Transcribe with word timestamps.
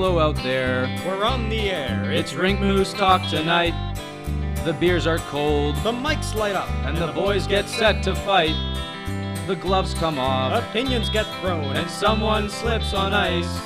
Hello 0.00 0.20
out 0.20 0.36
there. 0.44 0.86
We're 1.04 1.24
on 1.24 1.48
the 1.48 1.70
air. 1.72 2.12
It's 2.12 2.32
Rink 2.32 2.60
Moose 2.60 2.92
Talk 2.92 3.28
tonight. 3.28 3.74
The 4.64 4.72
beers 4.72 5.08
are 5.08 5.18
cold, 5.18 5.74
The 5.82 5.90
mics 5.90 6.36
light 6.36 6.54
up. 6.54 6.68
and 6.84 6.96
the 6.96 7.08
boys 7.08 7.48
get 7.48 7.68
set 7.68 8.04
to 8.04 8.14
fight. 8.14 8.54
The 9.48 9.56
gloves 9.56 9.94
come 9.94 10.16
off, 10.20 10.52
Opinions 10.70 11.10
get 11.10 11.26
thrown. 11.40 11.74
and 11.76 11.90
someone 11.90 12.48
slips 12.48 12.94
on 12.94 13.12
ice. 13.12 13.58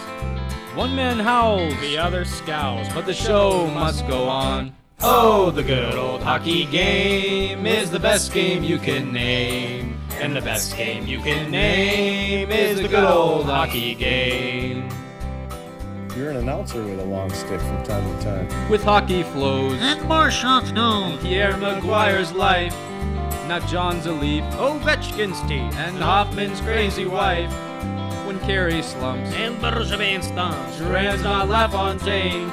One 0.74 0.96
man 0.96 1.18
howls, 1.18 1.78
the 1.82 1.98
other 1.98 2.24
scowls. 2.24 2.88
but 2.94 3.04
the 3.04 3.12
show 3.12 3.66
must 3.66 4.08
go 4.08 4.24
on. 4.26 4.72
Oh, 5.02 5.50
the 5.50 5.62
good 5.62 5.96
old 5.96 6.22
hockey 6.22 6.64
game 6.64 7.66
is 7.66 7.90
the 7.90 8.00
best 8.00 8.32
game 8.32 8.62
you 8.62 8.78
can 8.78 9.12
name. 9.12 9.98
And 10.18 10.34
the 10.34 10.40
best 10.40 10.78
game 10.78 11.06
you 11.06 11.20
can 11.20 11.50
name 11.50 12.50
is 12.50 12.80
the 12.80 12.88
good 12.88 13.04
old 13.04 13.44
hockey 13.44 13.94
game. 13.94 14.88
You're 16.16 16.30
an 16.30 16.36
announcer 16.36 16.82
with 16.84 17.00
a 17.00 17.04
long 17.04 17.30
stick 17.32 17.58
from 17.60 17.82
time 17.84 18.18
to 18.18 18.24
time. 18.24 18.70
With 18.70 18.82
hockey 18.82 19.22
flows 19.22 19.78
And 19.80 20.02
more 20.06 20.30
shots 20.30 20.70
known. 20.70 21.18
Pierre 21.20 21.52
McGuire's 21.54 22.32
life, 22.32 22.74
not 23.48 23.66
John's 23.66 24.04
a 24.06 24.12
leaf, 24.12 24.44
Ovechkin's 24.54 25.40
team. 25.48 25.70
and 25.76 25.96
Hoffman's 25.98 26.60
crazy 26.60 27.06
wife. 27.06 27.50
When 28.26 28.38
Carey 28.40 28.82
slumps, 28.82 29.32
And 29.32 29.56
Bergevin 29.56 30.20
stomps. 30.22 30.78
Duran's 30.78 31.22
not 31.22 31.48
LaFontaine. 31.48 32.50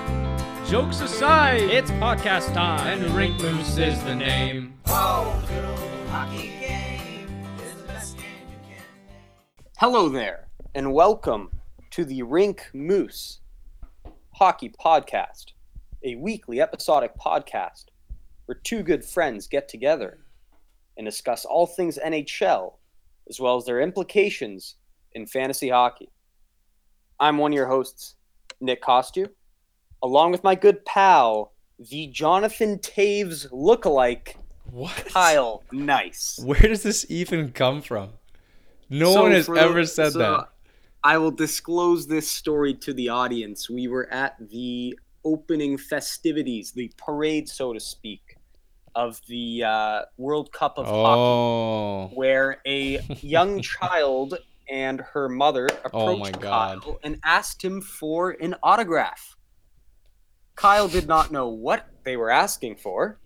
Jokes 0.65 1.01
aside, 1.01 1.61
It's 1.63 1.91
podcast 1.91 2.53
time. 2.53 3.01
and 3.03 3.13
Rink 3.13 3.41
Moose 3.41 3.77
is 3.77 4.01
the 4.03 4.15
name. 4.15 4.73
Hello 9.77 10.07
there, 10.09 10.47
and 10.75 10.93
welcome 10.93 11.49
to 11.91 12.05
the 12.05 12.21
Rink 12.23 12.69
Moose 12.73 13.39
Hockey 14.39 14.69
Podcast, 14.69 15.47
a 16.01 16.15
weekly 16.15 16.61
episodic 16.61 17.11
podcast 17.17 17.87
where 18.45 18.57
two 18.63 18.83
good 18.83 19.03
friends 19.03 19.47
get 19.47 19.67
together 19.67 20.19
and 20.97 21.05
discuss 21.05 21.43
all 21.43 21.67
things 21.67 21.99
NHL, 22.01 22.75
as 23.29 23.41
well 23.41 23.57
as 23.57 23.65
their 23.65 23.81
implications 23.81 24.75
in 25.11 25.25
fantasy 25.27 25.67
hockey. 25.67 26.07
I'm 27.19 27.37
one 27.37 27.51
of 27.51 27.55
your 27.57 27.67
hosts, 27.67 28.15
Nick 28.61 28.81
Costu, 28.81 29.27
along 30.01 30.31
with 30.31 30.41
my 30.45 30.55
good 30.55 30.85
pal, 30.85 31.51
the 31.77 32.07
Jonathan 32.07 32.79
Toews 32.79 33.51
lookalike, 33.51 34.35
What? 34.71 35.05
Kyle 35.07 35.63
Nice. 35.73 36.39
Where 36.41 36.61
does 36.61 36.83
this 36.83 37.05
even 37.09 37.51
come 37.51 37.81
from? 37.81 38.11
No 38.89 39.11
So 39.11 39.23
one 39.23 39.31
has 39.33 39.47
for- 39.47 39.57
ever 39.57 39.85
said 39.85 40.13
so 40.13 40.19
that. 40.19 40.47
I 41.03 41.17
will 41.17 41.31
disclose 41.31 42.07
this 42.07 42.29
story 42.29 42.73
to 42.75 42.93
the 42.93 43.09
audience. 43.09 43.69
We 43.69 43.87
were 43.87 44.11
at 44.11 44.35
the 44.49 44.97
opening 45.23 45.77
festivities, 45.77 46.71
the 46.71 46.91
parade, 46.97 47.47
so 47.47 47.73
to 47.73 47.79
speak, 47.79 48.37
of 48.95 49.21
the 49.27 49.63
uh, 49.63 50.01
World 50.17 50.51
Cup 50.51 50.77
of 50.77 50.85
Hockey, 50.85 51.19
Oh, 51.19 52.07
where 52.15 52.57
a 52.65 52.99
young 53.21 53.61
child 53.61 54.37
and 54.69 55.01
her 55.01 55.29
mother 55.29 55.67
approached 55.85 55.93
Oh 55.95 56.17
my 56.17 56.31
God. 56.31 56.83
Kyle 56.83 56.99
and 57.03 57.19
asked 57.23 57.63
him 57.63 57.81
for 57.81 58.31
an 58.31 58.55
autograph. 58.61 59.35
Kyle 60.55 60.87
did 60.89 61.07
not 61.07 61.31
know 61.31 61.47
what 61.47 61.87
they 62.03 62.17
were 62.17 62.29
asking 62.29 62.75
for, 62.75 63.19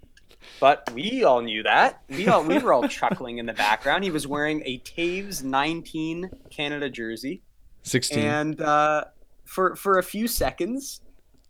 but 0.60 0.90
we 0.94 1.24
all 1.24 1.42
knew 1.42 1.64
that. 1.64 2.04
We 2.08 2.28
all 2.28 2.44
we 2.44 2.60
were 2.60 2.72
all 2.74 2.88
chuckling 3.00 3.40
in 3.40 3.48
the 3.48 3.54
background. 3.54 4.04
He 4.04 4.12
was 4.12 4.28
wearing 4.28 4.62
a 4.66 4.80
Toews 4.80 5.44
19 5.44 6.30
Canada 6.52 6.90
jersey, 6.90 7.42
16. 7.84 8.20
and 8.20 8.62
uh, 8.62 9.06
for 9.46 9.76
for 9.76 10.00
a 10.00 10.04
few 10.04 10.28
seconds, 10.28 11.02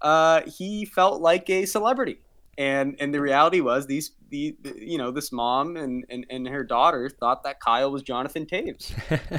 uh, 0.02 0.42
he 0.42 0.86
felt 0.86 1.22
like 1.22 1.50
a 1.50 1.66
celebrity. 1.66 2.20
And 2.58 2.96
and 3.00 3.14
the 3.14 3.20
reality 3.20 3.62
was 3.62 3.88
these 3.88 4.12
the, 4.30 4.56
the 4.62 4.76
you 4.78 4.98
know 4.98 5.10
this 5.10 5.32
mom 5.32 5.76
and, 5.76 6.06
and 6.10 6.26
and 6.30 6.48
her 6.48 6.64
daughter 6.64 7.10
thought 7.10 7.44
that 7.44 7.60
Kyle 7.60 7.92
was 7.92 8.04
Jonathan 8.04 8.46
Toews. 8.46 8.94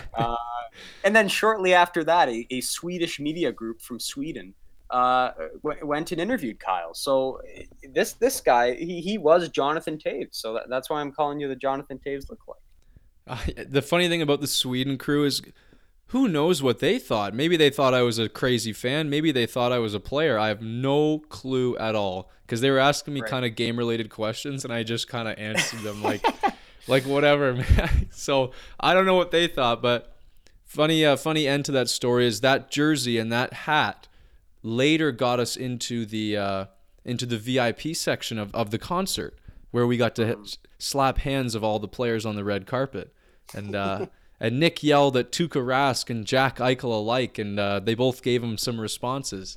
Uh, 0.14 0.36
and 1.04 1.14
then 1.14 1.28
shortly 1.28 1.72
after 1.72 2.02
that, 2.02 2.28
a, 2.28 2.46
a 2.50 2.60
Swedish 2.60 3.20
media 3.20 3.52
group 3.52 3.80
from 3.80 4.00
Sweden 4.00 4.54
uh, 4.90 5.30
w- 5.62 5.86
went 5.86 6.12
and 6.12 6.20
interviewed 6.20 6.58
Kyle. 6.60 6.94
So 6.94 7.40
this 7.92 8.12
this 8.14 8.40
guy, 8.40 8.74
he, 8.74 9.00
he 9.00 9.18
was 9.18 9.48
Jonathan 9.48 9.98
Toews. 9.98 10.28
So 10.32 10.54
that, 10.54 10.64
that's 10.68 10.90
why 10.90 11.00
I'm 11.00 11.12
calling 11.12 11.40
you 11.40 11.48
the 11.48 11.56
Jonathan 11.56 12.00
Toews 12.04 12.26
lookalike. 12.26 12.60
Uh, 13.26 13.64
the 13.68 13.82
funny 13.82 14.08
thing 14.08 14.22
about 14.22 14.40
the 14.40 14.46
Sweden 14.46 14.98
crew 14.98 15.24
is 15.24 15.42
who 16.08 16.28
knows 16.28 16.62
what 16.62 16.78
they 16.78 16.98
thought? 16.98 17.34
Maybe 17.34 17.56
they 17.56 17.70
thought 17.70 17.94
I 17.94 18.02
was 18.02 18.18
a 18.18 18.28
crazy 18.28 18.72
fan. 18.72 19.10
Maybe 19.10 19.32
they 19.32 19.46
thought 19.46 19.72
I 19.72 19.78
was 19.78 19.94
a 19.94 20.00
player. 20.00 20.38
I 20.38 20.48
have 20.48 20.62
no 20.62 21.18
clue 21.28 21.76
at 21.78 21.94
all 21.94 22.30
because 22.46 22.60
they 22.60 22.70
were 22.70 22.78
asking 22.78 23.14
me 23.14 23.20
Right. 23.22 23.30
kind 23.30 23.44
of 23.44 23.54
game 23.56 23.76
related 23.76 24.10
questions 24.10 24.64
and 24.64 24.72
I 24.72 24.82
just 24.82 25.08
kind 25.08 25.26
of 25.28 25.38
answered 25.38 25.80
them 25.80 26.02
like 26.02 26.24
like 26.88 27.04
whatever, 27.04 27.54
man. 27.54 28.08
So 28.12 28.52
I 28.78 28.94
don't 28.94 29.06
know 29.06 29.16
what 29.16 29.30
they 29.30 29.46
thought, 29.48 29.82
but 29.82 30.16
funny 30.64 31.04
uh, 31.04 31.16
funny 31.16 31.46
end 31.48 31.64
to 31.66 31.72
that 31.72 31.88
story 31.88 32.26
is 32.26 32.40
that 32.42 32.70
jersey 32.70 33.18
and 33.18 33.32
that 33.32 33.52
hat 33.52 34.06
later 34.62 35.10
got 35.12 35.40
us 35.40 35.56
into 35.56 36.04
the 36.06 36.36
uh, 36.36 36.64
into 37.04 37.26
the 37.26 37.38
VIP 37.38 37.94
section 37.96 38.38
of, 38.38 38.54
of 38.54 38.70
the 38.70 38.78
concert 38.78 39.38
where 39.70 39.86
we 39.86 39.96
got 39.96 40.14
to 40.14 40.24
hit, 40.26 40.58
slap 40.78 41.18
hands 41.18 41.54
of 41.54 41.64
all 41.64 41.78
the 41.80 41.88
players 41.88 42.24
on 42.24 42.36
the 42.36 42.44
red 42.44 42.64
carpet, 42.66 43.12
and 43.54 43.74
uh, 43.74 44.06
and 44.44 44.60
Nick 44.60 44.82
yelled 44.82 45.16
at 45.16 45.32
Tuukka 45.32 45.64
Rask 45.64 46.10
and 46.10 46.26
Jack 46.26 46.58
Eichel 46.58 46.84
alike, 46.92 47.38
and 47.38 47.58
uh, 47.58 47.80
they 47.80 47.94
both 47.94 48.22
gave 48.22 48.42
him 48.44 48.58
some 48.58 48.78
responses. 48.78 49.56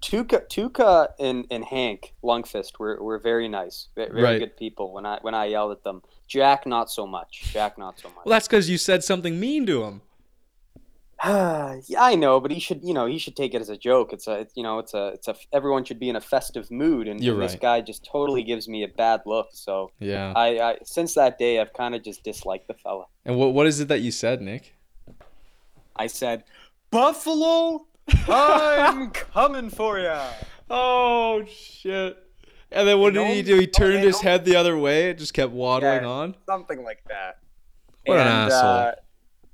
Tuukka, 0.00 0.48
Tuukka 0.48 1.10
and, 1.20 1.46
and 1.52 1.64
Hank 1.64 2.12
Lundqvist 2.24 2.80
were, 2.80 3.00
were 3.00 3.20
very 3.20 3.46
nice, 3.46 3.86
very 3.94 4.20
Right. 4.20 4.40
good 4.40 4.56
people. 4.56 4.92
When 4.92 5.06
I 5.06 5.18
when 5.22 5.34
I 5.36 5.44
yelled 5.44 5.70
at 5.70 5.84
them, 5.84 6.02
Jack 6.26 6.66
not 6.66 6.90
so 6.90 7.06
much. 7.06 7.44
Jack 7.52 7.78
not 7.78 7.96
so 8.00 8.08
much. 8.08 8.26
Well, 8.26 8.32
that's 8.32 8.48
because 8.48 8.68
you 8.68 8.76
said 8.76 9.04
something 9.04 9.38
mean 9.38 9.66
to 9.66 9.84
him. 9.84 10.02
yeah, 11.88 12.02
I 12.02 12.14
know, 12.14 12.40
but 12.40 12.50
he 12.50 12.60
should 12.60 12.82
you 12.84 12.94
know 12.94 13.06
he 13.06 13.18
should 13.18 13.34
take 13.36 13.54
it 13.54 13.60
as 13.60 13.68
a 13.68 13.76
joke. 13.76 14.12
It's 14.12 14.26
a 14.28 14.46
you 14.54 14.62
know 14.62 14.78
it's 14.78 14.94
a 14.94 15.08
it's 15.08 15.28
a 15.28 15.34
everyone 15.52 15.84
should 15.84 15.98
be 15.98 16.08
in 16.08 16.16
a 16.16 16.20
festive 16.20 16.70
mood, 16.70 17.08
and, 17.08 17.22
You're 17.22 17.34
and 17.34 17.42
this 17.42 17.52
right. 17.52 17.60
guy 17.60 17.80
just 17.80 18.04
totally 18.04 18.42
gives 18.42 18.68
me 18.68 18.82
a 18.84 18.88
bad 18.88 19.22
look. 19.26 19.48
So 19.52 19.90
Yeah. 19.98 20.32
I, 20.36 20.46
I 20.60 20.76
since 20.84 21.14
that 21.14 21.38
day 21.38 21.60
I've 21.60 21.72
kind 21.72 21.94
of 21.94 22.02
just 22.04 22.22
disliked 22.22 22.68
the 22.68 22.74
fella. 22.74 23.06
And 23.24 23.36
what 23.36 23.54
what 23.54 23.66
is 23.66 23.80
it 23.80 23.88
that 23.88 24.00
you 24.00 24.10
said, 24.12 24.40
Nick? 24.42 24.74
I 25.96 26.06
said, 26.08 26.44
Buffalo, 26.90 27.86
I'm 28.28 29.10
coming 29.10 29.70
for 29.70 29.98
you. 29.98 30.14
Oh 30.68 31.42
shit! 31.48 32.18
And 32.70 32.86
then 32.86 33.00
what 33.00 33.14
did 33.14 33.26
he 33.28 33.42
don't- 33.42 33.60
He 33.60 33.66
turned 33.66 34.04
his 34.04 34.20
head 34.20 34.44
the 34.44 34.56
other 34.56 34.76
way. 34.76 35.10
It 35.10 35.18
just 35.18 35.32
kept 35.34 35.52
waddling 35.52 36.02
Yeah. 36.02 36.08
on. 36.08 36.36
something 36.46 36.84
like 36.84 37.02
that. 37.08 37.38
What 38.04 38.18
an 38.20 38.26
asshole. 38.26 38.70
uh, 38.70 38.92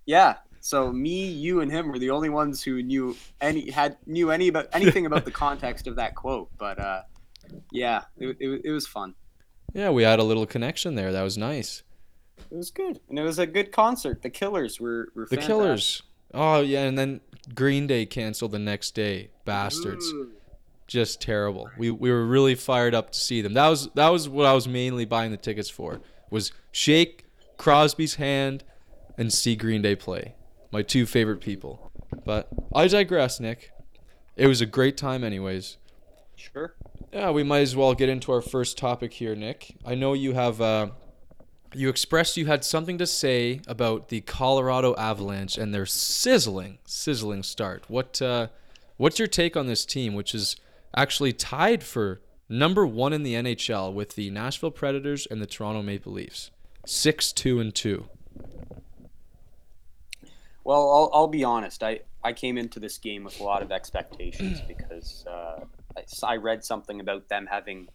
yeah. 0.05 0.35
So 0.65 0.93
me, 0.93 1.27
you, 1.27 1.61
and 1.61 1.71
him 1.71 1.89
were 1.89 1.99
the 1.99 2.11
only 2.11 2.29
ones 2.29 2.63
who 2.63 2.83
knew 2.85 3.17
any 3.41 3.69
had 3.69 3.97
knew 4.07 4.31
any 4.31 4.47
about 4.47 4.69
anything 4.73 5.07
about 5.07 5.25
the 5.25 5.31
context 5.45 5.89
of 5.89 5.97
that 5.97 6.15
quote. 6.15 6.51
But 6.57 6.79
uh, 6.79 7.03
yeah, 7.73 8.03
it, 8.17 8.37
it, 8.39 8.61
it 8.67 8.71
was 8.71 8.87
fun. 8.87 9.17
Yeah, 9.75 9.91
we 9.91 10.05
had 10.05 10.21
a 10.21 10.23
little 10.23 10.47
connection 10.47 10.95
there. 10.95 11.11
That 11.11 11.23
was 11.23 11.37
nice. 11.37 11.83
It 12.49 12.57
was 12.57 12.71
good, 12.71 13.01
and 13.09 13.19
it 13.19 13.23
was 13.25 13.41
a 13.41 13.47
good 13.47 13.73
concert. 13.73 14.23
The 14.23 14.31
Killers 14.31 14.81
were 14.81 15.09
were 15.17 15.25
The 15.25 15.37
fantastic. 15.37 15.49
Killers. 15.49 16.03
Oh 16.33 16.61
yeah, 16.61 16.85
and 16.85 16.97
then 16.97 17.23
Green 17.57 17.89
Day 17.89 18.07
canceled 18.07 18.53
the 18.53 18.61
next 18.61 18.93
day. 18.95 19.31
Bastards. 19.45 20.07
Ooh. 20.13 20.31
Just 20.87 21.21
terrible. 21.21 21.71
We 21.77 21.91
we 21.91 22.13
were 22.13 22.25
really 22.25 22.55
fired 22.55 22.95
up 22.95 23.11
to 23.11 23.19
see 23.19 23.41
them. 23.41 23.55
That 23.55 23.69
was 23.69 23.89
that 23.95 24.11
was 24.11 24.29
what 24.29 24.47
I 24.47 24.53
was 24.53 24.69
mainly 24.69 25.07
buying 25.07 25.33
the 25.33 25.37
tickets 25.37 25.69
for. 25.69 26.01
Was 26.31 26.53
shake 26.71 27.25
Crosby's 27.57 28.15
hand 28.15 28.63
and 29.19 29.33
see 29.33 29.57
Green 29.57 29.83
Day 29.83 29.97
play. 29.97 30.37
My 30.73 30.83
two 30.83 31.07
favorite 31.07 31.41
people. 31.41 31.93
But 32.25 32.49
I 32.75 32.89
digress, 32.89 33.39
Nick. 33.39 33.73
It 34.37 34.47
was 34.47 34.61
a 34.61 34.67
great 34.67 34.97
time 34.97 35.23
anyways. 35.23 35.77
Sure. 36.35 36.75
Yeah, 37.13 37.31
we 37.31 37.43
might 37.43 37.61
as 37.61 37.77
well 37.77 37.95
get 37.95 38.09
into 38.09 38.33
our 38.33 38.41
first 38.41 38.79
topic 38.79 39.13
here, 39.13 39.37
Nick. 39.37 39.77
I 39.85 39.95
know 39.95 40.15
you 40.15 40.33
have 40.33 40.61
uh, 40.61 40.89
you 41.75 41.89
expressed 41.89 42.37
you 42.37 42.47
had 42.47 42.65
something 42.65 42.99
to 42.99 43.07
say 43.07 43.61
about 43.67 44.09
the 44.09 44.23
Colorado 44.23 44.95
Avalanche 44.97 45.59
and 45.59 45.75
their 45.75 45.87
sizzling, 45.87 46.79
sizzling 46.85 47.43
start. 47.43 47.85
What 47.89 48.21
uh, 48.23 48.49
what's 48.97 49.19
your 49.19 49.29
take 49.29 49.57
on 49.57 49.67
this 49.67 49.85
team, 49.85 50.15
which 50.15 50.35
is 50.35 50.57
actually 50.97 51.33
tied 51.33 51.83
for 51.83 52.21
number 52.49 52.87
one 52.87 53.13
in 53.13 53.23
the 53.23 53.35
NHL 53.35 53.93
with 53.93 54.15
the 54.15 54.31
Nashville 54.31 54.71
Predators 54.71 55.27
and 55.27 55.41
the 55.41 55.47
Toronto 55.47 55.83
Maple 55.83 56.13
Leafs, 56.13 56.51
six 56.87 57.33
two 57.33 57.61
and 57.61 57.75
two. 57.75 58.09
Well, 60.65 60.91
I'll, 60.91 61.11
I'll 61.13 61.29
be 61.29 61.45
honest. 61.45 61.83
I, 61.83 62.01
I 62.23 62.33
came 62.33 62.57
into 62.57 62.79
this 62.79 62.99
game 62.99 63.25
with 63.25 63.41
a 63.41 63.43
lot 63.43 63.63
of 63.63 63.73
expectations 63.73 64.61
because 64.69 65.25
uh, 65.27 65.65
I, 65.97 66.35
I 66.35 66.37
read 66.37 66.65
something 66.65 67.01
about 67.01 67.29
them 67.29 67.47
having, 67.51 67.89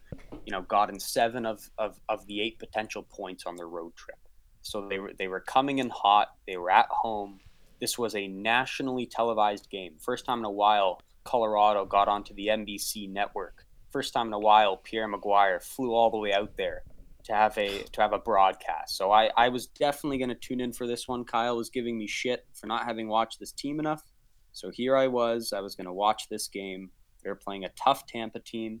you 0.44 0.52
know, 0.52 0.62
gotten 0.62 1.00
seven 1.00 1.46
of, 1.46 1.68
of, 1.78 1.98
of 2.08 2.26
the 2.26 2.40
eight 2.40 2.58
potential 2.58 3.02
points 3.02 3.44
on 3.46 3.56
their 3.56 3.68
road 3.68 3.96
trip. 3.96 4.18
So 4.62 4.86
they 4.86 4.98
were 4.98 5.12
they 5.18 5.28
were 5.28 5.40
coming 5.40 5.78
in 5.78 5.88
hot. 5.88 6.34
They 6.46 6.56
were 6.56 6.70
at 6.70 6.88
home. 6.90 7.40
This 7.80 7.96
was 7.96 8.14
a 8.14 8.26
nationally 8.26 9.06
televised 9.06 9.70
game. 9.70 9.94
First 9.98 10.26
time 10.26 10.40
in 10.40 10.44
a 10.44 10.50
while 10.50 11.00
Colorado 11.24 11.86
got 11.86 12.08
onto 12.08 12.34
the 12.34 12.48
NBC 12.48 13.10
network. 13.10 13.64
First 13.90 14.12
time 14.12 14.26
in 14.26 14.32
a 14.32 14.38
while, 14.38 14.76
Pierre 14.76 15.08
McGuire 15.08 15.62
flew 15.62 15.94
all 15.94 16.10
the 16.10 16.18
way 16.18 16.32
out 16.32 16.56
there 16.56 16.82
to 17.28 17.34
have 17.34 17.56
a 17.58 17.82
to 17.92 18.00
have 18.00 18.12
a 18.12 18.18
broadcast. 18.18 18.96
So 18.96 19.12
I, 19.12 19.30
I 19.36 19.50
was 19.50 19.66
definitely 19.66 20.18
going 20.18 20.30
to 20.30 20.34
tune 20.34 20.60
in 20.60 20.72
for 20.72 20.86
this 20.86 21.06
one. 21.06 21.24
Kyle 21.24 21.56
was 21.56 21.70
giving 21.70 21.98
me 21.98 22.06
shit 22.06 22.46
for 22.54 22.66
not 22.66 22.84
having 22.84 23.08
watched 23.08 23.38
this 23.38 23.52
team 23.52 23.78
enough. 23.78 24.02
So 24.52 24.70
here 24.70 24.96
I 24.96 25.06
was. 25.06 25.52
I 25.52 25.60
was 25.60 25.76
going 25.76 25.86
to 25.86 25.92
watch 25.92 26.28
this 26.28 26.48
game. 26.48 26.90
They're 27.22 27.34
playing 27.34 27.64
a 27.64 27.68
tough 27.70 28.06
Tampa 28.06 28.40
team, 28.40 28.80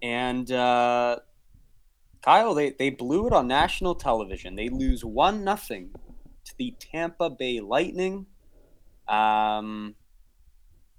and 0.00 0.50
uh, 0.50 1.18
Kyle 2.22 2.54
they, 2.54 2.70
they 2.70 2.90
blew 2.90 3.26
it 3.26 3.32
on 3.34 3.46
national 3.46 3.94
television. 3.94 4.56
They 4.56 4.70
lose 4.70 5.04
one 5.04 5.44
nothing 5.44 5.90
to 6.46 6.54
the 6.56 6.74
Tampa 6.78 7.28
Bay 7.28 7.60
Lightning. 7.60 8.26
Um, 9.06 9.94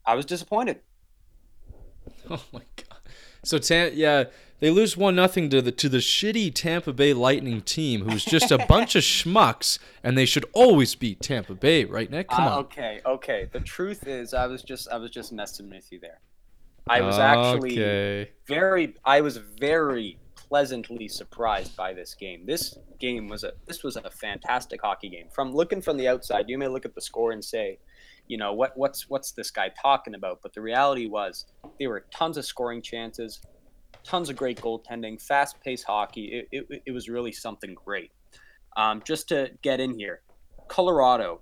I 0.05 0.15
was 0.15 0.25
disappointed. 0.25 0.79
Oh 2.29 2.43
my 2.53 2.61
god. 2.75 2.90
So 3.43 3.57
Tam- 3.57 3.91
yeah, 3.93 4.25
they 4.59 4.69
lose 4.69 4.95
one 4.95 5.15
nothing 5.15 5.49
to 5.49 5.61
the 5.61 5.71
to 5.71 5.89
the 5.89 5.97
shitty 5.97 6.53
Tampa 6.53 6.93
Bay 6.93 7.13
Lightning 7.13 7.61
team, 7.61 8.07
who's 8.07 8.23
just 8.23 8.51
a 8.51 8.57
bunch 8.69 8.95
of 8.95 9.03
schmucks, 9.03 9.79
and 10.03 10.17
they 10.17 10.25
should 10.25 10.45
always 10.53 10.93
beat 10.95 11.21
Tampa 11.21 11.55
Bay, 11.55 11.83
right, 11.85 12.09
Nick? 12.09 12.29
Come 12.29 12.45
Uh, 12.45 12.49
on. 12.51 12.57
Okay, 12.65 13.01
okay. 13.05 13.49
The 13.51 13.59
truth 13.59 14.07
is, 14.07 14.33
I 14.33 14.45
was 14.47 14.61
just 14.63 14.87
I 14.89 14.97
was 14.97 15.09
just 15.11 15.31
messing 15.33 15.69
with 15.69 15.91
you 15.91 15.99
there. 15.99 16.19
I 16.87 17.01
was 17.01 17.17
actually 17.17 17.73
okay. 17.73 18.31
very 18.47 18.95
I 19.05 19.21
was 19.21 19.37
very 19.37 20.17
pleasantly 20.35 21.07
surprised 21.07 21.75
by 21.77 21.93
this 21.93 22.13
game. 22.13 22.45
This 22.45 22.77
game 22.99 23.27
was 23.27 23.43
a 23.43 23.53
this 23.65 23.83
was 23.83 23.95
a 23.95 24.09
fantastic 24.09 24.81
hockey 24.81 25.09
game. 25.09 25.27
From 25.33 25.53
looking 25.53 25.81
from 25.81 25.97
the 25.97 26.07
outside, 26.07 26.49
you 26.49 26.57
may 26.57 26.67
look 26.67 26.85
at 26.85 26.93
the 26.93 27.01
score 27.01 27.31
and 27.31 27.43
say, 27.43 27.79
you 28.27 28.37
know, 28.37 28.53
what 28.53 28.77
what's 28.77 29.09
what's 29.09 29.31
this 29.31 29.51
guy 29.51 29.69
talking 29.81 30.15
about? 30.15 30.39
But 30.41 30.53
the 30.53 30.61
reality 30.61 31.07
was 31.07 31.45
there 31.79 31.89
were 31.89 32.05
tons 32.11 32.37
of 32.37 32.45
scoring 32.45 32.81
chances, 32.81 33.41
tons 34.03 34.29
of 34.29 34.35
great 34.35 34.59
goaltending, 34.61 35.21
fast-paced 35.21 35.85
hockey. 35.85 36.47
It, 36.51 36.65
it, 36.69 36.83
it 36.85 36.91
was 36.91 37.09
really 37.09 37.31
something 37.31 37.75
great. 37.85 38.11
Um, 38.77 39.01
just 39.05 39.27
to 39.29 39.51
get 39.61 39.79
in 39.79 39.97
here, 39.97 40.21
Colorado. 40.67 41.41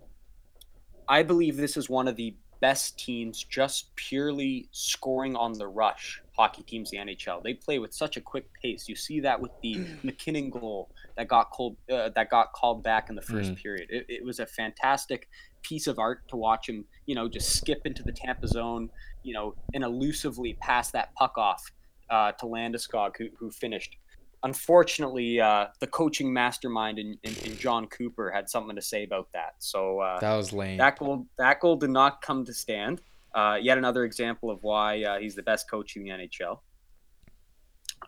I 1.08 1.24
believe 1.24 1.58
this 1.58 1.76
is 1.76 1.90
one 1.90 2.08
of 2.08 2.16
the 2.16 2.36
best 2.62 3.00
teams 3.00 3.44
just 3.44 3.96
purely 3.96 4.68
scoring 4.72 5.36
on 5.36 5.54
the 5.54 5.68
rush 5.68 6.22
hockey 6.40 6.64
teams 6.64 6.94
in 6.94 7.06
the 7.06 7.14
NHL. 7.16 7.44
They 7.44 7.54
play 7.54 7.80
with 7.80 7.94
such 7.94 8.16
a 8.16 8.22
quick 8.22 8.46
pace. 8.62 8.88
You 8.88 8.96
see 8.96 9.20
that 9.20 9.42
with 9.42 9.52
the 9.62 9.86
MacKinnon 10.04 10.50
goal 10.50 10.90
that 11.18 11.28
got 11.28 11.52
called 11.52 11.76
uh, 11.92 12.10
that 12.16 12.30
got 12.30 12.54
called 12.54 12.82
back 12.82 13.10
in 13.10 13.16
the 13.16 13.22
first 13.22 13.56
period. 13.56 13.88
It, 13.90 14.06
it 14.08 14.26
was 14.26 14.40
a 14.40 14.46
fantastic 14.46 15.28
piece 15.62 15.88
of 15.88 16.00
art 16.00 16.26
to 16.30 16.38
watch 16.38 16.70
him, 16.70 16.86
you 17.06 17.16
know, 17.16 17.28
just 17.28 17.58
skip 17.58 17.82
into 17.86 18.02
the 18.04 18.14
Tampa 18.14 18.48
zone, 18.48 18.90
you 19.24 19.34
know, 19.34 19.54
and 19.74 19.84
elusively 19.84 20.54
pass 20.62 20.92
that 20.92 21.14
puck 21.16 21.38
off 21.38 21.62
uh, 22.10 22.32
to 22.32 22.46
Landeskog, 22.46 23.18
who, 23.18 23.28
who 23.38 23.52
finished. 23.52 23.98
Unfortunately, 24.44 25.42
uh, 25.42 25.66
the 25.82 25.88
coaching 25.88 26.32
mastermind 26.32 26.98
in, 26.98 27.18
in, 27.24 27.36
in 27.46 27.58
Jon 27.58 27.88
Cooper 27.88 28.32
had 28.32 28.50
something 28.50 28.76
to 28.78 28.82
say 28.82 29.04
about 29.04 29.28
that. 29.34 29.56
So 29.60 30.00
uh, 30.00 30.22
That 30.22 30.36
was 30.36 30.54
lame. 30.54 30.78
that 30.78 30.98
goal 30.98 31.28
that 31.38 31.60
goal 31.60 31.76
did 31.76 31.90
not 31.90 32.22
come 32.22 32.46
to 32.46 32.54
stand. 32.54 33.02
Uh, 33.34 33.58
yet 33.62 33.78
another 33.78 34.04
example 34.04 34.50
of 34.50 34.64
why 34.64 35.04
uh, 35.04 35.20
he's 35.20 35.36
the 35.36 35.44
best 35.44 35.70
coach 35.70 35.96
in 35.96 36.04
the 36.04 36.10
NHL. 36.10 36.60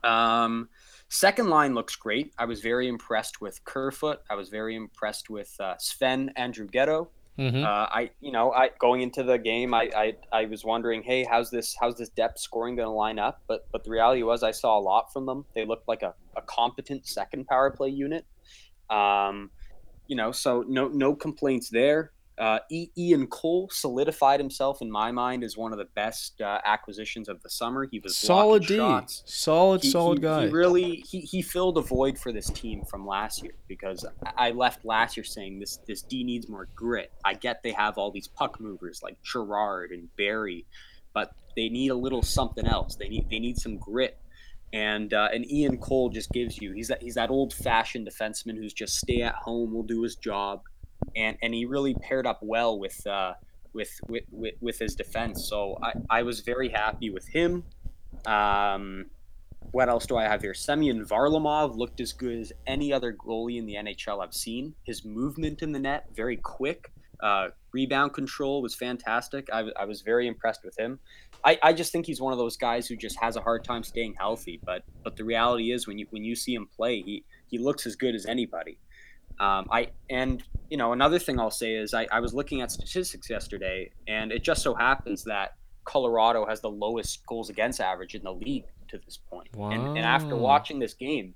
Um, 0.04 0.70
second 1.10 1.50
line 1.50 1.74
looks 1.74 1.96
great. 1.96 2.34
I 2.38 2.46
was 2.46 2.62
very 2.62 2.88
impressed 2.88 3.42
with 3.42 3.64
Kerfoot. 3.64 4.20
I 4.30 4.36
was 4.36 4.50
very 4.50 4.76
impressed 4.76 5.30
with 5.30 5.54
uh, 5.60 5.76
Sven 5.78 6.32
Andrighetto. 6.38 7.08
Mhm. 7.40 7.64
Uh, 7.64 7.88
I, 7.90 8.12
you 8.20 8.32
know, 8.32 8.52
I 8.52 8.72
going 8.78 9.02
into 9.02 9.24
the 9.24 9.38
game, 9.38 9.74
I, 9.74 9.90
I, 9.96 10.14
I 10.32 10.46
was 10.46 10.66
wondering, 10.66 11.02
hey, 11.02 11.24
how's 11.24 11.50
this, 11.50 11.76
how's 11.80 11.98
this 11.98 12.10
depth 12.10 12.40
scoring 12.40 12.76
going 12.76 12.88
to 12.88 12.92
line 12.92 13.20
up? 13.20 13.42
But, 13.48 13.68
but 13.72 13.84
the 13.84 13.90
reality 13.90 14.22
was, 14.24 14.44
I 14.44 14.52
saw 14.52 14.78
a 14.78 14.82
lot 14.82 15.14
from 15.14 15.26
them. 15.26 15.46
They 15.56 15.66
looked 15.66 15.88
like 15.88 16.04
a, 16.04 16.14
a 16.36 16.42
competent 16.42 17.08
second 17.08 17.48
power 17.48 17.72
play 17.72 17.90
unit. 17.90 18.26
Um, 18.90 19.50
you 20.08 20.16
know, 20.16 20.32
so 20.32 20.66
no, 20.68 20.90
no 20.90 21.16
complaints 21.16 21.70
there. 21.70 22.12
Uh, 22.38 22.60
Ian 22.98 23.28
Cole 23.28 23.70
solidified 23.72 24.40
himself 24.40 24.82
in 24.82 24.90
my 24.90 25.12
mind 25.12 25.44
as 25.44 25.58
one 25.58 25.74
of 25.74 25.78
the 25.78 25.88
best 25.96 26.42
uh, 26.42 26.60
acquisitions 26.66 27.30
of 27.30 27.42
the 27.44 27.50
summer. 27.50 27.86
He 27.92 28.00
was 28.00 28.16
solid 28.18 28.66
D. 28.66 28.78
shots 28.78 29.22
Solid, 29.26 29.84
he, 29.84 29.92
solid 29.92 30.18
he- 30.18 30.22
guy. 30.24 30.46
He 30.46 30.52
really 30.52 31.04
he, 31.08 31.20
he 31.20 31.42
filled 31.42 31.78
a 31.78 31.82
void 31.82 32.18
for 32.18 32.32
this 32.32 32.50
team 32.50 32.84
from 32.86 33.06
last 33.06 33.44
year 33.44 33.54
because 33.68 34.06
I 34.38 34.48
I 34.48 34.52
left 34.52 34.84
last 34.86 35.18
year 35.18 35.24
saying 35.24 35.60
this 35.60 35.78
this 35.86 36.02
D 36.02 36.24
needs 36.24 36.50
more 36.50 36.68
grit. 36.74 37.12
I 37.24 37.36
get 37.36 37.62
they 37.64 37.74
have 37.74 37.98
all 37.98 38.12
these 38.12 38.28
puck 38.28 38.60
movers 38.60 39.02
like 39.04 39.22
Girard 39.24 39.92
and 39.92 40.08
Barrie, 40.16 40.66
but 41.14 41.34
they 41.56 41.70
need 41.70 41.90
a 41.90 41.96
little 41.96 42.24
something 42.24 42.66
else. 42.66 42.96
They 42.96 43.10
need 43.10 43.30
they 43.30 43.40
need 43.40 43.58
some 43.58 43.78
grit. 43.78 44.18
And 44.74 45.14
uh, 45.14 45.28
and 45.34 45.46
Ian 45.52 45.78
Cole 45.78 46.10
just 46.10 46.32
gives 46.32 46.62
you 46.62 46.72
he's 46.72 46.88
that 46.88 47.04
he's 47.04 47.16
that 47.16 47.30
old 47.30 47.54
fashioned 47.54 48.08
defenseman 48.08 48.56
who's 48.56 48.74
just 48.74 48.96
stay 48.98 49.22
at 49.22 49.36
home, 49.36 49.74
will 49.74 49.84
do 49.84 50.02
his 50.02 50.16
job, 50.16 50.62
and 51.16 51.38
and 51.42 51.54
he 51.54 51.66
really 51.66 51.94
paired 51.94 52.26
up 52.26 52.40
well 52.42 52.80
with 52.80 53.06
uh, 53.08 53.34
with, 53.74 54.00
with 54.08 54.24
with 54.32 54.56
with 54.62 54.80
his 54.80 54.96
defense. 54.96 55.48
So 55.48 55.78
I 55.82 55.94
I 56.10 56.24
was 56.24 56.42
very 56.42 56.70
happy 56.70 57.10
with 57.10 57.28
him. 57.28 57.64
Um, 58.26 59.06
what 59.72 59.90
else 59.90 60.06
do 60.06 60.18
I 60.18 60.24
have 60.24 60.42
here? 60.42 60.54
Semyon 60.54 61.06
Varlamov 61.06 61.76
looked 61.76 62.02
as 62.02 62.12
good 62.14 62.40
as 62.40 62.52
any 62.68 62.92
other 62.92 63.14
goalie 63.14 63.58
in 63.58 63.66
the 63.66 63.76
NHL 63.76 64.22
I've 64.22 64.34
seen. 64.34 64.76
His 64.84 65.06
movement 65.06 65.62
in 65.62 65.72
the 65.72 65.80
net, 65.80 66.08
very 66.14 66.38
quick. 66.38 66.92
Uh, 67.22 67.50
rebound 67.72 68.14
control 68.14 68.62
was 68.62 68.76
fantastic. 68.76 69.48
I, 69.54 69.70
I 69.80 69.86
was 69.86 70.02
very 70.02 70.28
impressed 70.28 70.66
with 70.66 70.78
him. 70.78 71.00
I, 71.44 71.58
I 71.64 71.74
just 71.74 71.92
think 71.92 72.06
he's 72.06 72.20
one 72.20 72.34
of 72.34 72.40
those 72.40 72.58
guys 72.58 72.88
who 72.88 72.96
just 72.96 73.20
has 73.20 73.36
a 73.36 73.42
hard 73.42 73.64
time 73.64 73.84
staying 73.84 74.16
healthy. 74.20 74.60
But 74.64 74.84
but 75.04 75.16
the 75.16 75.24
reality 75.24 75.72
is 75.72 75.88
when 75.88 75.98
you 75.98 76.08
when 76.10 76.24
you 76.24 76.36
see 76.36 76.54
him 76.54 76.68
play, 76.68 77.02
he 77.02 77.24
he 77.48 77.58
looks 77.58 77.86
as 77.86 77.96
good 77.96 78.16
as 78.16 78.26
anybody. 78.26 78.78
Um, 79.40 79.68
I 79.72 79.90
and 80.10 80.44
you 80.70 80.78
know 80.78 80.94
another 80.94 81.20
thing 81.20 81.40
I'll 81.40 81.52
say 81.52 81.76
is 81.76 81.94
I, 81.94 82.08
I 82.12 82.20
was 82.20 82.34
looking 82.34 82.62
at 82.62 82.72
statistics 82.72 83.30
yesterday, 83.30 83.92
and 84.08 84.32
it 84.32 84.44
just 84.44 84.62
so 84.62 84.74
happens 84.74 85.24
that 85.26 85.56
Colorado 85.86 86.46
has 86.46 86.62
the 86.62 86.70
lowest 86.70 87.26
goals 87.26 87.50
against 87.50 87.80
average 87.80 88.16
in 88.16 88.24
the 88.24 88.34
league 88.34 88.66
to 88.90 89.00
this 89.06 89.18
point. 89.18 89.50
And, 89.74 89.98
and 89.98 90.06
after 90.06 90.36
watching 90.36 90.80
this 90.80 90.94
game, 90.94 91.36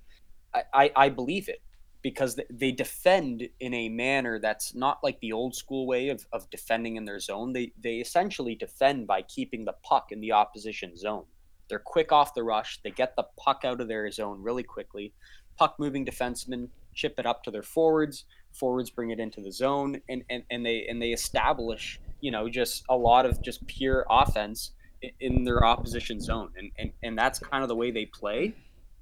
I, 0.54 0.64
I, 0.74 0.92
I 0.96 1.10
believe 1.10 1.50
it 1.50 1.62
because 2.02 2.36
they, 2.36 2.46
they 2.50 2.72
defend 2.72 3.48
in 3.60 3.74
a 3.74 3.90
manner 3.90 4.40
that's 4.40 4.76
not 4.76 5.04
like 5.04 5.20
the 5.22 5.32
old 5.32 5.56
school 5.56 5.88
way 5.88 6.10
of, 6.10 6.26
of 6.32 6.48
defending 6.52 6.98
in 6.98 7.06
their 7.06 7.20
zone. 7.20 7.54
They, 7.54 7.72
they 7.82 7.96
essentially 7.96 8.56
defend 8.56 9.08
by 9.08 9.24
keeping 9.24 9.66
the 9.66 9.74
puck 9.84 10.12
in 10.12 10.22
the 10.22 10.32
opposition 10.32 10.96
zone. 10.96 11.24
They're 11.68 11.80
quick 11.80 12.12
off 12.12 12.36
the 12.36 12.44
rush. 12.44 12.80
They 12.84 12.92
get 12.92 13.16
the 13.16 13.26
puck 13.38 13.62
out 13.66 13.82
of 13.82 13.88
their 13.88 14.10
zone 14.12 14.42
really 14.42 14.62
quickly. 14.62 15.14
Puck 15.58 15.78
moving 15.80 16.06
defensemen 16.06 16.68
chip 16.96 17.20
it 17.20 17.26
up 17.26 17.44
to 17.44 17.52
their 17.52 17.64
forwards. 17.64 18.26
Forwards 18.54 18.90
bring 18.90 19.12
it 19.12 19.20
into 19.20 19.42
the 19.42 19.52
zone, 19.52 20.02
and, 20.08 20.24
and, 20.30 20.44
and 20.50 20.66
they 20.66 20.86
and 20.88 21.02
they 21.02 21.12
establish 21.12 22.00
you 22.22 22.32
know 22.32 22.48
just 22.50 22.84
a 22.90 22.96
lot 22.96 23.26
of 23.26 23.42
just 23.42 23.66
pure 23.68 24.06
offense 24.10 24.72
in 25.20 25.44
their 25.44 25.66
opposition 25.66 26.22
zone, 26.22 26.52
and 26.58 26.72
and, 26.80 26.92
and 27.04 27.18
that's 27.18 27.40
kind 27.40 27.64
of 27.64 27.70
the 27.70 27.76
way 27.76 27.92
they 27.92 28.06
play, 28.06 28.54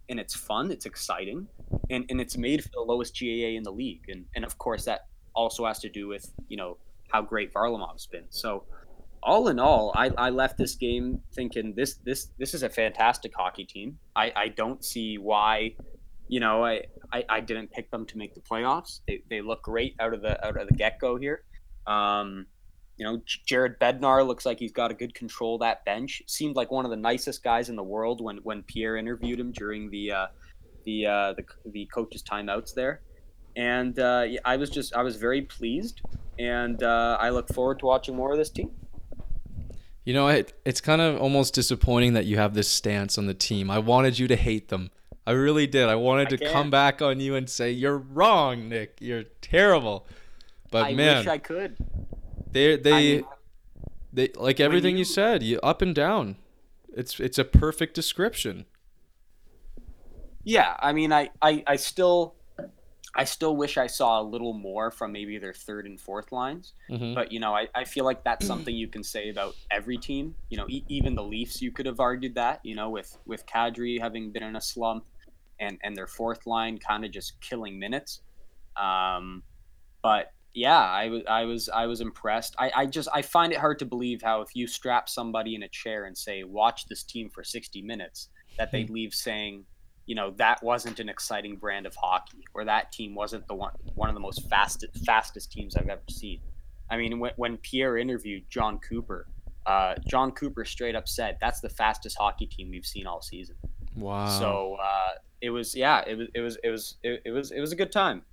and 0.10 0.20
it's 0.20 0.36
fun, 0.36 0.72
it's 0.72 0.86
exciting, 0.86 1.48
and, 1.90 2.06
and 2.10 2.20
it's 2.20 2.36
made 2.36 2.64
for 2.64 2.70
the 2.74 2.82
lowest 2.82 3.18
GAA 3.18 3.56
in 3.56 3.64
the 3.64 3.72
league, 3.72 4.10
and 4.10 4.26
and 4.36 4.44
of 4.44 4.58
course 4.58 4.86
that 4.86 5.08
also 5.36 5.66
has 5.66 5.80
to 5.80 5.90
do 5.90 6.08
with 6.08 6.32
you 6.48 6.58
know 6.58 6.78
how 7.12 7.22
great 7.22 7.54
Varlamov's 7.54 8.08
been. 8.08 8.26
So 8.30 8.64
all 9.22 9.48
in 9.48 9.60
all, 9.60 9.92
I, 9.96 10.12
I 10.18 10.30
left 10.30 10.58
this 10.58 10.76
game 10.76 11.22
thinking 11.34 11.74
this 11.76 11.96
this 12.04 12.30
this 12.38 12.54
is 12.54 12.64
a 12.64 12.70
fantastic 12.70 13.34
hockey 13.36 13.66
team. 13.66 13.98
I, 14.16 14.32
I 14.36 14.48
don't 14.50 14.84
see 14.84 15.18
why, 15.18 15.76
you 16.34 16.40
know, 16.40 16.66
I, 16.66 16.82
I, 17.12 17.24
I 17.30 17.40
didn't 17.42 17.70
pick 17.72 17.92
them 17.92 18.08
to 18.08 18.18
make 18.18 18.34
the 18.34 18.42
playoffs. 18.42 19.02
They, 19.08 19.22
they 19.30 19.42
look 19.42 19.62
great 19.62 19.96
out 20.00 20.16
of 20.16 20.24
the 20.24 20.44
out 20.44 20.60
of 20.60 20.68
the 20.68 20.74
get 20.74 21.00
go 21.00 21.16
here. 21.16 21.44
Um, 21.86 22.48
you 22.98 23.06
know, 23.06 23.22
Jared 23.46 23.80
Bednar 23.80 24.26
looks 24.26 24.44
like 24.44 24.58
he's 24.58 24.72
got 24.72 24.90
a 24.90 24.96
good 24.96 25.14
control 25.14 25.60
that 25.60 25.86
bench. 25.86 26.24
Seemed 26.26 26.56
like 26.56 26.72
one 26.72 26.86
of 26.86 26.90
the 26.90 26.98
nicest 26.98 27.44
guys 27.44 27.70
in 27.70 27.76
the 27.76 27.84
world 27.84 28.20
when 28.20 28.38
when 28.38 28.64
Pierre 28.64 28.98
interviewed 28.98 29.40
him 29.40 29.52
during 29.52 29.92
the 29.92 30.12
uh, 30.12 30.28
the, 30.86 31.06
uh, 31.06 31.34
the 31.34 31.46
the 31.68 31.86
coaches 31.94 32.24
timeouts 32.24 32.74
there. 32.74 33.02
And 33.56 34.00
uh, 34.00 34.26
I 34.44 34.58
was 34.58 34.72
just 34.72 34.96
I 34.96 35.04
was 35.04 35.18
very 35.18 35.44
pleased, 35.44 36.02
and 36.40 36.82
uh, 36.82 37.16
I 37.20 37.30
look 37.30 37.48
forward 37.50 37.78
to 37.80 37.86
watching 37.86 38.16
more 38.16 38.32
of 38.32 38.40
this 38.40 38.50
team. 38.50 38.72
You 40.04 40.16
know, 40.16 40.30
it, 40.30 40.60
it's 40.66 40.82
kind 40.82 41.00
of 41.00 41.22
almost 41.22 41.54
disappointing 41.54 42.14
that 42.14 42.26
you 42.26 42.38
have 42.38 42.56
this 42.56 42.68
stance 42.68 43.20
on 43.20 43.28
the 43.28 43.36
team. 43.36 43.70
I 43.70 43.78
wanted 43.78 44.18
you 44.18 44.28
to 44.30 44.36
hate 44.36 44.70
them. 44.70 44.90
I 45.26 45.32
really 45.32 45.68
did. 45.68 45.88
I 45.88 45.96
wanted 45.96 46.28
I 46.28 46.30
to 46.32 46.38
can't. 46.40 46.52
come 46.52 46.70
back 46.70 47.02
on 47.02 47.20
you 47.20 47.36
and 47.36 47.50
say 47.50 47.72
you're 47.72 47.98
wrong, 47.98 48.68
Nick. 48.70 48.98
You're 49.00 49.24
terrible. 49.42 50.06
But 50.72 50.86
I 50.88 50.94
man, 50.94 51.16
I 51.16 51.20
wish 51.20 51.28
I 51.28 51.38
could. 51.38 51.78
they 52.52 52.76
they 52.78 52.92
I 52.94 53.00
mean, 53.18 53.26
they 54.12 54.30
like 54.36 54.60
everything 54.60 54.96
you, 54.96 55.00
you- 55.00 55.06
said. 55.06 55.42
You 55.44 55.60
up 55.62 55.82
and 55.82 55.94
down. 55.96 56.36
It's 56.96 57.20
it's 57.20 57.38
a 57.40 57.46
perfect 57.46 57.94
description. 57.96 58.66
yeah, 60.44 60.76
I 60.80 60.92
mean, 60.94 61.14
I, 61.14 61.30
I, 61.42 61.64
I 61.66 61.76
still, 61.78 62.36
I 63.16 63.24
still 63.24 63.56
wish 63.56 63.78
I 63.78 63.88
saw 63.88 64.22
a 64.22 64.24
little 64.24 64.54
more 64.54 64.92
from 64.92 65.12
maybe 65.14 65.38
their 65.38 65.54
third 65.54 65.86
and 65.86 66.00
fourth 66.00 66.32
lines. 66.32 66.74
Mhm. 66.90 67.16
But 67.16 67.32
you 67.32 67.40
know, 67.40 67.56
I, 67.56 67.68
I 67.74 67.86
feel 67.86 68.04
like 68.06 68.24
that's 68.24 68.46
something 68.46 68.76
you 68.76 68.88
can 68.88 69.04
say 69.04 69.30
about 69.30 69.56
every 69.72 69.98
team. 69.98 70.36
You 70.50 70.58
know, 70.58 70.66
e- 70.68 70.84
even 70.90 71.16
the 71.16 71.24
Leafs, 71.24 71.62
you 71.62 71.72
could 71.72 71.86
have 71.86 72.00
argued 72.00 72.36
that. 72.36 72.60
You 72.64 72.76
know, 72.76 72.90
with 72.90 73.18
with 73.26 73.46
Kadri 73.46 74.00
having 74.02 74.32
been 74.32 74.44
in 74.44 74.56
a 74.56 74.62
slump, 74.62 75.06
and 75.64 75.80
and 75.84 75.96
their 75.96 76.08
fourth 76.08 76.46
line 76.46 76.78
kind 76.78 77.04
of 77.06 77.12
just 77.12 77.40
killing 77.42 77.80
minutes. 77.80 78.22
Um, 78.76 79.44
but 80.02 80.32
yeah, 80.54 80.80
I 80.80 81.10
was 81.10 81.24
I 81.28 81.46
was 81.46 81.70
I 81.70 81.86
was 81.88 82.02
impressed. 82.02 82.56
I, 82.60 82.72
I 82.76 82.86
just 82.86 83.10
I 83.14 83.22
find 83.22 83.52
it 83.54 83.60
hard 83.60 83.80
to 83.80 83.86
believe 83.86 84.22
how 84.22 84.42
if 84.42 84.56
you 84.56 84.68
strap 84.68 85.10
somebody 85.10 85.56
in 85.56 85.64
a 85.64 85.70
chair 85.70 86.06
and 86.06 86.16
say 86.18 86.44
watch 86.44 86.86
this 86.88 87.04
team 87.04 87.30
for 87.30 87.44
sixty 87.44 87.82
minutes, 87.82 88.30
that 88.58 88.72
they'd 88.72 88.90
leave 88.90 89.14
saying, 89.14 89.66
you 90.06 90.16
know, 90.16 90.32
that 90.38 90.62
wasn't 90.62 91.00
an 91.00 91.10
exciting 91.10 91.56
brand 91.58 91.88
of 91.88 91.96
hockey, 91.96 92.44
or 92.54 92.66
that 92.66 92.92
team 92.92 93.16
wasn't 93.16 93.48
the 93.48 93.56
one 93.56 93.74
one 93.96 94.10
of 94.10 94.16
the 94.16 94.22
most 94.22 94.48
fastest 94.50 95.06
fastest 95.06 95.52
teams 95.52 95.76
I've 95.76 95.90
ever 95.90 96.02
seen. 96.10 96.40
I 96.92 96.98
mean, 96.98 97.20
when, 97.20 97.32
when 97.38 97.58
Pierre 97.58 97.98
interviewed 97.98 98.44
Jon 98.50 98.78
Cooper, 98.78 99.26
uh, 99.66 99.96
Jon 100.08 100.32
Cooper 100.32 100.66
straight 100.66 100.96
up 100.96 101.08
said 101.08 101.38
that's 101.42 101.62
the 101.62 101.70
fastest 101.70 102.18
hockey 102.20 102.46
team 102.46 102.70
we've 102.70 102.86
seen 102.86 103.08
all 103.08 103.22
season. 103.22 103.56
Wow. 103.96 104.28
So 104.28 104.78
uh, 104.84 105.14
it 105.44 105.50
was, 105.50 105.76
yeah, 105.76 106.04
it 106.08 106.18
was, 106.18 106.28
it 106.34 106.42
was, 106.42 106.58
it 106.64 106.70
was, 106.70 106.96
it, 107.04 107.22
it 107.26 107.32
was, 107.32 107.52
it 107.52 107.60
was 107.60 107.72
a 107.72 107.76
good 107.76 107.92
time. 107.92 108.24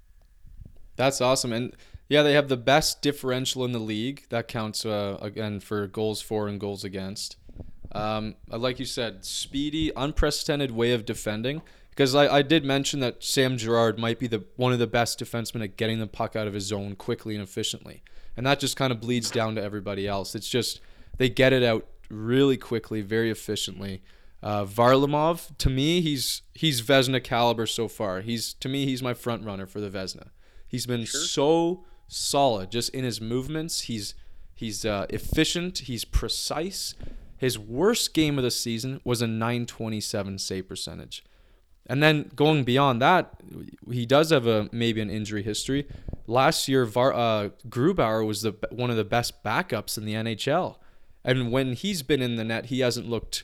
That's 0.97 1.21
awesome. 1.21 1.53
And 1.53 1.77
yeah, 2.09 2.23
they 2.23 2.35
have 2.35 2.49
the 2.49 2.57
best 2.57 3.03
differential 3.03 3.65
in 3.65 3.73
the 3.73 3.79
league. 3.81 4.27
That 4.31 4.49
counts 4.49 4.87
uh, 4.87 5.19
again 5.21 5.61
for 5.61 5.87
goals 5.87 6.23
for 6.23 6.47
and 6.47 6.61
goals 6.61 6.85
against. 6.85 7.37
Um, 7.93 8.37
like 8.49 8.79
you 8.79 8.85
said, 8.87 9.25
speedy, 9.25 9.91
unprecedented 9.97 10.71
way 10.71 10.93
of 10.93 11.05
defending. 11.05 11.63
Because 11.91 12.15
I, 12.15 12.37
I 12.37 12.43
did 12.43 12.65
mention 12.65 13.01
that 13.01 13.23
Sam 13.23 13.57
Girard 13.57 13.99
might 13.99 14.19
be 14.19 14.29
the 14.29 14.45
one 14.57 14.73
of 14.73 14.79
the 14.79 14.87
best 14.87 15.19
defensemen 15.19 15.65
at 15.65 15.77
getting 15.77 15.99
the 15.99 16.07
puck 16.07 16.37
out 16.37 16.47
of 16.47 16.55
his 16.55 16.65
zone 16.65 16.95
quickly 16.95 17.35
and 17.35 17.43
efficiently, 17.43 18.03
and 18.37 18.47
that 18.47 18.61
just 18.61 18.77
kind 18.77 18.93
of 18.93 19.01
bleeds 19.01 19.31
down 19.31 19.57
to 19.57 19.63
everybody 19.63 20.07
else. 20.07 20.35
It's 20.35 20.49
just 20.49 20.81
they 21.19 21.29
get 21.29 21.53
it 21.53 21.63
out 21.65 21.87
really 22.09 22.57
quickly, 22.57 23.03
very 23.03 23.31
efficiently. 23.31 24.03
Uh, 24.43 24.65
Varlamov, 24.65 25.57
to 25.59 25.69
me, 25.69 26.01
he's 26.01 26.43
he's 26.55 26.81
Vezina 26.81 27.23
caliber 27.23 27.67
so 27.67 27.89
far. 27.89 28.21
He's 28.21 28.55
to 28.55 28.69
me, 28.69 28.87
he's 28.87 29.03
my 29.03 29.15
front 29.15 29.45
runner 29.45 29.67
for 29.67 29.81
the 29.81 29.91
Vezina. 29.91 30.29
He's 30.67 30.87
been 30.87 31.07
so 31.07 31.85
solid 32.09 32.71
just 32.71 32.91
in 32.91 33.05
his 33.05 33.21
movements. 33.21 33.83
He's 33.83 34.15
he's 34.55 34.85
uh, 34.85 35.07
efficient. 35.11 35.79
He's 35.81 36.05
precise. 36.05 36.95
His 37.37 37.59
worst 37.59 38.15
game 38.15 38.39
of 38.39 38.45
the 38.45 38.51
season 38.51 39.01
was 39.05 39.23
a 39.23 39.27
927 39.27 40.39
save 40.39 40.69
percentage. 40.69 41.25
And 41.87 42.03
then 42.03 42.31
going 42.37 42.65
beyond 42.65 43.03
that, 43.03 43.35
he 43.91 44.07
does 44.07 44.31
have 44.31 44.47
a 44.47 44.69
maybe 44.73 45.01
an 45.01 45.11
injury 45.11 45.43
history. 45.43 45.89
Last 46.27 46.69
year, 46.69 46.85
Var, 46.85 47.13
uh, 47.13 47.49
Grubauer 47.69 48.25
was 48.25 48.43
the 48.43 48.55
one 48.71 48.91
of 48.91 48.97
the 48.97 49.05
best 49.05 49.43
backups 49.43 49.99
in 49.99 50.05
the 50.05 50.15
NHL, 50.15 50.77
and 51.25 51.51
when 51.51 51.73
he's 51.73 52.03
been 52.03 52.23
in 52.23 52.37
the 52.37 52.45
net, 52.45 52.67
he 52.67 52.81
hasn't 52.81 53.09
looked, 53.09 53.43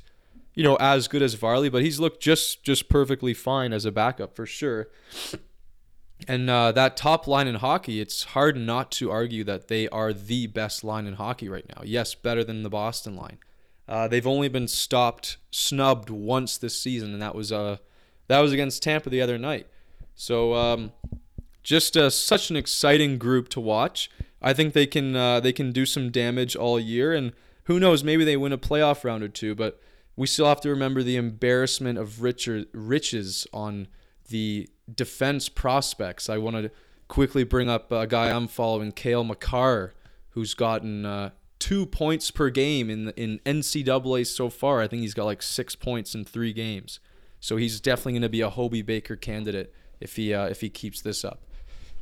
you 0.57 0.65
know, 0.65 0.77
as 0.77 1.07
good 1.07 1.23
as 1.23 1.35
Varley, 1.35 1.69
but 1.69 1.83
he's 1.83 2.01
looked 2.01 2.21
just 2.21 2.65
just 2.65 2.89
perfectly 2.89 3.35
fine 3.35 3.73
as 3.73 3.85
a 3.85 3.93
backup 3.93 4.35
for 4.35 4.47
sure. 4.47 4.89
And 6.27 6.49
uh, 6.49 6.73
that 6.73 6.97
top 6.97 7.27
line 7.27 7.47
in 7.47 7.57
hockey, 7.57 8.01
it's 8.01 8.25
hard 8.25 8.57
not 8.57 8.91
to 8.93 9.11
argue 9.11 9.45
that 9.45 9.69
they 9.69 9.87
are 9.91 10.15
the 10.15 10.47
best 10.47 10.83
line 10.83 11.07
in 11.07 11.15
hockey 11.15 11.47
right 11.49 11.67
now. 11.77 11.83
Yes, 11.85 12.15
better 12.15 12.43
than 12.43 12.63
the 12.63 12.71
Boston 12.71 13.15
line. 13.15 13.37
Uh, 13.87 14.09
they've 14.09 14.27
only 14.27 14.49
been 14.49 14.67
stopped, 14.67 15.37
snubbed 15.51 16.09
once 16.09 16.57
this 16.57 16.81
season, 16.81 17.13
and 17.13 17.21
that 17.21 17.35
was 17.35 17.53
uh, 17.53 17.77
that 18.29 18.41
was 18.41 18.53
against 18.53 18.83
Tampa 18.83 19.11
the 19.11 19.21
other 19.21 19.37
night. 19.37 19.67
So 20.15 20.55
um, 20.55 20.93
just 21.63 21.99
uh, 21.99 22.09
such 22.09 22.49
an 22.49 22.57
exciting 22.57 23.19
group 23.19 23.51
to 23.51 23.61
watch. 23.61 24.11
I 24.41 24.55
think 24.55 24.73
they 24.73 24.87
can 24.87 25.15
uh, 25.15 25.41
they 25.41 25.53
can 25.53 25.71
do 25.71 25.85
some 25.85 26.11
damage 26.11 26.57
all 26.57 26.81
year, 26.81 27.13
and 27.13 27.33
who 27.65 27.79
knows, 27.79 28.03
maybe 28.03 28.25
they 28.25 28.39
win 28.39 28.55
a 28.55 28.59
playoff 28.59 29.05
round 29.05 29.23
or 29.23 29.29
two. 29.29 29.55
But 29.55 29.79
we 30.17 30.27
still 30.27 30.47
have 30.47 30.61
to 30.63 30.71
remember 30.71 31.03
the 31.03 31.17
embarrassment 31.17 31.99
of 31.99 32.23
Richard, 32.23 32.67
riches 32.73 33.47
on 33.53 33.89
the 34.29 34.69
defense 34.93 35.49
prospects. 35.49 36.29
I 36.29 36.39
want 36.39 36.57
to 36.57 36.71
quickly 37.09 37.45
bring 37.45 37.69
up 37.69 37.93
a 37.93 38.07
guy 38.07 38.31
I'm 38.31 38.49
following, 38.49 38.93
Cale 38.93 39.25
Makar, 39.25 39.95
who's 40.31 40.55
gotten 40.55 41.05
uh, 41.05 41.31
two 41.59 41.87
points 41.87 42.31
per 42.31 42.51
game 42.51 42.91
in 42.91 43.11
in 43.11 43.41
NCAA 43.45 44.27
so 44.27 44.49
far. 44.49 44.81
I 44.81 44.89
think 44.89 45.03
he's 45.03 45.15
got 45.15 45.25
like 45.25 45.43
six 45.43 45.75
points 45.75 46.15
in 46.15 46.25
three 46.25 46.53
games. 46.53 46.99
So 47.41 47.57
he's 47.57 47.81
definitely 47.81 48.15
going 48.15 48.23
to 48.23 48.29
be 48.29 48.41
a 48.41 48.51
Hobey 48.51 48.83
Baker 48.83 49.17
candidate 49.17 49.73
if 50.01 50.17
he 50.17 50.33
uh, 50.33 50.47
if 50.47 50.61
he 50.63 50.71
keeps 50.71 51.01
this 51.01 51.25
up. 51.25 51.43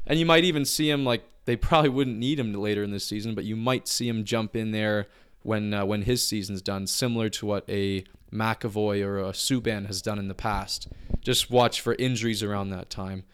And 0.06 0.18
you 0.18 0.26
might 0.26 0.44
even 0.44 0.64
see 0.64 0.88
him 0.88 1.04
like 1.04 1.24
they 1.46 1.56
probably 1.56 1.90
wouldn't 1.90 2.16
need 2.16 2.38
him 2.38 2.52
later 2.52 2.82
in 2.82 2.90
the 2.90 3.00
season, 3.00 3.34
but 3.34 3.44
you 3.44 3.56
might 3.56 3.88
see 3.88 4.08
him 4.08 4.24
jump 4.24 4.56
in 4.56 4.70
there 4.70 5.06
when 5.44 5.72
uh, 5.72 5.84
when 5.84 6.02
his 6.02 6.26
season's 6.26 6.60
done, 6.60 6.86
similar 6.86 7.28
to 7.28 7.46
what 7.46 7.64
a 7.68 8.04
McAvoy 8.32 9.04
or 9.04 9.20
a 9.20 9.32
Subban 9.32 9.86
has 9.86 10.02
done 10.02 10.18
in 10.18 10.26
the 10.26 10.34
past. 10.34 10.88
Just 11.20 11.50
watch 11.50 11.80
for 11.80 11.94
injuries 11.94 12.42
around 12.42 12.70
that 12.70 12.90
time, 12.90 13.24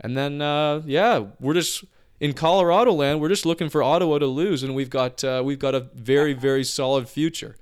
and 0.00 0.16
then 0.16 0.40
uh, 0.40 0.82
yeah, 0.86 1.26
we're 1.38 1.54
just 1.54 1.84
in 2.18 2.32
Colorado 2.32 2.92
land. 2.92 3.20
We're 3.20 3.28
just 3.28 3.44
looking 3.44 3.68
for 3.68 3.82
Ottawa 3.82 4.18
to 4.18 4.26
lose, 4.26 4.62
and 4.62 4.74
we've 4.74 4.90
got 4.90 5.22
uh, 5.22 5.42
we've 5.44 5.58
got 5.58 5.74
a 5.74 5.80
very 5.80 6.32
very 6.32 6.64
solid 6.64 7.08
future. 7.08 7.56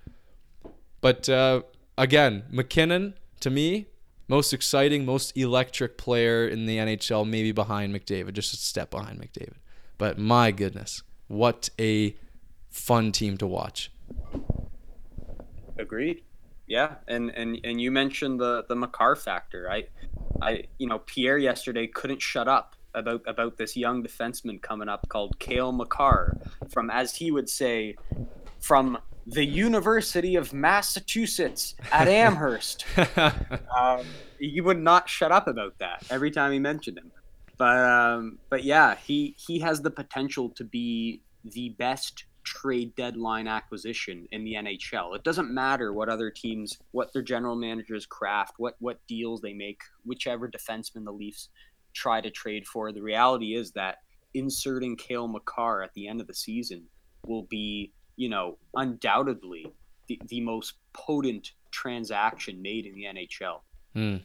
But 1.01 1.29
uh, 1.29 1.63
again, 1.99 2.45
MacKinnon 2.51 3.15
to 3.41 3.51
me 3.51 3.89
most 4.29 4.53
exciting, 4.53 5.05
most 5.05 5.37
electric 5.37 5.99
player 5.99 6.49
in 6.49 6.67
the 6.67 6.79
NHL, 6.79 7.29
maybe 7.29 7.53
behind 7.53 7.95
McDavid, 7.95 8.33
just 8.33 8.55
a 8.55 8.57
step 8.57 8.91
behind 8.91 9.21
McDavid. 9.21 9.57
But 9.99 10.19
my 10.19 10.51
goodness, 10.51 11.03
what 11.29 11.69
a 11.79 12.17
fun 12.71 13.13
team 13.13 13.37
to 13.39 13.47
watch. 13.47 13.91
Agreed. 15.79 16.23
Yeah, 16.67 16.95
and 17.09 17.31
and 17.31 17.59
and 17.65 17.81
you 17.81 17.91
mentioned 17.91 18.41
the 18.41 18.65
the 18.69 18.77
Makar 18.77 19.17
factor. 19.17 19.71
I, 19.71 19.85
I 20.41 20.65
you 20.79 20.87
know 20.87 21.01
Pierre 21.01 21.39
yesterday 21.39 21.87
couldn't 21.87 22.23
shut 22.23 22.49
up 22.49 22.75
about 22.95 23.23
about 23.27 23.59
this 23.59 23.77
young 23.77 24.03
defenseman 24.03 24.63
coming 24.63 24.89
up 24.89 25.09
called 25.09 25.39
Cale 25.39 25.73
Makar 25.73 26.39
from, 26.71 26.91
as 26.91 27.17
he 27.17 27.31
would 27.31 27.49
say, 27.49 27.97
from 28.61 28.99
the 29.27 29.45
University 29.45 30.37
of 30.37 30.53
Massachusetts 30.53 31.75
at 31.93 32.09
Amherst. 32.23 32.85
um, 33.17 34.05
he 34.39 34.61
would 34.61 34.79
not 34.79 35.09
shut 35.09 35.33
up 35.33 35.49
about 35.49 35.79
that 35.79 36.05
every 36.11 36.31
time 36.31 36.53
he 36.53 36.59
mentioned 36.59 36.99
him. 36.99 37.11
But 37.59 37.79
um, 37.79 38.39
but 38.49 38.65
yeah, 38.65 38.97
he 38.97 39.35
he 39.39 39.59
has 39.61 39.83
the 39.83 39.91
potential 39.91 40.49
to 40.51 40.65
be 40.65 41.21
the 41.45 41.71
best 41.71 42.25
trade 42.45 42.95
deadline 42.95 43.49
acquisition 43.49 44.29
in 44.31 44.45
the 44.45 44.55
NHL. 44.55 45.17
It 45.17 45.25
doesn't 45.25 45.51
matter 45.51 45.93
what 45.93 46.09
other 46.09 46.31
teams, 46.31 46.79
what 46.93 47.13
their 47.13 47.23
general 47.23 47.57
managers 47.57 48.07
craft, 48.07 48.55
what 48.59 48.77
what 48.79 49.05
deals 49.09 49.41
they 49.41 49.53
make, 49.53 49.81
whichever 50.05 50.49
defenseman 50.49 51.05
the 51.05 51.13
Leafs 51.13 51.49
try 51.95 52.21
to 52.21 52.31
trade 52.31 52.67
for. 52.67 52.93
The 52.93 53.03
reality 53.03 53.55
is 53.55 53.73
that 53.73 53.99
inserting 54.35 54.97
Cale 54.97 55.29
Makar 55.29 55.83
at 55.83 55.95
the 55.95 56.09
end 56.09 56.21
of 56.21 56.27
the 56.27 56.35
season 56.35 56.85
will 57.27 57.45
be, 57.45 57.93
you 58.17 58.29
know, 58.29 58.59
undoubtedly 58.75 59.67
the, 60.09 60.21
the 60.29 60.41
most 60.41 60.75
potent 60.93 61.53
transaction 61.71 62.61
made 62.61 62.87
in 62.87 62.95
the 62.95 63.05
NHL. 63.05 63.61
Hmm. 63.95 64.17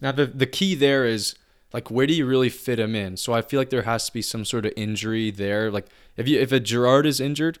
Now 0.00 0.12
the 0.12 0.26
the 0.26 0.46
key 0.46 0.74
there 0.74 1.04
is 1.04 1.34
like 1.72 1.90
where 1.90 2.06
do 2.06 2.14
you 2.14 2.26
really 2.26 2.48
fit 2.48 2.78
him 2.78 2.94
in? 2.94 3.16
So 3.16 3.32
I 3.32 3.42
feel 3.42 3.60
like 3.60 3.70
there 3.70 3.82
has 3.82 4.06
to 4.06 4.12
be 4.12 4.22
some 4.22 4.44
sort 4.44 4.66
of 4.66 4.72
injury 4.76 5.30
there. 5.30 5.70
Like 5.70 5.86
if 6.16 6.28
you 6.28 6.40
if 6.40 6.52
a 6.52 6.60
Girard 6.60 7.06
is 7.06 7.20
injured, 7.20 7.58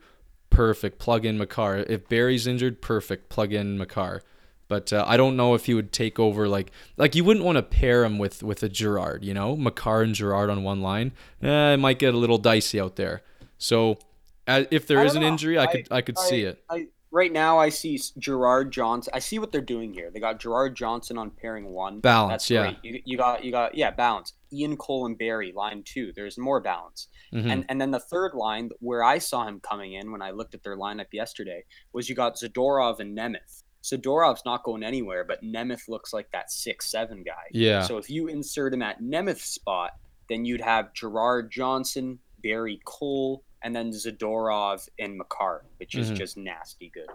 perfect, 0.50 0.98
plug 0.98 1.24
in 1.24 1.38
Makar. 1.38 1.78
If 1.88 2.08
Barrie's 2.08 2.46
injured, 2.46 2.82
perfect, 2.82 3.28
plug 3.28 3.52
in 3.52 3.78
Makar. 3.78 4.22
But 4.68 4.92
uh, 4.92 5.04
I 5.06 5.16
don't 5.16 5.36
know 5.36 5.54
if 5.54 5.66
he 5.66 5.74
would 5.74 5.92
take 5.92 6.20
over 6.20 6.46
like 6.48 6.70
like 6.96 7.14
you 7.14 7.24
wouldn't 7.24 7.44
want 7.44 7.56
to 7.56 7.62
pair 7.62 8.04
him 8.04 8.18
with 8.18 8.42
with 8.42 8.62
a 8.62 8.68
Girard, 8.68 9.24
you 9.24 9.34
know, 9.34 9.56
Makar 9.56 10.02
and 10.02 10.14
Girard 10.14 10.48
on 10.48 10.62
one 10.62 10.80
line. 10.80 11.12
Eh, 11.42 11.72
it 11.72 11.78
might 11.78 11.98
get 11.98 12.14
a 12.14 12.16
little 12.16 12.38
dicey 12.38 12.80
out 12.80 12.96
there. 12.96 13.22
So 13.58 13.98
uh, 14.46 14.64
if 14.70 14.86
there 14.86 15.00
I 15.00 15.04
is 15.04 15.14
an 15.14 15.22
know. 15.22 15.28
injury, 15.28 15.58
I, 15.58 15.66
could 15.66 15.88
I 15.90 16.00
could 16.02 16.18
see 16.18 16.42
it. 16.42 16.62
I, 16.70 16.86
right 17.10 17.32
now, 17.32 17.58
I 17.58 17.68
see 17.68 18.00
Girard 18.18 18.72
Johnson. 18.72 19.12
I 19.14 19.18
see 19.18 19.38
what 19.38 19.52
they're 19.52 19.60
doing 19.60 19.92
here. 19.92 20.10
They 20.10 20.20
got 20.20 20.40
Girard 20.40 20.76
Johnson 20.76 21.18
on 21.18 21.30
pairing 21.30 21.66
one. 21.66 22.00
Balance, 22.00 22.48
That's 22.48 22.50
yeah. 22.50 22.74
You, 22.82 23.00
you 23.04 23.16
got 23.16 23.44
you 23.44 23.50
got 23.50 23.74
yeah 23.74 23.90
balance. 23.90 24.34
Ian 24.52 24.76
Cole 24.76 25.06
and 25.06 25.18
Barrie 25.18 25.52
line 25.52 25.82
two. 25.84 26.12
There's 26.14 26.38
more 26.38 26.60
balance. 26.60 27.08
Mhm. 27.32 27.50
And 27.50 27.64
and 27.68 27.80
then 27.80 27.90
the 27.90 28.00
third 28.00 28.34
line 28.34 28.70
where 28.80 29.02
I 29.02 29.18
saw 29.18 29.46
him 29.46 29.60
coming 29.60 29.94
in 29.94 30.12
when 30.12 30.22
I 30.22 30.30
looked 30.30 30.54
at 30.54 30.62
their 30.62 30.76
lineup 30.76 31.12
yesterday 31.12 31.64
was 31.92 32.08
you 32.08 32.14
got 32.14 32.36
Zadorov 32.36 33.00
and 33.00 33.16
Nemeth. 33.16 33.62
Zadorov's 33.82 34.44
not 34.44 34.62
going 34.62 34.82
anywhere, 34.82 35.24
but 35.24 35.42
Nemeth 35.42 35.88
looks 35.88 36.12
like 36.12 36.30
that 36.32 36.50
six 36.50 36.90
seven 36.90 37.22
guy. 37.22 37.48
Yeah. 37.52 37.82
So 37.82 37.96
if 37.98 38.10
you 38.10 38.28
insert 38.28 38.74
him 38.74 38.82
at 38.82 39.00
Nemeth's 39.00 39.44
spot, 39.44 39.92
then 40.28 40.44
you'd 40.44 40.60
have 40.60 40.92
Girard 40.92 41.50
Johnson, 41.50 42.18
Barrie 42.42 42.80
Cole, 42.84 43.42
and 43.62 43.74
then 43.74 43.90
Zadorov 43.90 44.88
and 44.98 45.16
Makar, 45.16 45.64
which 45.78 45.94
is 45.94 46.10
Mhm. 46.10 46.16
just 46.16 46.36
nasty 46.36 46.88
good. 46.92 47.08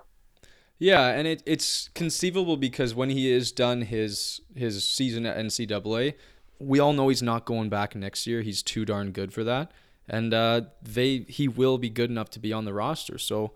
Yeah, 0.78 1.08
and 1.08 1.26
it, 1.28 1.42
it's 1.46 1.90
conceivable 1.96 2.58
because 2.58 2.94
when 2.94 3.10
he 3.10 3.32
is 3.32 3.52
done 3.52 3.82
his 3.84 4.42
his 4.56 4.84
season 4.88 5.26
at 5.26 5.38
NCAA, 5.38 6.16
we 6.60 6.80
all 6.80 6.94
know 6.94 7.08
he's 7.10 7.24
not 7.24 7.46
going 7.46 7.70
back 7.70 7.96
next 7.96 8.28
year. 8.28 8.42
He's 8.42 8.62
too 8.62 8.84
darn 8.86 9.12
good 9.12 9.32
for 9.34 9.44
that, 9.46 9.72
and 10.08 10.34
uh, 10.34 10.62
they 10.82 11.20
he 11.30 11.48
will 11.48 11.78
be 11.78 11.90
good 11.90 12.10
enough 12.10 12.30
to 12.32 12.40
be 12.40 12.52
on 12.52 12.66
the 12.66 12.74
roster. 12.74 13.18
So 13.18 13.54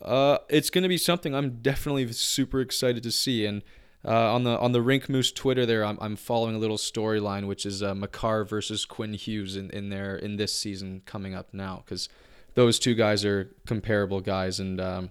uh, 0.00 0.38
it's 0.48 0.70
going 0.70 0.82
to 0.82 0.88
be 0.88 0.98
something 0.98 1.34
I'm 1.34 1.60
definitely 1.60 2.10
super 2.12 2.60
excited 2.60 3.02
to 3.02 3.10
see. 3.12 3.44
And 3.46 3.62
uh, 4.04 4.32
on 4.34 4.44
the 4.44 4.58
on 4.58 4.72
the 4.72 4.80
Rink 4.82 5.10
Moose 5.10 5.30
Twitter 5.30 5.66
there, 5.66 5.84
I'm, 5.84 5.98
I'm 6.00 6.16
following 6.16 6.56
a 6.56 6.58
little 6.58 6.78
storyline, 6.78 7.46
which 7.46 7.66
is 7.66 7.82
uh, 7.82 7.94
Makar 7.94 8.44
versus 8.44 8.86
Quinn 8.86 9.12
Hughes 9.12 9.56
in, 9.56 9.68
in 9.70 9.90
there 9.90 10.16
in 10.16 10.36
this 10.36 10.54
season 10.54 11.02
coming 11.04 11.34
up 11.34 11.52
now, 11.52 11.82
because 11.84 12.08
those 12.54 12.78
two 12.78 12.94
guys 12.94 13.24
are 13.24 13.54
comparable 13.66 14.20
guys, 14.20 14.60
and 14.60 14.80
um, 14.80 15.10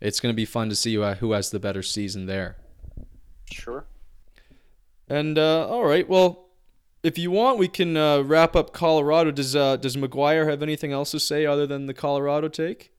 it's 0.00 0.20
going 0.20 0.32
to 0.32 0.36
be 0.36 0.44
fun 0.44 0.68
to 0.68 0.76
see 0.76 0.94
who, 0.94 1.04
who 1.04 1.32
has 1.32 1.50
the 1.50 1.60
better 1.60 1.82
season 1.82 2.26
there. 2.26 2.56
Sure. 3.50 3.86
And 5.08 5.38
uh, 5.38 5.68
all 5.68 5.84
right, 5.84 6.08
well, 6.08 6.48
if 7.02 7.18
you 7.18 7.30
want, 7.30 7.58
we 7.58 7.68
can 7.68 7.96
uh, 7.96 8.22
wrap 8.22 8.56
up 8.56 8.72
Colorado. 8.72 9.30
Does 9.30 9.54
uh, 9.54 9.76
does 9.76 9.96
McGuire 9.96 10.48
have 10.48 10.62
anything 10.62 10.92
else 10.92 11.12
to 11.12 11.20
say 11.20 11.46
other 11.46 11.66
than 11.66 11.86
the 11.86 11.94
Colorado 11.94 12.48
take? 12.48 12.92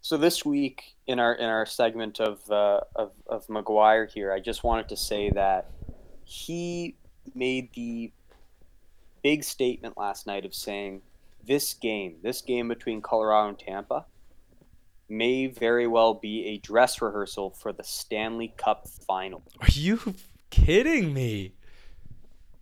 So 0.00 0.16
this 0.16 0.44
week 0.44 0.96
in 1.06 1.18
our 1.18 1.34
in 1.34 1.44
our 1.44 1.66
segment 1.66 2.20
of 2.20 2.50
uh, 2.50 2.80
of 2.96 3.12
of 3.26 3.46
McGuire 3.48 4.10
here, 4.10 4.32
I 4.32 4.40
just 4.40 4.64
wanted 4.64 4.88
to 4.88 4.96
say 4.96 5.30
that 5.30 5.70
he 6.24 6.96
made 7.34 7.70
the 7.74 8.12
big 9.22 9.44
statement 9.44 9.98
last 9.98 10.26
night 10.26 10.46
of 10.46 10.54
saying 10.54 11.02
this 11.44 11.74
game, 11.74 12.16
this 12.22 12.42
game 12.42 12.68
between 12.68 13.00
Colorado 13.00 13.48
and 13.48 13.58
Tampa, 13.58 14.06
may 15.08 15.46
very 15.46 15.86
well 15.86 16.14
be 16.14 16.46
a 16.46 16.58
dress 16.58 17.00
rehearsal 17.00 17.50
for 17.50 17.72
the 17.72 17.84
Stanley 17.84 18.52
Cup 18.56 18.86
final. 18.88 19.42
Are 19.60 19.68
you 19.70 20.14
kidding 20.50 21.14
me? 21.14 21.54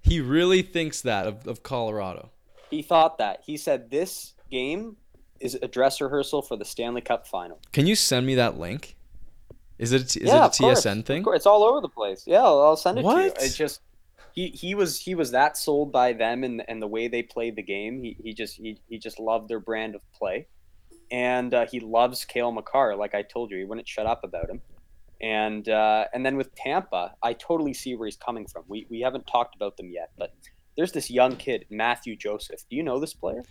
He 0.02 0.20
really 0.20 0.62
thinks 0.62 1.00
that 1.02 1.26
of, 1.26 1.46
of 1.48 1.62
Colorado. 1.62 2.30
He 2.70 2.82
thought 2.82 3.18
that. 3.18 3.42
He 3.44 3.56
said 3.56 3.90
this 3.90 4.34
game 4.50 4.96
is 5.40 5.58
a 5.60 5.68
dress 5.68 6.00
rehearsal 6.00 6.42
for 6.42 6.56
the 6.56 6.64
Stanley 6.64 7.00
Cup 7.00 7.26
final. 7.26 7.58
Can 7.72 7.86
you 7.86 7.96
send 7.96 8.26
me 8.26 8.36
that 8.36 8.58
link? 8.58 8.96
Is 9.78 9.92
it 9.92 10.16
is 10.16 10.22
yeah, 10.22 10.46
it 10.46 10.56
a 10.56 10.62
course, 10.62 10.84
TSN 10.84 11.04
thing? 11.04 11.18
Of 11.18 11.24
course, 11.24 11.36
it's 11.36 11.46
all 11.46 11.62
over 11.62 11.80
the 11.80 11.88
place. 11.88 12.24
Yeah, 12.26 12.42
I'll, 12.42 12.60
I'll 12.60 12.76
send 12.76 12.98
it 12.98 13.02
to 13.02 13.08
you. 13.08 13.14
What? 13.14 13.42
It's 13.42 13.56
just 13.56 13.80
he, 14.36 14.48
he 14.48 14.74
was 14.74 15.00
he 15.00 15.14
was 15.14 15.30
that 15.30 15.56
sold 15.56 15.90
by 15.90 16.12
them 16.12 16.44
and 16.44 16.62
and 16.68 16.80
the 16.80 16.86
way 16.86 17.08
they 17.08 17.22
played 17.22 17.56
the 17.56 17.62
game. 17.62 18.02
He, 18.02 18.16
he 18.22 18.34
just 18.34 18.56
he, 18.56 18.78
he 18.88 18.98
just 18.98 19.18
loved 19.18 19.48
their 19.48 19.58
brand 19.58 19.94
of 19.94 20.02
play, 20.12 20.46
and 21.10 21.52
uh, 21.52 21.66
he 21.66 21.80
loves 21.80 22.24
Cale 22.26 22.52
Makar. 22.52 22.94
Like 22.96 23.14
I 23.14 23.22
told 23.22 23.50
you, 23.50 23.56
he 23.56 23.64
wouldn't 23.64 23.88
shut 23.88 24.06
up 24.06 24.22
about 24.22 24.48
him. 24.50 24.60
And 25.22 25.66
uh, 25.70 26.04
and 26.12 26.24
then 26.24 26.36
with 26.36 26.54
Tampa, 26.54 27.14
I 27.22 27.32
totally 27.32 27.72
see 27.72 27.96
where 27.96 28.06
he's 28.06 28.18
coming 28.18 28.46
from. 28.46 28.64
We 28.68 28.86
we 28.90 29.00
haven't 29.00 29.26
talked 29.26 29.56
about 29.56 29.78
them 29.78 29.90
yet, 29.90 30.10
but 30.18 30.34
there's 30.76 30.92
this 30.92 31.10
young 31.10 31.36
kid 31.36 31.64
Matthew 31.70 32.14
Joseph. 32.14 32.60
Do 32.68 32.76
you 32.76 32.82
know 32.82 33.00
this 33.00 33.14
player? 33.14 33.42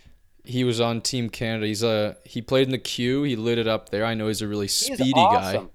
He 0.44 0.62
was 0.62 0.80
on 0.80 1.00
Team 1.00 1.28
Canada. 1.28 1.66
He's 1.66 1.82
a 1.82 2.16
he 2.24 2.40
played 2.40 2.68
in 2.68 2.70
the 2.70 2.78
queue. 2.78 3.24
He 3.24 3.34
lit 3.34 3.58
it 3.58 3.66
up 3.66 3.88
there. 3.88 4.04
I 4.04 4.14
know 4.14 4.28
he's 4.28 4.42
a 4.42 4.46
really 4.46 4.68
speedy 4.68 5.02
is 5.02 5.12
guy. 5.12 5.66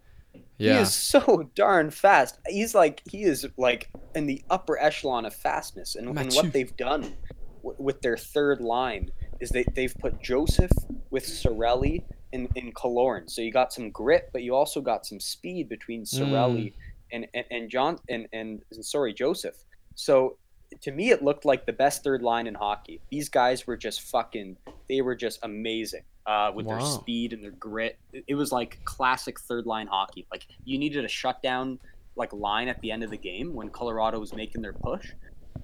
Yeah. 0.61 0.75
He 0.75 0.79
is 0.81 0.93
so 0.93 1.49
darn 1.55 1.89
fast. 1.89 2.37
He's 2.47 2.75
like 2.75 3.01
he 3.09 3.23
is 3.23 3.47
like 3.57 3.89
in 4.13 4.27
the 4.27 4.43
upper 4.49 4.77
echelon 4.77 5.25
of 5.25 5.33
fastness, 5.33 5.95
and, 5.95 6.17
and 6.19 6.31
what 6.33 6.53
they've 6.53 6.75
done 6.77 7.15
w- 7.63 7.75
with 7.79 8.01
their 8.01 8.15
third 8.15 8.61
line 8.61 9.09
is 9.39 9.49
they 9.49 9.65
they've 9.75 9.95
put 9.99 10.21
Joseph 10.21 10.71
with 11.09 11.25
Cirelli 11.25 12.03
in 12.31 12.47
in 12.55 12.71
Callahan. 12.73 13.27
So 13.27 13.41
you 13.41 13.51
got 13.51 13.73
some 13.73 13.89
grit, 13.89 14.29
but 14.33 14.43
you 14.43 14.53
also 14.53 14.81
got 14.81 15.05
some 15.05 15.19
speed 15.19 15.67
between 15.67 16.03
Mm. 16.03 16.19
Cirelli 16.19 16.73
and, 17.11 17.27
and 17.33 17.45
and 17.49 17.69
John 17.69 17.97
and, 18.07 18.27
and 18.31 18.61
and 18.71 18.85
sorry 18.85 19.13
Joseph. 19.13 19.55
So 19.95 20.37
to 20.81 20.91
me, 20.91 21.09
it 21.09 21.23
looked 21.23 21.43
like 21.43 21.65
the 21.65 21.73
best 21.73 22.03
third 22.03 22.21
line 22.21 22.45
in 22.45 22.53
hockey. 22.53 23.01
These 23.09 23.29
guys 23.29 23.65
were 23.65 23.77
just 23.77 24.01
fucking. 24.01 24.57
They 24.87 25.01
were 25.01 25.15
just 25.15 25.39
amazing 25.43 26.03
uh, 26.25 26.51
with 26.53 26.67
their 26.67 26.81
speed 26.81 27.33
and 27.33 27.43
their 27.43 27.51
grit. 27.51 27.97
It, 28.13 28.23
it 28.27 28.35
was 28.35 28.51
like 28.51 28.79
classic 28.85 29.39
third 29.39 29.65
line 29.65 29.87
hockey. 29.87 30.27
Like 30.31 30.45
you 30.65 30.77
needed 30.77 31.05
a 31.05 31.07
shutdown 31.07 31.79
like 32.15 32.33
line 32.33 32.67
at 32.67 32.79
the 32.81 32.91
end 32.91 33.03
of 33.03 33.09
the 33.09 33.17
game 33.17 33.53
when 33.53 33.69
Colorado 33.69 34.19
was 34.19 34.33
making 34.33 34.61
their 34.61 34.73
push. 34.73 35.11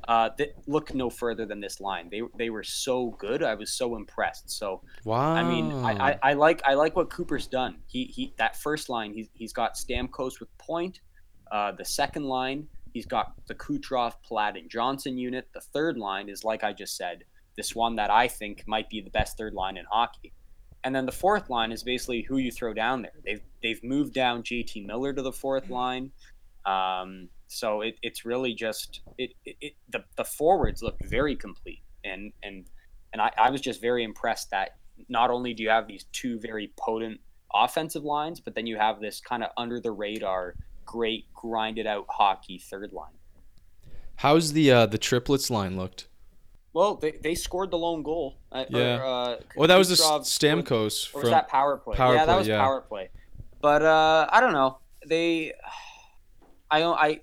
Uh, 0.07 0.29
that 0.37 0.55
look 0.67 0.93
no 0.93 1.09
further 1.09 1.45
than 1.45 1.59
this 1.59 1.81
line. 1.81 2.07
They 2.09 2.21
they 2.37 2.49
were 2.49 2.63
so 2.63 3.15
good. 3.19 3.43
I 3.43 3.55
was 3.55 3.73
so 3.73 3.95
impressed. 3.95 4.49
So 4.49 4.81
wow. 5.03 5.33
I 5.33 5.43
mean, 5.43 5.71
I, 5.71 6.11
I, 6.11 6.19
I 6.23 6.33
like 6.33 6.61
I 6.65 6.75
like 6.75 6.95
what 6.95 7.09
Cooper's 7.09 7.47
done. 7.47 7.77
He 7.87 8.05
he 8.05 8.33
that 8.37 8.55
first 8.55 8.89
line 8.89 9.13
he's 9.13 9.27
he's 9.33 9.53
got 9.53 9.75
Stamkos 9.75 10.39
with 10.39 10.55
Point. 10.57 11.01
Uh, 11.51 11.71
the 11.71 11.83
second 11.83 12.25
line 12.25 12.67
he's 12.93 13.05
got 13.05 13.33
the 13.47 13.55
Kucherov, 13.55 14.13
Palat, 14.29 14.57
and 14.57 14.69
Johnson 14.69 15.17
unit. 15.17 15.47
The 15.53 15.61
third 15.61 15.97
line 15.97 16.29
is 16.29 16.43
like 16.43 16.63
I 16.63 16.73
just 16.73 16.95
said, 16.95 17.23
this 17.55 17.75
one 17.75 17.95
that 17.97 18.09
I 18.09 18.27
think 18.27 18.63
might 18.67 18.89
be 18.89 19.01
the 19.01 19.09
best 19.09 19.37
third 19.37 19.53
line 19.53 19.77
in 19.77 19.85
hockey. 19.91 20.33
And 20.87 20.95
then 20.95 21.05
the 21.05 21.11
fourth 21.11 21.49
line 21.49 21.73
is 21.73 21.83
basically 21.83 22.21
who 22.21 22.37
you 22.37 22.49
throw 22.49 22.73
down 22.73 23.01
there. 23.01 23.11
They've 23.25 23.41
they've 23.61 23.83
moved 23.83 24.13
down 24.13 24.41
JT 24.41 24.85
Miller 24.85 25.11
to 25.11 25.21
the 25.21 25.33
fourth 25.33 25.69
line. 25.69 26.11
Um, 26.65 27.27
so 27.49 27.81
it, 27.81 27.95
it's 28.01 28.23
really 28.23 28.53
just 28.53 29.01
it, 29.17 29.33
it, 29.43 29.57
it 29.59 29.73
the, 29.89 30.05
the 30.15 30.23
forwards 30.23 30.81
look 30.81 30.95
very 31.03 31.35
complete 31.35 31.81
and 32.05 32.31
and 32.41 32.69
and 33.11 33.21
I, 33.21 33.33
I 33.37 33.49
was 33.49 33.59
just 33.59 33.81
very 33.81 34.05
impressed 34.05 34.49
that 34.51 34.77
not 35.09 35.29
only 35.29 35.53
do 35.53 35.61
you 35.61 35.67
have 35.67 35.89
these 35.89 36.05
two 36.13 36.39
very 36.39 36.71
potent 36.77 37.19
offensive 37.53 38.05
lines, 38.05 38.39
but 38.39 38.55
then 38.55 38.65
you 38.65 38.77
have 38.77 39.01
this 39.01 39.19
kind 39.19 39.43
of 39.43 39.49
under 39.57 39.81
the 39.81 39.91
radar, 39.91 40.55
great 40.85 41.25
grinded 41.33 41.85
out 41.85 42.05
hockey 42.07 42.59
third 42.59 42.93
line. 42.93 43.11
How's 44.15 44.53
the 44.53 44.71
uh, 44.71 44.85
the 44.85 44.97
triplets 44.97 45.49
line 45.49 45.75
looked? 45.75 46.07
Well, 46.77 46.93
they, 46.93 47.13
they 47.23 47.33
scored 47.33 47.71
the 47.71 47.77
lone 47.79 48.03
goal. 48.03 48.37
Uh, 48.51 48.65
Yeah. 48.69 48.99
Or, 48.99 49.05
uh, 49.05 49.35
Oh, 49.57 49.65
that 49.65 49.77
was 49.77 49.89
the 49.89 49.95
Kucherov 49.95 50.21
Stamkos 50.21 51.09
Or 51.11 51.21
was 51.21 51.31
that 51.31 51.47
power 51.47 51.75
play? 51.77 51.97
Power 51.97 52.13
yeah, 52.13 52.25
that 52.25 52.37
was 52.37 52.47
yeah. 52.47 52.59
power 52.59 52.81
play. 52.81 53.09
But 53.59 53.81
uh, 53.81 54.27
I 54.29 54.39
don't 54.39 54.53
know. 54.53 54.77
They, 55.07 55.53
I 56.69 56.77
don't. 56.79 56.95
I, 56.95 57.19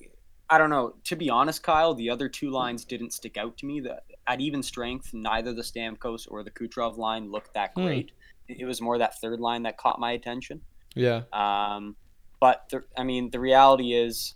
I 0.51 0.59
don't 0.59 0.71
know. 0.71 0.97
To 1.05 1.15
be 1.15 1.31
honest, 1.31 1.63
Kyle, 1.63 1.95
the 1.95 2.11
other 2.11 2.29
two 2.29 2.51
lines 2.51 2.85
didn't 2.85 3.13
stick 3.13 3.37
out 3.37 3.57
to 3.59 3.67
me. 3.67 3.79
That 3.79 4.03
at 4.27 4.41
even 4.41 4.61
strength, 4.61 5.15
neither 5.15 5.53
the 5.55 5.63
Stamkos 5.63 6.27
or 6.29 6.43
the 6.43 6.51
Kucherov 6.51 6.97
line 6.99 7.31
looked 7.31 7.55
that 7.55 7.71
Hmm. 7.77 7.85
great. 7.85 8.11
It 8.49 8.65
was 8.65 8.81
more 8.81 8.99
that 8.99 9.21
third 9.21 9.39
line 9.39 9.63
that 9.63 9.77
caught 9.77 10.01
my 10.01 10.11
attention. 10.13 10.63
Yeah. 10.97 11.23
Um, 11.33 11.95
but 12.41 12.65
the, 12.71 12.83
I 12.99 13.05
mean, 13.05 13.31
the 13.31 13.39
reality 13.39 13.93
is, 13.93 14.35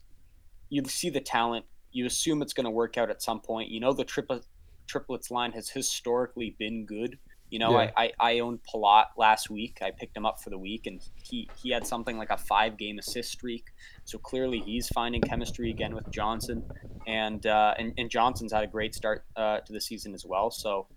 you 0.68 0.85
see 0.85 1.11
the 1.11 1.20
talent. 1.20 1.64
You 1.90 2.07
assume 2.07 2.40
it's 2.40 2.52
going 2.52 2.66
to 2.66 2.70
work 2.70 2.96
out 2.96 3.11
at 3.11 3.20
some 3.20 3.40
point. 3.40 3.68
You 3.68 3.81
know, 3.81 3.92
the 3.92 4.04
triplet 4.04 4.44
triplets 4.88 5.31
line 5.31 5.53
has 5.53 5.68
historically 5.68 6.57
been 6.59 6.87
good. 6.87 7.18
You 7.51 7.59
know, 7.61 7.70
Yeah. 7.70 7.90
I, 7.96 8.12
I, 8.20 8.33
I 8.33 8.38
owned 8.40 8.61
Palat 8.62 9.07
last 9.16 9.48
week. 9.48 9.79
I 9.81 9.90
picked 9.90 10.14
him 10.16 10.27
up 10.27 10.42
for 10.42 10.51
the 10.51 10.59
week, 10.59 10.87
and 10.87 11.01
he, 11.22 11.48
he 11.62 11.70
had 11.70 11.87
something 11.87 12.18
like 12.18 12.31
a 12.31 12.37
five 12.37 12.77
game 12.77 12.98
assist 12.98 13.31
streak. 13.33 13.64
So 14.05 14.18
clearly, 14.18 14.59
he's 14.59 14.88
finding 14.88 15.22
chemistry 15.22 15.70
again 15.70 15.94
with 15.94 16.11
Johnson, 16.11 16.64
and 17.07 17.46
uh, 17.46 17.74
and, 17.79 17.94
and 17.96 18.11
Johnson's 18.11 18.53
had 18.53 18.64
a 18.64 18.66
great 18.66 18.94
start 18.94 19.24
uh, 19.37 19.61
to 19.61 19.72
the 19.72 19.81
season 19.81 20.12
as 20.12 20.27
well. 20.27 20.51
So 20.51 20.88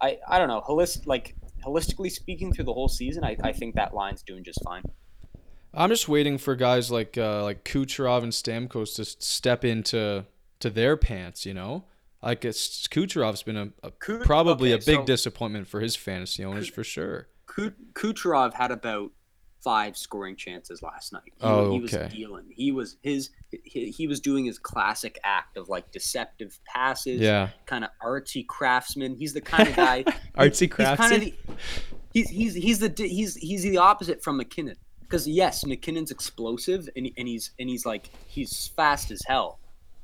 I, 0.00 0.18
I 0.28 0.38
don't 0.38 0.48
know, 0.48 0.62
holist 0.66 1.06
like 1.06 1.36
holistically 1.64 2.10
speaking, 2.10 2.52
through 2.52 2.64
the 2.64 2.72
whole 2.72 2.88
season, 2.88 3.24
I, 3.24 3.36
I 3.42 3.52
think 3.52 3.74
that 3.74 3.94
line's 3.94 4.22
doing 4.22 4.44
just 4.44 4.62
fine. 4.64 4.82
I'm 5.72 5.90
just 5.90 6.08
waiting 6.08 6.38
for 6.38 6.56
guys 6.56 6.90
like 6.90 7.16
uh, 7.16 7.44
like 7.44 7.64
Kucherov 7.64 8.22
and 8.22 8.32
Stamkos 8.32 8.96
to 8.96 9.04
step 9.04 9.64
into 9.64 10.26
to 10.58 10.70
their 10.70 10.96
pants. 10.96 11.46
You 11.46 11.54
know, 11.54 11.84
like 12.22 12.40
Kucherov's 12.42 13.42
been 13.42 13.56
a, 13.56 13.68
a 13.82 13.90
Ku- 13.92 14.20
probably 14.20 14.72
okay, 14.72 14.82
a 14.82 14.86
big 14.86 15.00
so- 15.00 15.04
disappointment 15.04 15.66
for 15.68 15.80
his 15.80 15.96
fantasy 15.96 16.44
owners 16.44 16.68
for 16.68 16.84
sure. 16.84 17.28
Ku- 17.46 17.72
Kucherov 17.94 18.54
had 18.54 18.70
about 18.70 19.10
five 19.62 19.94
scoring 19.96 20.36
chances 20.36 20.82
last 20.82 21.12
night. 21.12 21.22
He, 21.26 21.32
Oh, 21.42 21.72
he 21.72 21.80
was 21.80 21.92
okay. 21.94 22.08
dealing. 22.14 22.46
He 22.50 22.72
was 22.72 22.96
his 23.02 23.30
he, 23.64 23.90
he 23.90 24.06
was 24.06 24.20
doing 24.20 24.44
his 24.46 24.58
classic 24.58 25.18
act 25.24 25.56
of 25.58 25.68
like 25.68 25.90
deceptive 25.92 26.58
passes, 26.64 27.20
Yeah, 27.20 27.50
kind 27.66 27.84
of 27.84 27.90
artsy 28.02 28.46
craftsman. 28.46 29.16
He's 29.16 29.34
the 29.34 29.40
kind 29.42 29.68
of 29.68 29.76
guy 29.76 30.04
artsy 30.36 30.60
he's 30.60 30.70
craftsy. 30.70 31.34
he's 32.14 32.28
he's 32.30 32.54
he's 32.54 32.78
the 32.78 32.92
he's 32.96 33.34
he's 33.36 33.62
the 33.62 33.76
opposite 33.78 34.22
from 34.22 34.36
MacKinnon. 34.38 34.76
Because 35.00 35.26
yes, 35.28 35.66
MacKinnon's 35.66 36.10
explosive 36.12 36.88
and, 36.96 37.10
and 37.18 37.26
he's 37.28 37.50
and 37.58 37.68
he's 37.68 37.84
like 37.84 38.10
he's 38.28 38.68
fast 38.68 39.10
as 39.10 39.20
hell, 39.26 39.58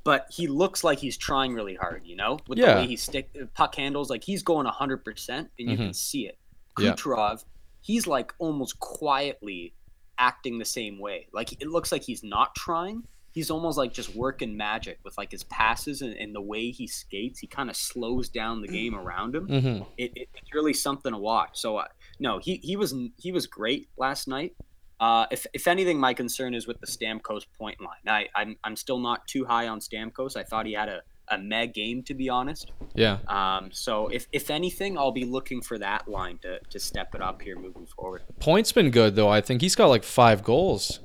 but 0.06 0.26
he 0.30 0.46
looks 0.46 0.82
like 0.82 0.98
he's 1.00 1.16
trying 1.18 1.52
really 1.52 1.74
hard. 1.74 2.02
You 2.06 2.16
know, 2.16 2.38
with 2.48 2.58
Yeah. 2.58 2.74
the 2.76 2.80
way 2.80 2.86
he 2.86 2.96
stick 2.96 3.28
puck 3.54 3.74
handles, 3.74 4.08
like 4.08 4.24
he's 4.24 4.42
going 4.42 4.64
hundred 4.66 5.04
percent, 5.04 5.50
and 5.58 5.70
you 5.70 5.76
can 5.76 5.92
see 5.92 6.26
it. 6.26 6.38
Mm-hmm. 6.78 6.84
Yeah. 6.86 6.92
Kucherov, 6.94 7.44
he's 7.82 8.06
like 8.06 8.32
almost 8.38 8.78
quietly 8.80 9.74
acting 10.18 10.58
the 10.58 10.64
same 10.64 10.98
way. 10.98 11.26
Like 11.32 11.52
it 11.60 11.68
looks 11.68 11.92
like 11.92 12.02
he's 12.02 12.22
not 12.22 12.54
trying. 12.54 13.02
He's 13.32 13.50
almost 13.50 13.76
like 13.76 13.92
just 13.92 14.16
working 14.16 14.56
magic 14.56 14.98
with 15.04 15.18
like 15.18 15.30
his 15.30 15.44
passes 15.44 16.00
and, 16.00 16.14
and 16.14 16.34
the 16.34 16.40
way 16.40 16.70
he 16.70 16.86
skates. 16.86 17.38
He 17.38 17.46
kind 17.46 17.68
of 17.68 17.76
slows 17.76 18.30
down 18.30 18.62
the 18.62 18.68
game 18.68 18.94
around 18.94 19.34
him 19.34 19.46
hmm 19.46 19.82
it, 19.98 20.10
it, 20.16 20.28
it's 20.34 20.54
really 20.54 20.72
something 20.72 21.12
to 21.12 21.18
watch. 21.18 21.50
So 21.60 21.76
uh, 21.76 21.84
no, 22.18 22.38
he, 22.38 22.56
he 22.62 22.76
was 22.76 22.94
he 23.18 23.32
was 23.32 23.46
great 23.46 23.88
last 23.98 24.26
night. 24.26 24.54
Uh, 24.98 25.26
if, 25.30 25.46
if 25.52 25.66
anything, 25.66 25.98
my 25.98 26.14
concern 26.14 26.54
is 26.54 26.66
with 26.66 26.80
the 26.80 26.86
Stamkos 26.86 27.46
Point 27.58 27.80
line. 27.80 28.06
I, 28.06 28.28
I'm, 28.34 28.56
I'm 28.64 28.76
still 28.76 28.98
not 28.98 29.26
too 29.26 29.44
high 29.44 29.68
on 29.68 29.80
Stamkos. 29.80 30.36
I 30.36 30.42
thought 30.42 30.66
he 30.66 30.72
had 30.72 30.88
a, 30.88 31.02
a 31.28 31.38
meg 31.38 31.74
game 31.74 32.02
to 32.04 32.14
be 32.14 32.28
honest. 32.28 32.72
Yeah. 32.94 33.18
Um, 33.28 33.70
so 33.72 34.08
if 34.08 34.26
if 34.32 34.48
anything, 34.48 34.96
I'll 34.96 35.12
be 35.12 35.24
looking 35.24 35.60
for 35.60 35.78
that 35.78 36.08
line 36.08 36.38
to 36.38 36.60
to 36.60 36.78
step 36.78 37.14
it 37.14 37.20
up 37.20 37.42
here 37.42 37.58
moving 37.58 37.86
forward. 37.86 38.22
Point's 38.40 38.72
been 38.72 38.90
good 38.90 39.16
though. 39.16 39.28
I 39.28 39.40
think 39.40 39.60
he's 39.60 39.74
got 39.74 39.86
like 39.86 40.04
five 40.04 40.42
goals. 40.42 41.00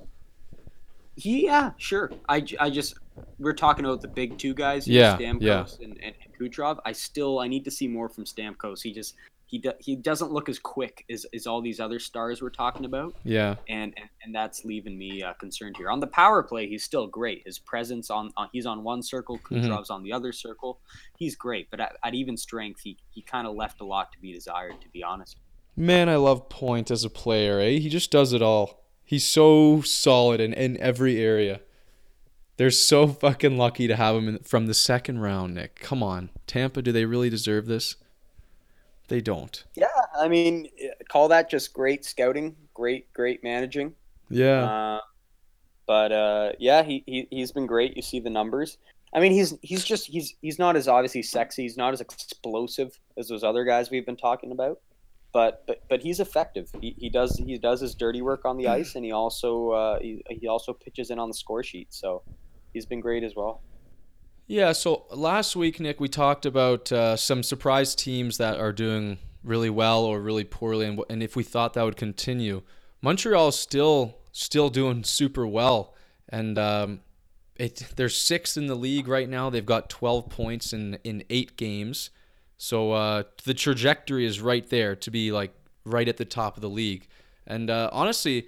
Yeah, 1.16 1.72
sure. 1.78 2.12
I, 2.30 2.46
I 2.60 2.70
just 2.70 2.96
we're 3.38 3.54
talking 3.54 3.86
about 3.86 4.02
the 4.02 4.08
big 4.08 4.38
two 4.38 4.54
guys, 4.54 4.88
Yeah, 4.88 5.18
Stamkos 5.18 5.42
yeah. 5.42 5.66
And, 5.82 5.98
and, 6.02 6.14
and 6.24 6.40
Kucherov. 6.40 6.80
I 6.86 6.94
still 6.94 7.40
I 7.40 7.48
need 7.48 7.66
to 7.66 7.72
see 7.72 7.88
more 7.88 8.10
from 8.10 8.26
Stamkos. 8.26 8.82
He 8.82 8.94
just 8.94 9.16
he 9.52 9.58
do, 9.60 9.74
he 9.80 9.98
doesn't 9.98 10.32
look 10.32 10.48
as 10.48 10.58
quick 10.60 11.04
as, 11.12 11.26
as 11.36 11.46
all 11.46 11.62
these 11.62 11.82
other 11.82 12.00
stars 12.00 12.42
we're 12.42 12.50
talking 12.50 12.86
about, 12.86 13.14
Yeah. 13.26 13.56
and 13.68 13.94
and, 13.98 14.10
and 14.24 14.34
that's 14.34 14.64
leaving 14.64 14.98
me 14.98 15.22
uh, 15.22 15.34
concerned 15.34 15.76
here. 15.78 15.90
On 15.90 16.00
the 16.00 16.08
power 16.08 16.42
play, 16.42 16.68
he's 16.70 16.86
still 16.86 17.06
great. 17.06 17.44
His 17.46 17.60
presence 17.60 18.10
on, 18.10 18.32
on 18.38 18.48
he's 18.54 18.66
on 18.66 18.82
one 18.84 19.04
circle, 19.04 19.40
Mm-hmm. 19.52 19.92
On 19.94 20.04
the 20.04 20.14
other 20.14 20.32
circle. 20.32 20.80
He's 21.18 21.36
great, 21.36 21.70
but 21.70 21.82
at, 21.82 21.98
at 22.04 22.14
even 22.16 22.38
strength, 22.38 22.80
he 22.82 22.98
he 23.10 23.22
kind 23.22 23.46
of 23.46 23.54
left 23.56 23.82
a 23.82 23.86
lot 23.86 24.14
to 24.14 24.20
be 24.20 24.32
desired, 24.32 24.80
to 24.82 24.88
be 24.90 25.04
honest. 25.04 25.36
Man, 25.76 26.08
I 26.08 26.16
love 26.16 26.48
Point 26.48 26.90
as 26.90 27.04
a 27.04 27.10
player, 27.10 27.60
eh? 27.60 27.80
He 27.80 27.90
just 27.90 28.10
does 28.10 28.32
it 28.34 28.42
all. 28.42 28.86
He's 29.04 29.26
so 29.26 29.82
solid 29.82 30.40
in, 30.40 30.54
in 30.54 30.78
every 30.80 31.22
area. 31.22 31.60
They're 32.58 32.72
so 32.72 33.08
fucking 33.08 33.58
lucky 33.58 33.88
to 33.88 33.96
have 33.98 34.16
him 34.16 34.28
in, 34.30 34.40
from 34.40 34.68
the 34.68 34.74
second 34.74 35.20
round, 35.20 35.56
Nick. 35.56 35.76
Come 35.82 36.02
on. 36.02 36.30
Tampa, 36.48 36.82
do 36.82 36.92
they 36.94 37.04
really 37.06 37.30
deserve 37.30 37.66
this? 37.66 37.96
They 39.12 39.20
don't. 39.20 39.66
Yeah, 39.76 39.88
I 40.18 40.30
mean, 40.30 40.70
call 41.10 41.28
that 41.28 41.50
just 41.50 41.74
great 41.74 42.06
scouting, 42.06 42.56
great 42.74 43.12
great 43.12 43.44
managing. 43.44 43.94
Yeah. 44.30 44.64
Uh, 44.64 45.00
but 45.86 46.14
uh, 46.14 46.52
yeah, 46.60 46.82
he, 46.82 47.04
he 47.06 47.28
he's 47.30 47.52
been 47.52 47.66
great. 47.66 47.98
You 47.98 48.04
see 48.04 48.22
the 48.22 48.30
numbers. 48.30 48.78
I 49.14 49.20
mean, 49.20 49.34
he's 49.34 49.54
he's 49.62 49.84
just 49.84 50.08
he's 50.08 50.36
he's 50.42 50.58
not 50.58 50.78
as 50.78 50.88
obviously 50.88 51.24
sexy. 51.24 51.64
He's 51.64 51.76
not 51.76 51.92
as 51.92 52.00
explosive 52.00 52.98
as 53.18 53.28
those 53.28 53.44
other 53.44 53.66
guys 53.66 53.92
we've 53.92 54.06
been 54.06 54.16
talking 54.16 54.54
about. 54.54 54.80
But 55.34 55.66
but 55.68 55.84
but 55.90 56.02
he's 56.02 56.22
effective. 56.22 56.72
He, 56.80 56.96
he 56.98 57.10
does 57.10 57.36
he 57.36 57.58
does 57.58 57.82
his 57.82 57.94
dirty 57.96 58.22
work 58.22 58.46
on 58.46 58.56
the 58.56 58.68
ice, 58.80 58.96
and 58.96 59.04
he 59.04 59.12
also 59.12 59.72
uh, 59.72 60.00
he, 60.00 60.24
he 60.30 60.48
also 60.48 60.72
pitches 60.72 61.10
in 61.10 61.20
on 61.20 61.28
the 61.28 61.36
score 61.36 61.64
sheet. 61.64 61.88
So 61.90 62.24
he's 62.72 62.86
been 62.86 63.02
great 63.02 63.26
as 63.26 63.36
well. 63.36 63.62
Yeah, 64.48 64.74
so 64.74 65.06
last 65.12 65.56
week, 65.56 65.80
Nick, 65.80 66.00
we 66.00 66.10
talked 66.10 66.46
about 66.46 66.92
uh, 66.92 67.16
some 67.16 67.42
surprise 67.42 67.96
teams 67.96 68.38
that 68.38 68.60
are 68.60 68.74
doing 68.74 69.18
really 69.44 69.70
well 69.70 70.04
or 70.04 70.20
really 70.20 70.44
poorly, 70.44 70.86
and, 70.86 71.02
and 71.10 71.24
if 71.24 71.36
we 71.36 71.44
thought 71.44 71.74
that 71.74 71.84
would 71.84 71.98
continue. 71.98 72.62
Montreal's 73.02 73.58
still 73.58 74.18
still 74.32 74.70
doing 74.70 75.04
super 75.04 75.48
well, 75.48 75.96
and 76.30 76.58
um, 76.58 77.00
it 77.56 77.88
they're 77.96 78.10
sixth 78.10 78.58
in 78.58 78.68
the 78.68 78.76
league 78.76 79.08
right 79.08 79.30
now. 79.30 79.50
They've 79.50 79.66
got 79.66 79.90
12 79.90 80.30
points 80.30 80.74
in 80.74 80.98
in 81.04 81.24
eight 81.30 81.58
games, 81.58 82.10
so 82.58 82.92
uh, 82.92 83.24
the 83.44 83.54
trajectory 83.54 84.26
is 84.26 84.42
right 84.42 84.68
there 84.70 84.96
to 84.98 85.12
be 85.12 85.32
like 85.32 85.54
right 85.86 86.08
at 86.08 86.18
the 86.18 86.26
top 86.26 86.58
of 86.58 86.62
the 86.62 86.70
league. 86.70 87.08
And 87.48 87.70
uh, 87.70 87.90
honestly, 87.92 88.48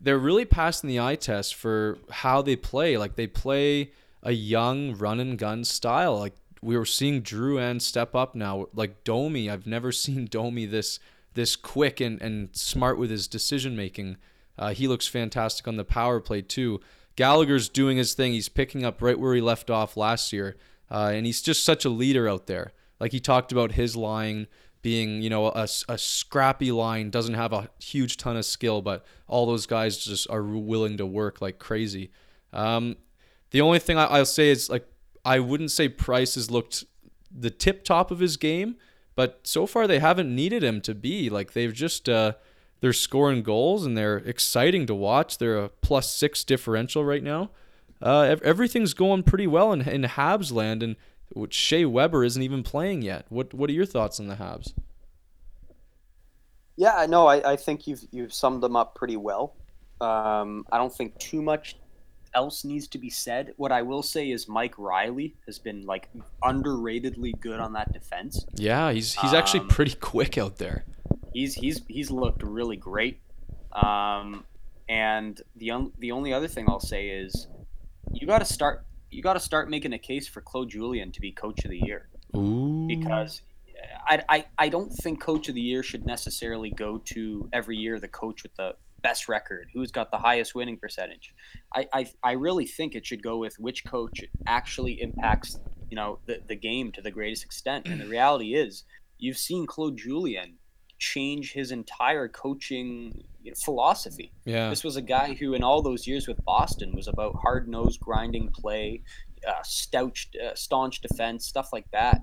they're 0.00 0.18
really 0.18 0.44
passing 0.44 0.88
the 0.88 0.98
eye 0.98 1.14
test 1.14 1.54
for 1.54 1.98
how 2.10 2.42
they 2.42 2.56
play. 2.56 2.96
Like 2.98 3.14
they 3.14 3.28
play 3.28 3.92
a 4.22 4.32
young 4.32 4.96
run 4.96 5.20
and 5.20 5.38
gun 5.38 5.64
style. 5.64 6.18
Like 6.18 6.34
we 6.62 6.76
were 6.76 6.86
seeing 6.86 7.22
Drouin 7.22 7.80
step 7.80 8.14
up 8.14 8.34
now. 8.34 8.66
Like 8.72 9.04
Domi, 9.04 9.50
I've 9.50 9.66
never 9.66 9.92
seen 9.92 10.26
Domi 10.26 10.66
this 10.66 10.98
this 11.34 11.56
quick 11.56 12.00
and, 12.00 12.20
and 12.20 12.54
smart 12.54 12.98
with 12.98 13.10
his 13.10 13.26
decision 13.26 13.74
making. 13.74 14.18
Uh, 14.58 14.74
he 14.74 14.86
looks 14.86 15.08
fantastic 15.08 15.66
on 15.66 15.76
the 15.76 15.84
power 15.84 16.20
play 16.20 16.42
too. 16.42 16.80
Gallagher's 17.16 17.68
doing 17.68 17.96
his 17.96 18.14
thing. 18.14 18.32
He's 18.32 18.48
picking 18.48 18.84
up 18.84 19.00
right 19.00 19.18
where 19.18 19.34
he 19.34 19.40
left 19.40 19.70
off 19.70 19.96
last 19.96 20.32
year, 20.32 20.56
uh, 20.90 21.10
and 21.14 21.26
he's 21.26 21.42
just 21.42 21.64
such 21.64 21.84
a 21.84 21.90
leader 21.90 22.28
out 22.28 22.46
there. 22.46 22.72
Like 23.00 23.12
he 23.12 23.20
talked 23.20 23.50
about 23.50 23.72
his 23.72 23.96
line 23.96 24.46
being, 24.82 25.22
you 25.22 25.30
know, 25.30 25.46
a, 25.46 25.68
a 25.88 25.98
scrappy 25.98 26.72
line, 26.72 27.10
doesn't 27.10 27.34
have 27.34 27.52
a 27.52 27.70
huge 27.80 28.16
ton 28.16 28.36
of 28.36 28.44
skill, 28.44 28.82
but 28.82 29.04
all 29.26 29.46
those 29.46 29.66
guys 29.66 29.96
just 29.98 30.28
are 30.28 30.42
willing 30.42 30.96
to 30.98 31.06
work 31.06 31.40
like 31.40 31.58
crazy. 31.58 32.10
Um, 32.52 32.96
the 33.52 33.60
only 33.60 33.78
thing 33.78 33.96
I, 33.96 34.06
I'll 34.06 34.26
say 34.26 34.50
is 34.50 34.68
like 34.68 34.86
I 35.24 35.38
wouldn't 35.38 35.70
say 35.70 35.88
Price 35.88 36.34
has 36.34 36.50
looked 36.50 36.84
the 37.30 37.50
tip 37.50 37.84
top 37.84 38.10
of 38.10 38.18
his 38.18 38.36
game, 38.36 38.76
but 39.14 39.40
so 39.44 39.66
far 39.66 39.86
they 39.86 40.00
haven't 40.00 40.34
needed 40.34 40.64
him 40.64 40.80
to 40.82 40.94
be. 40.94 41.30
Like 41.30 41.52
they've 41.52 41.72
just 41.72 42.08
uh, 42.08 42.32
they're 42.80 42.92
scoring 42.92 43.42
goals 43.42 43.86
and 43.86 43.96
they're 43.96 44.18
exciting 44.18 44.86
to 44.86 44.94
watch. 44.94 45.38
They're 45.38 45.58
a 45.58 45.68
plus 45.68 46.10
six 46.10 46.42
differential 46.44 47.04
right 47.04 47.22
now. 47.22 47.50
Uh, 48.00 48.36
everything's 48.42 48.94
going 48.94 49.22
pretty 49.22 49.46
well 49.46 49.72
in 49.72 49.82
in 49.82 50.02
Habs 50.02 50.52
land, 50.52 50.82
and 50.82 50.96
Shea 51.50 51.84
Weber 51.84 52.24
isn't 52.24 52.42
even 52.42 52.62
playing 52.62 53.02
yet. 53.02 53.26
What 53.28 53.54
what 53.54 53.70
are 53.70 53.74
your 53.74 53.86
thoughts 53.86 54.18
on 54.18 54.26
the 54.26 54.36
Habs? 54.36 54.74
Yeah, 56.76 57.06
no, 57.08 57.26
I, 57.26 57.52
I 57.52 57.56
think 57.56 57.86
you've 57.86 58.04
you've 58.10 58.34
summed 58.34 58.62
them 58.62 58.76
up 58.76 58.94
pretty 58.94 59.16
well. 59.16 59.54
Um, 60.00 60.66
I 60.72 60.78
don't 60.78 60.92
think 60.92 61.16
too 61.18 61.42
much 61.42 61.76
else 62.34 62.64
needs 62.64 62.86
to 62.88 62.98
be 62.98 63.10
said. 63.10 63.52
What 63.56 63.72
I 63.72 63.82
will 63.82 64.02
say 64.02 64.30
is 64.30 64.48
Mike 64.48 64.74
Reilly 64.78 65.34
has 65.46 65.58
been 65.58 65.84
like 65.86 66.08
underratedly 66.42 67.38
good 67.40 67.60
on 67.60 67.72
that 67.74 67.92
defense. 67.92 68.44
Yeah, 68.54 68.92
he's 68.92 69.14
he's 69.14 69.32
actually 69.34 69.60
Um, 69.60 69.68
pretty 69.68 69.94
quick 69.94 70.38
out 70.38 70.56
there. 70.56 70.84
He's 71.32 71.54
he's 71.54 71.80
he's 71.88 72.10
looked 72.10 72.42
really 72.42 72.76
great. 72.76 73.20
Um, 73.72 74.44
and 74.88 75.40
the 75.56 75.70
un- 75.70 75.92
the 75.98 76.12
only 76.12 76.32
other 76.32 76.48
thing 76.48 76.66
I'll 76.68 76.80
say 76.80 77.08
is 77.08 77.46
you 78.12 78.26
got 78.26 78.40
to 78.40 78.44
start 78.44 78.84
you 79.10 79.22
got 79.22 79.34
to 79.34 79.40
start 79.40 79.70
making 79.70 79.92
a 79.92 79.98
case 79.98 80.26
for 80.28 80.40
Claude 80.40 80.70
Julien 80.70 81.12
to 81.12 81.20
be 81.20 81.32
coach 81.32 81.64
of 81.64 81.70
the 81.70 81.78
year 81.78 82.08
Ooh. 82.36 82.86
because 82.88 83.42
I, 84.08 84.22
I, 84.28 84.44
I 84.58 84.68
don't 84.68 84.90
think 84.90 85.20
coach 85.20 85.48
of 85.48 85.54
the 85.54 85.60
year 85.60 85.82
should 85.82 86.06
necessarily 86.06 86.70
go 86.70 86.98
to 87.06 87.48
every 87.52 87.76
year 87.76 87.98
the 88.00 88.08
coach 88.08 88.42
with 88.42 88.54
the 88.56 88.74
best 89.02 89.28
record 89.28 89.68
who's 89.74 89.90
got 89.90 90.10
the 90.10 90.18
highest 90.18 90.54
winning 90.54 90.76
percentage 90.76 91.34
I, 91.74 91.86
I, 91.92 92.06
I 92.22 92.32
really 92.32 92.66
think 92.66 92.94
it 92.94 93.06
should 93.06 93.22
go 93.22 93.38
with 93.38 93.56
which 93.58 93.84
coach 93.84 94.22
actually 94.46 95.00
impacts 95.00 95.58
you 95.90 95.96
know 95.96 96.18
the, 96.26 96.40
the 96.48 96.56
game 96.56 96.92
to 96.92 97.02
the 97.02 97.10
greatest 97.10 97.44
extent 97.44 97.86
and 97.86 98.00
the 98.00 98.06
reality 98.18 98.54
is 98.54 98.84
you've 99.18 99.38
seen 99.38 99.66
claude 99.66 99.96
julien 99.96 100.54
change 100.98 101.52
his 101.52 101.72
entire 101.72 102.28
coaching 102.28 103.24
you 103.42 103.50
know, 103.50 103.54
philosophy 103.64 104.32
yeah. 104.44 104.70
this 104.70 104.84
was 104.84 104.96
a 104.96 105.02
guy 105.02 105.34
who, 105.34 105.54
in 105.54 105.64
all 105.64 105.82
those 105.82 106.06
years 106.06 106.28
with 106.28 106.42
Boston, 106.44 106.94
was 106.94 107.08
about 107.08 107.34
hard 107.42 107.68
nosed, 107.68 107.98
grinding 107.98 108.50
play, 108.50 109.02
uh, 109.46 109.62
staunch, 109.64 110.30
uh, 110.42 110.54
staunch 110.54 111.00
defense, 111.00 111.46
stuff 111.46 111.72
like 111.72 111.90
that. 111.92 112.22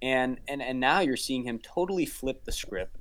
And 0.00 0.38
and 0.46 0.62
and 0.62 0.78
now 0.78 1.00
you're 1.00 1.16
seeing 1.16 1.44
him 1.44 1.58
totally 1.58 2.06
flip 2.06 2.44
the 2.44 2.52
script. 2.52 2.96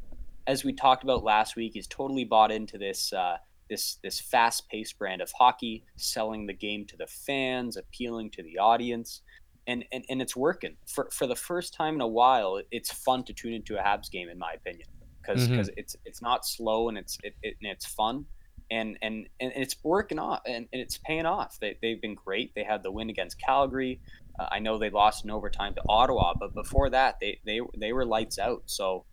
As 0.47 0.63
we 0.63 0.73
talked 0.73 1.03
about 1.03 1.23
last 1.23 1.55
week, 1.55 1.73
he's 1.73 1.87
totally 1.87 2.23
bought 2.23 2.51
into 2.51 2.77
this 2.77 3.11
uh, 3.13 3.37
this 3.69 3.97
this 4.03 4.19
fast 4.19 4.67
paced 4.69 4.97
brand 4.97 5.21
of 5.21 5.31
hockey, 5.37 5.85
selling 5.97 6.47
the 6.47 6.53
game 6.53 6.85
to 6.87 6.97
the 6.97 7.07
fans, 7.07 7.77
appealing 7.77 8.31
to 8.31 8.43
the 8.43 8.57
audience. 8.57 9.21
And, 9.69 9.83
and, 9.91 10.05
and 10.09 10.21
it's 10.21 10.33
working 10.33 10.77
for, 10.87 11.09
for 11.11 11.27
the 11.27 11.35
first 11.35 11.73
time 11.73 11.95
in 11.95 12.01
a 12.01 12.07
while. 12.07 12.61
It's 12.71 12.89
fun 12.93 13.25
to 13.25 13.33
tune 13.33 13.51
into 13.53 13.77
a 13.77 13.81
Habs 13.83 14.09
game, 14.09 14.29
in 14.29 14.37
my 14.39 14.53
opinion 14.53 14.87
because 15.21 15.49
Mhm. 15.49 15.69
it's 15.75 15.95
it's 16.05 16.21
not 16.21 16.45
slow 16.45 16.87
and 16.89 16.97
it's 16.97 17.17
it, 17.23 17.35
it 17.41 17.55
and 17.61 17.69
it's 17.71 17.85
fun 17.85 18.25
and 18.71 18.97
and 19.01 19.27
and 19.39 19.51
it's 19.55 19.75
working 19.83 20.19
off 20.19 20.41
and, 20.45 20.67
and 20.71 20.81
it's 20.81 20.97
paying 20.99 21.25
off 21.25 21.57
they, 21.59 21.77
they've 21.81 22.01
been 22.01 22.15
great 22.15 22.51
they 22.55 22.63
had 22.63 22.83
the 22.83 22.91
win 22.91 23.09
against 23.09 23.39
calgary 23.39 23.99
uh, 24.39 24.47
i 24.51 24.59
know 24.59 24.77
they 24.77 24.89
lost 24.89 25.23
in 25.25 25.31
overtime 25.31 25.73
to 25.75 25.81
ottawa 25.89 26.33
but 26.39 26.53
before 26.53 26.89
that 26.89 27.15
they 27.19 27.39
they, 27.45 27.59
they 27.77 27.93
were 27.93 28.05
lights 28.05 28.39
out 28.39 28.61
so 28.65 29.05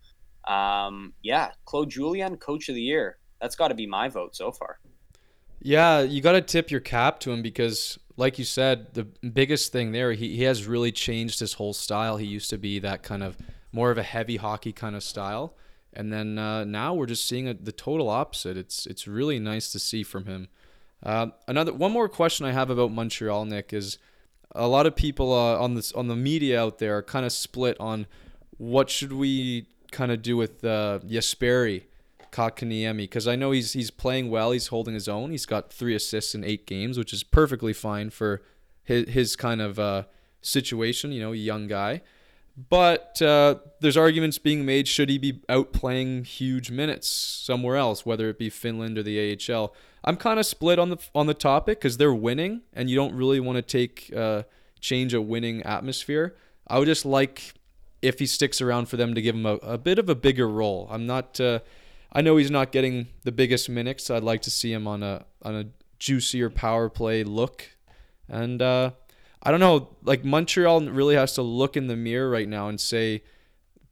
um, 0.47 1.13
yeah 1.21 1.51
claude 1.65 1.89
julien 1.89 2.37
coach 2.37 2.69
of 2.69 2.75
the 2.75 2.81
year 2.81 3.17
that's 3.41 3.55
got 3.55 3.69
to 3.69 3.75
be 3.75 3.87
my 3.87 4.07
vote 4.07 4.35
so 4.35 4.51
far 4.51 4.79
Yeah, 5.65 6.01
you 6.01 6.21
got 6.21 6.33
to 6.33 6.41
tip 6.41 6.69
your 6.69 6.79
cap 6.79 7.19
to 7.21 7.31
him 7.31 7.41
because, 7.41 7.97
like 8.17 8.37
you 8.37 8.45
said, 8.45 8.93
the 8.93 9.03
biggest 9.03 9.71
thing 9.71 9.91
there, 9.93 10.13
he, 10.13 10.35
he 10.35 10.43
has 10.43 10.67
really 10.67 10.91
changed 10.91 11.39
his 11.39 11.53
whole 11.53 11.73
style. 11.73 12.17
He 12.17 12.27
used 12.27 12.51
to 12.51 12.59
be 12.59 12.77
that 12.79 13.01
kind 13.01 13.23
of 13.23 13.35
more 13.71 13.89
of 13.89 13.97
a 13.97 14.03
heavy 14.03 14.37
hockey 14.37 14.71
kind 14.71 14.95
of 14.95 15.03
style. 15.03 15.55
And 15.91 16.13
then 16.13 16.37
uh, 16.37 16.65
now 16.65 16.93
we're 16.93 17.07
just 17.07 17.25
seeing 17.25 17.47
a, 17.47 17.55
the 17.55 17.71
total 17.71 18.09
opposite. 18.09 18.57
It's 18.57 18.85
it's 18.85 19.07
really 19.07 19.39
nice 19.39 19.71
to 19.71 19.79
see 19.79 20.03
from 20.03 20.25
him. 20.25 20.49
Uh, 21.01 21.27
another 21.47 21.73
one 21.73 21.91
more 21.91 22.09
question 22.09 22.45
I 22.45 22.51
have 22.51 22.69
about 22.69 22.91
Montreal, 22.91 23.45
Nick, 23.45 23.73
is 23.73 23.97
a 24.53 24.67
lot 24.67 24.85
of 24.85 24.95
people 24.95 25.33
uh, 25.33 25.57
on 25.57 25.73
this 25.73 25.91
on 25.93 26.09
the 26.09 26.15
media 26.15 26.61
out 26.61 26.77
there 26.79 26.97
are 26.97 27.01
kind 27.01 27.25
of 27.25 27.31
split 27.31 27.75
on 27.79 28.07
what 28.57 28.91
should 28.91 29.13
we 29.13 29.67
kind 29.95 30.11
of 30.11 30.21
do 30.21 30.37
with 30.37 30.63
uh, 30.63 30.99
Jesperi 31.07 31.83
Kotkaniemi 32.31 32.97
because 32.97 33.27
I 33.27 33.35
know 33.35 33.51
he's 33.51 33.73
he's 33.73 33.89
playing 33.89 34.29
well. 34.29 34.51
He's 34.51 34.67
holding 34.67 34.93
his 34.93 35.07
own. 35.07 35.31
He's 35.31 35.45
got 35.45 35.71
three 35.71 35.95
assists 35.95 36.35
in 36.35 36.43
eight 36.43 36.67
games, 36.67 36.97
which 36.97 37.13
is 37.13 37.23
perfectly 37.23 37.73
fine 37.73 38.09
for 38.09 38.43
his 38.83 39.09
his 39.09 39.35
kind 39.35 39.61
of 39.61 39.79
uh, 39.79 40.03
situation. 40.41 41.11
You 41.11 41.21
know, 41.21 41.31
young 41.31 41.67
guy. 41.67 42.01
But 42.57 43.21
uh, 43.21 43.55
there's 43.79 43.97
arguments 43.97 44.37
being 44.37 44.65
made: 44.65 44.87
should 44.87 45.09
he 45.09 45.17
be 45.17 45.41
out 45.47 45.71
playing 45.71 46.25
huge 46.25 46.69
minutes 46.71 47.07
somewhere 47.07 47.77
else, 47.77 48.05
whether 48.05 48.29
it 48.29 48.37
be 48.37 48.49
Finland 48.49 48.97
or 48.97 49.03
the 49.03 49.37
AHL? 49.49 49.73
I'm 50.03 50.17
kind 50.17 50.39
of 50.39 50.45
split 50.45 50.77
on 50.77 50.89
the 50.89 50.97
on 51.15 51.27
the 51.27 51.33
topic 51.33 51.79
because 51.79 51.97
they're 51.97 52.13
winning, 52.13 52.61
and 52.73 52.89
you 52.89 52.95
don't 52.95 53.15
really 53.15 53.39
want 53.39 53.55
to 53.57 53.61
take 53.61 54.11
uh, 54.15 54.43
change 54.79 55.13
a 55.13 55.21
winning 55.21 55.63
atmosphere. 55.63 56.35
I 56.67 56.79
would 56.79 56.85
just 56.85 57.05
like 57.05 57.54
if 58.05 58.19
he 58.19 58.25
sticks 58.25 58.61
around 58.61 58.87
for 58.87 58.97
them 58.97 59.15
to 59.15 59.21
give 59.21 59.35
him 59.35 59.45
a, 59.45 59.55
a 59.55 59.77
bit 59.77 59.97
of 59.99 60.09
a 60.09 60.15
bigger 60.15 60.47
role. 60.47 60.87
I'm 60.89 61.05
not. 61.05 61.39
Uh, 61.39 61.59
I 62.13 62.21
know 62.21 62.37
he's 62.37 62.51
not 62.51 62.71
getting 62.71 63.07
the 63.23 63.31
biggest 63.31 63.67
minutes. 63.67 64.09
I'd 64.09 64.23
like 64.23 64.41
to 64.43 64.51
see 64.51 64.71
him 64.71 64.87
on 64.87 65.03
a 65.03 65.25
on 65.41 65.55
a 65.55 65.65
juicier 65.99 66.49
power 66.49 66.89
play 66.89 67.23
look, 67.23 67.69
and 68.29 68.61
uh, 68.61 68.91
I 69.43 69.51
don't 69.51 69.59
know. 69.59 69.89
Like 70.03 70.23
Montreal 70.23 70.81
really 70.81 71.15
has 71.15 71.33
to 71.33 71.41
look 71.41 71.75
in 71.75 71.87
the 71.87 71.95
mirror 71.95 72.29
right 72.29 72.47
now 72.47 72.67
and 72.67 72.79
say, 72.79 73.23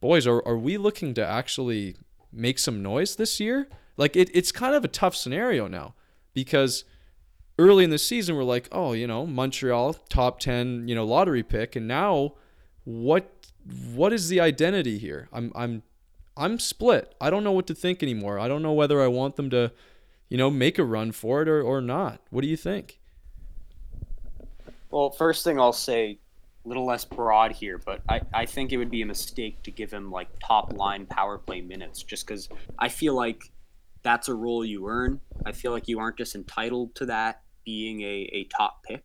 "Boys, 0.00 0.26
are 0.26 0.46
are 0.46 0.56
we 0.56 0.78
looking 0.78 1.12
to 1.14 1.26
actually 1.26 1.96
make 2.32 2.58
some 2.58 2.82
noise 2.82 3.16
this 3.16 3.40
year?" 3.40 3.68
Like 3.96 4.16
it, 4.16 4.30
it's 4.32 4.52
kind 4.52 4.74
of 4.74 4.84
a 4.84 4.88
tough 4.88 5.14
scenario 5.14 5.68
now 5.68 5.94
because 6.32 6.84
early 7.58 7.84
in 7.84 7.90
the 7.90 7.98
season 7.98 8.36
we're 8.36 8.42
like, 8.42 8.68
oh, 8.72 8.92
you 8.92 9.06
know, 9.06 9.26
Montreal 9.26 9.94
top 10.08 10.40
ten, 10.40 10.88
you 10.88 10.94
know, 10.94 11.04
lottery 11.04 11.42
pick, 11.42 11.76
and 11.76 11.86
now 11.86 12.34
what 12.84 13.33
what 13.94 14.12
is 14.12 14.28
the 14.28 14.40
identity 14.40 14.98
here? 14.98 15.28
I'm 15.32 15.52
I'm 15.54 15.82
I'm 16.36 16.58
split. 16.58 17.14
I 17.20 17.30
don't 17.30 17.44
know 17.44 17.52
what 17.52 17.66
to 17.68 17.74
think 17.74 18.02
anymore. 18.02 18.38
I 18.38 18.48
don't 18.48 18.62
know 18.62 18.72
whether 18.72 19.02
I 19.02 19.06
want 19.06 19.36
them 19.36 19.50
to, 19.50 19.72
you 20.28 20.36
know, 20.36 20.50
make 20.50 20.78
a 20.78 20.84
run 20.84 21.12
for 21.12 21.42
it 21.42 21.48
or, 21.48 21.62
or 21.62 21.80
not. 21.80 22.20
What 22.30 22.42
do 22.42 22.48
you 22.48 22.56
think? 22.56 22.98
Well, 24.90 25.10
first 25.10 25.44
thing 25.44 25.58
I'll 25.58 25.72
say, 25.72 26.18
a 26.64 26.68
little 26.68 26.86
less 26.86 27.04
broad 27.04 27.52
here, 27.52 27.78
but 27.78 28.00
I, 28.08 28.20
I 28.32 28.46
think 28.46 28.72
it 28.72 28.78
would 28.78 28.90
be 28.90 29.02
a 29.02 29.06
mistake 29.06 29.62
to 29.64 29.70
give 29.70 29.92
him 29.92 30.10
like 30.10 30.28
top 30.44 30.72
line 30.72 31.06
power 31.06 31.38
play 31.38 31.60
minutes 31.60 32.02
just 32.02 32.26
because 32.26 32.48
I 32.78 32.88
feel 32.88 33.14
like 33.14 33.50
that's 34.02 34.28
a 34.28 34.34
role 34.34 34.64
you 34.64 34.88
earn. 34.88 35.20
I 35.44 35.52
feel 35.52 35.72
like 35.72 35.88
you 35.88 35.98
aren't 35.98 36.16
just 36.16 36.34
entitled 36.34 36.94
to 36.96 37.06
that 37.06 37.42
being 37.64 38.02
a, 38.02 38.30
a 38.32 38.44
top 38.44 38.82
pick. 38.84 39.04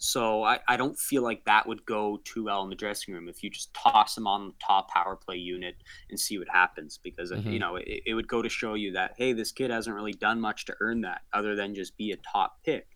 So 0.00 0.44
I, 0.44 0.60
I 0.68 0.76
don't 0.76 0.96
feel 0.98 1.22
like 1.22 1.44
that 1.44 1.66
would 1.66 1.84
go 1.84 2.18
too 2.24 2.44
well 2.44 2.62
in 2.62 2.70
the 2.70 2.76
dressing 2.76 3.14
room 3.14 3.28
if 3.28 3.42
you 3.42 3.50
just 3.50 3.74
toss 3.74 4.16
him 4.16 4.26
on 4.28 4.48
the 4.48 4.54
top 4.64 4.88
power 4.90 5.16
play 5.16 5.36
unit 5.36 5.76
and 6.08 6.18
see 6.20 6.38
what 6.38 6.48
happens 6.48 6.98
because 7.02 7.32
Mhm. 7.32 7.52
you 7.52 7.58
know 7.58 7.76
it, 7.76 8.02
it 8.06 8.14
would 8.14 8.28
go 8.28 8.40
to 8.40 8.48
show 8.48 8.74
you 8.74 8.92
that 8.92 9.14
hey 9.16 9.32
this 9.32 9.50
kid 9.52 9.70
hasn't 9.70 9.96
really 9.96 10.12
done 10.12 10.40
much 10.40 10.64
to 10.66 10.76
earn 10.80 11.00
that 11.02 11.22
other 11.32 11.56
than 11.56 11.74
just 11.74 11.96
be 11.96 12.12
a 12.12 12.16
top 12.16 12.62
pick. 12.64 12.86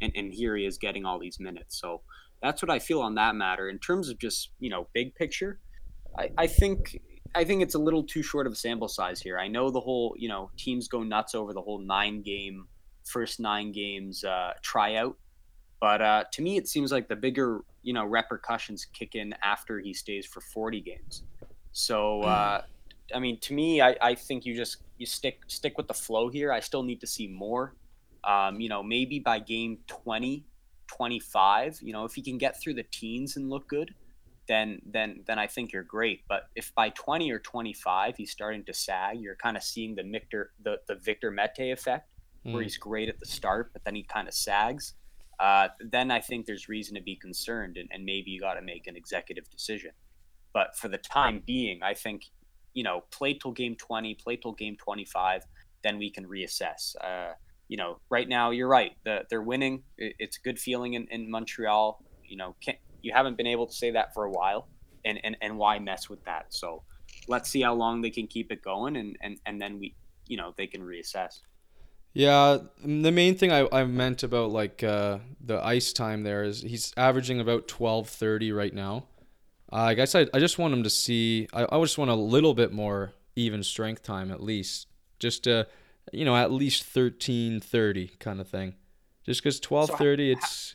And, 0.00 0.12
and 0.16 0.32
here 0.32 0.56
he 0.56 0.64
is 0.64 0.78
getting 0.78 1.04
all 1.04 1.18
these 1.18 1.40
minutes. 1.40 1.80
So 1.80 2.02
that's 2.40 2.62
what 2.62 2.70
I 2.70 2.78
feel 2.78 3.00
on 3.00 3.16
that 3.16 3.34
matter. 3.34 3.68
In 3.68 3.78
terms 3.78 4.08
of 4.08 4.18
just 4.18 4.50
you 4.58 4.70
know 4.70 4.88
big 4.94 5.14
picture 5.14 5.60
I, 6.18 6.30
I 6.38 6.46
think 6.46 6.98
I 7.34 7.44
think 7.44 7.62
it's 7.62 7.74
a 7.74 7.78
little 7.78 8.04
too 8.04 8.22
short 8.22 8.46
of 8.46 8.52
a 8.54 8.56
sample 8.56 8.88
size 8.88 9.20
here. 9.20 9.38
I 9.38 9.48
know 9.48 9.70
the 9.70 9.80
whole 9.80 10.14
you 10.18 10.28
know 10.28 10.50
teams 10.56 10.88
go 10.88 11.02
nuts 11.02 11.34
over 11.34 11.52
the 11.52 11.62
whole 11.62 11.78
nine 11.80 12.22
game 12.22 12.68
first 13.04 13.40
nine 13.40 13.72
games 13.72 14.24
uh, 14.24 14.52
tryout 14.62 15.18
but 15.80 16.02
uh, 16.02 16.24
to 16.32 16.42
me, 16.42 16.56
it 16.56 16.68
seems 16.68 16.92
like 16.92 17.08
the 17.08 17.16
bigger 17.16 17.60
you 17.82 17.92
know 17.92 18.04
repercussions 18.04 18.84
kick 18.86 19.14
in 19.14 19.34
after 19.42 19.78
he 19.80 19.94
stays 19.94 20.26
for 20.26 20.40
40 20.40 20.80
games. 20.80 21.22
So 21.72 22.22
uh, 22.24 22.62
I 23.14 23.18
mean, 23.20 23.38
to 23.40 23.54
me, 23.54 23.80
I, 23.80 23.96
I 24.00 24.14
think 24.14 24.44
you 24.46 24.54
just 24.56 24.78
you 24.98 25.06
stick 25.06 25.40
stick 25.48 25.76
with 25.78 25.88
the 25.88 25.94
flow 25.94 26.28
here. 26.28 26.52
I 26.52 26.60
still 26.60 26.82
need 26.82 27.00
to 27.00 27.06
see 27.06 27.28
more. 27.28 27.74
Um, 28.24 28.60
you 28.60 28.68
know, 28.68 28.82
maybe 28.82 29.20
by 29.20 29.38
game 29.38 29.78
20, 29.86 30.44
25, 30.88 31.78
you 31.82 31.92
know, 31.92 32.04
if 32.04 32.14
he 32.14 32.22
can 32.22 32.38
get 32.38 32.60
through 32.60 32.74
the 32.74 32.82
teens 32.82 33.36
and 33.36 33.48
look 33.48 33.68
good, 33.68 33.94
then 34.48 34.80
then 34.84 35.22
then 35.26 35.38
I 35.38 35.46
think 35.46 35.72
you're 35.72 35.84
great. 35.84 36.22
But 36.28 36.44
if 36.56 36.74
by 36.74 36.90
20 36.90 37.30
or 37.30 37.38
25 37.38 38.16
he's 38.16 38.30
starting 38.32 38.64
to 38.64 38.74
sag, 38.74 39.20
you're 39.20 39.36
kind 39.36 39.56
of 39.56 39.62
seeing 39.62 39.94
the 39.94 40.02
Victor 40.02 40.50
the, 40.62 40.80
the 40.88 40.96
Victor 40.96 41.30
Mete 41.30 41.70
effect, 41.72 42.08
where 42.42 42.62
Mm. 42.62 42.64
he's 42.64 42.76
great 42.76 43.08
at 43.08 43.20
the 43.20 43.26
start, 43.26 43.72
but 43.72 43.84
then 43.84 43.94
he 43.94 44.02
kind 44.02 44.26
of 44.28 44.34
sags. 44.34 44.94
Uh, 45.40 45.68
then 45.80 46.10
I 46.10 46.20
think 46.20 46.46
there's 46.46 46.68
reason 46.68 46.94
to 46.96 47.00
be 47.00 47.16
concerned, 47.16 47.76
and, 47.76 47.88
and 47.92 48.04
maybe 48.04 48.30
you 48.30 48.40
got 48.40 48.54
to 48.54 48.62
make 48.62 48.86
an 48.86 48.96
executive 48.96 49.48
decision. 49.50 49.92
But 50.52 50.76
for 50.76 50.88
the 50.88 50.98
time 50.98 51.42
being, 51.46 51.82
I 51.82 51.94
think 51.94 52.24
you 52.74 52.82
know 52.82 53.04
play 53.10 53.34
till 53.34 53.52
game 53.52 53.76
20, 53.76 54.14
play 54.14 54.36
till 54.36 54.52
game 54.52 54.76
25, 54.76 55.44
then 55.82 55.98
we 55.98 56.10
can 56.10 56.26
reassess. 56.26 56.96
Uh, 57.00 57.34
you 57.68 57.76
know, 57.76 58.00
right 58.10 58.28
now 58.28 58.50
you're 58.50 58.68
right. 58.68 58.92
The, 59.04 59.24
they're 59.30 59.42
winning. 59.42 59.82
It's 59.96 60.38
a 60.38 60.40
good 60.40 60.58
feeling 60.58 60.94
in, 60.94 61.06
in 61.10 61.30
Montreal. 61.30 62.02
You 62.24 62.36
know, 62.36 62.56
you 63.02 63.12
haven't 63.12 63.36
been 63.36 63.46
able 63.46 63.66
to 63.66 63.72
say 63.72 63.90
that 63.92 64.14
for 64.14 64.24
a 64.24 64.30
while, 64.30 64.68
and, 65.04 65.20
and 65.22 65.36
and 65.40 65.56
why 65.56 65.78
mess 65.78 66.08
with 66.08 66.24
that? 66.24 66.46
So 66.48 66.82
let's 67.28 67.48
see 67.48 67.62
how 67.62 67.74
long 67.74 68.00
they 68.00 68.10
can 68.10 68.26
keep 68.26 68.50
it 68.50 68.62
going, 68.62 68.96
and 68.96 69.16
and 69.22 69.38
and 69.46 69.60
then 69.60 69.78
we, 69.78 69.94
you 70.26 70.36
know, 70.36 70.54
they 70.56 70.66
can 70.66 70.80
reassess. 70.80 71.40
Yeah, 72.14 72.58
the 72.82 73.12
main 73.12 73.36
thing 73.36 73.52
I, 73.52 73.68
I 73.70 73.84
meant 73.84 74.22
about 74.22 74.50
like 74.50 74.82
uh, 74.82 75.18
the 75.40 75.64
ice 75.64 75.92
time 75.92 76.24
there 76.24 76.42
is 76.42 76.62
he's 76.62 76.92
averaging 76.96 77.40
about 77.40 77.68
twelve 77.68 78.08
thirty 78.08 78.50
right 78.50 78.74
now. 78.74 79.04
Uh, 79.70 79.76
I 79.76 79.94
guess 79.94 80.14
I, 80.14 80.26
I 80.32 80.40
just 80.40 80.58
want 80.58 80.74
him 80.74 80.82
to 80.82 80.90
see. 80.90 81.48
I, 81.52 81.66
I 81.70 81.80
just 81.80 81.98
want 81.98 82.10
a 82.10 82.14
little 82.14 82.54
bit 82.54 82.72
more 82.72 83.12
even 83.36 83.62
strength 83.62 84.02
time 84.02 84.32
at 84.32 84.42
least, 84.42 84.88
just 85.18 85.44
to, 85.44 85.66
you 86.12 86.24
know, 86.24 86.34
at 86.34 86.50
least 86.50 86.82
thirteen 86.82 87.60
thirty 87.60 88.08
kind 88.18 88.40
of 88.40 88.48
thing. 88.48 88.74
Just 89.24 89.42
because 89.42 89.60
twelve 89.60 89.90
thirty, 89.90 90.32
it's 90.32 90.74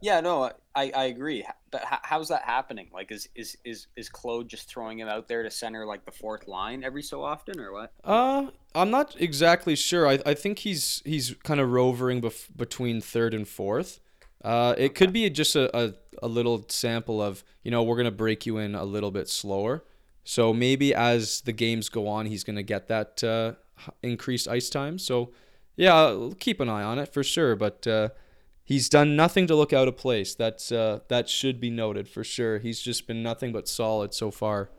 Yeah, 0.00 0.20
no, 0.20 0.50
I, 0.74 0.92
I 0.94 1.04
agree. 1.04 1.44
But 1.72 1.82
h- 1.90 2.00
how's 2.02 2.28
that 2.28 2.42
happening? 2.42 2.90
Like, 2.92 3.10
is 3.10 3.28
is 3.34 3.56
is 3.64 3.88
is 3.96 4.08
Claude 4.08 4.48
just 4.48 4.68
throwing 4.68 5.00
him 5.00 5.08
out 5.08 5.26
there 5.26 5.42
to 5.42 5.50
center 5.50 5.84
like 5.84 6.04
the 6.04 6.12
fourth 6.12 6.46
line 6.46 6.84
every 6.84 7.02
so 7.02 7.24
often, 7.24 7.58
or 7.58 7.72
what? 7.72 7.92
Uh, 8.04 8.48
I'm 8.74 8.90
not 8.90 9.16
exactly 9.18 9.74
sure. 9.74 10.06
I, 10.06 10.20
I 10.24 10.34
think 10.34 10.60
he's 10.60 11.02
he's 11.04 11.34
kind 11.42 11.58
of 11.58 11.70
rovering 11.70 12.20
bef- 12.20 12.56
between 12.56 13.00
third 13.00 13.34
and 13.34 13.48
fourth. 13.48 13.98
Uh, 14.44 14.74
it 14.76 14.94
could 14.94 15.12
be 15.12 15.28
just 15.30 15.56
a, 15.56 15.74
a, 15.76 15.94
a 16.22 16.28
little 16.28 16.64
sample 16.68 17.22
of 17.22 17.42
you 17.62 17.70
know 17.70 17.82
we're 17.82 17.96
gonna 17.96 18.10
break 18.10 18.44
you 18.46 18.58
in 18.58 18.74
a 18.74 18.84
little 18.84 19.10
bit 19.10 19.28
slower. 19.28 19.82
So 20.24 20.52
maybe 20.52 20.94
as 20.94 21.40
the 21.40 21.52
games 21.52 21.88
go 21.88 22.06
on, 22.06 22.26
he's 22.26 22.44
gonna 22.44 22.62
get 22.62 22.88
that 22.88 23.24
uh, 23.24 23.54
increased 24.02 24.46
ice 24.46 24.68
time. 24.68 24.98
So 24.98 25.32
yeah, 25.76 26.28
keep 26.38 26.60
an 26.60 26.68
eye 26.68 26.82
on 26.82 26.98
it 26.98 27.12
for 27.12 27.24
sure. 27.24 27.56
But 27.56 27.86
uh, 27.86 28.10
he's 28.64 28.88
done 28.88 29.16
nothing 29.16 29.46
to 29.46 29.54
look 29.54 29.72
out 29.72 29.88
of 29.88 29.96
place. 29.96 30.34
That's 30.34 30.72
uh, 30.72 31.00
that 31.08 31.28
should 31.28 31.60
be 31.60 31.70
noted 31.70 32.08
for 32.08 32.24
sure. 32.24 32.58
He's 32.58 32.80
just 32.80 33.06
been 33.06 33.22
nothing 33.22 33.52
but 33.52 33.68
solid 33.68 34.14
so 34.14 34.30
far. 34.30 34.70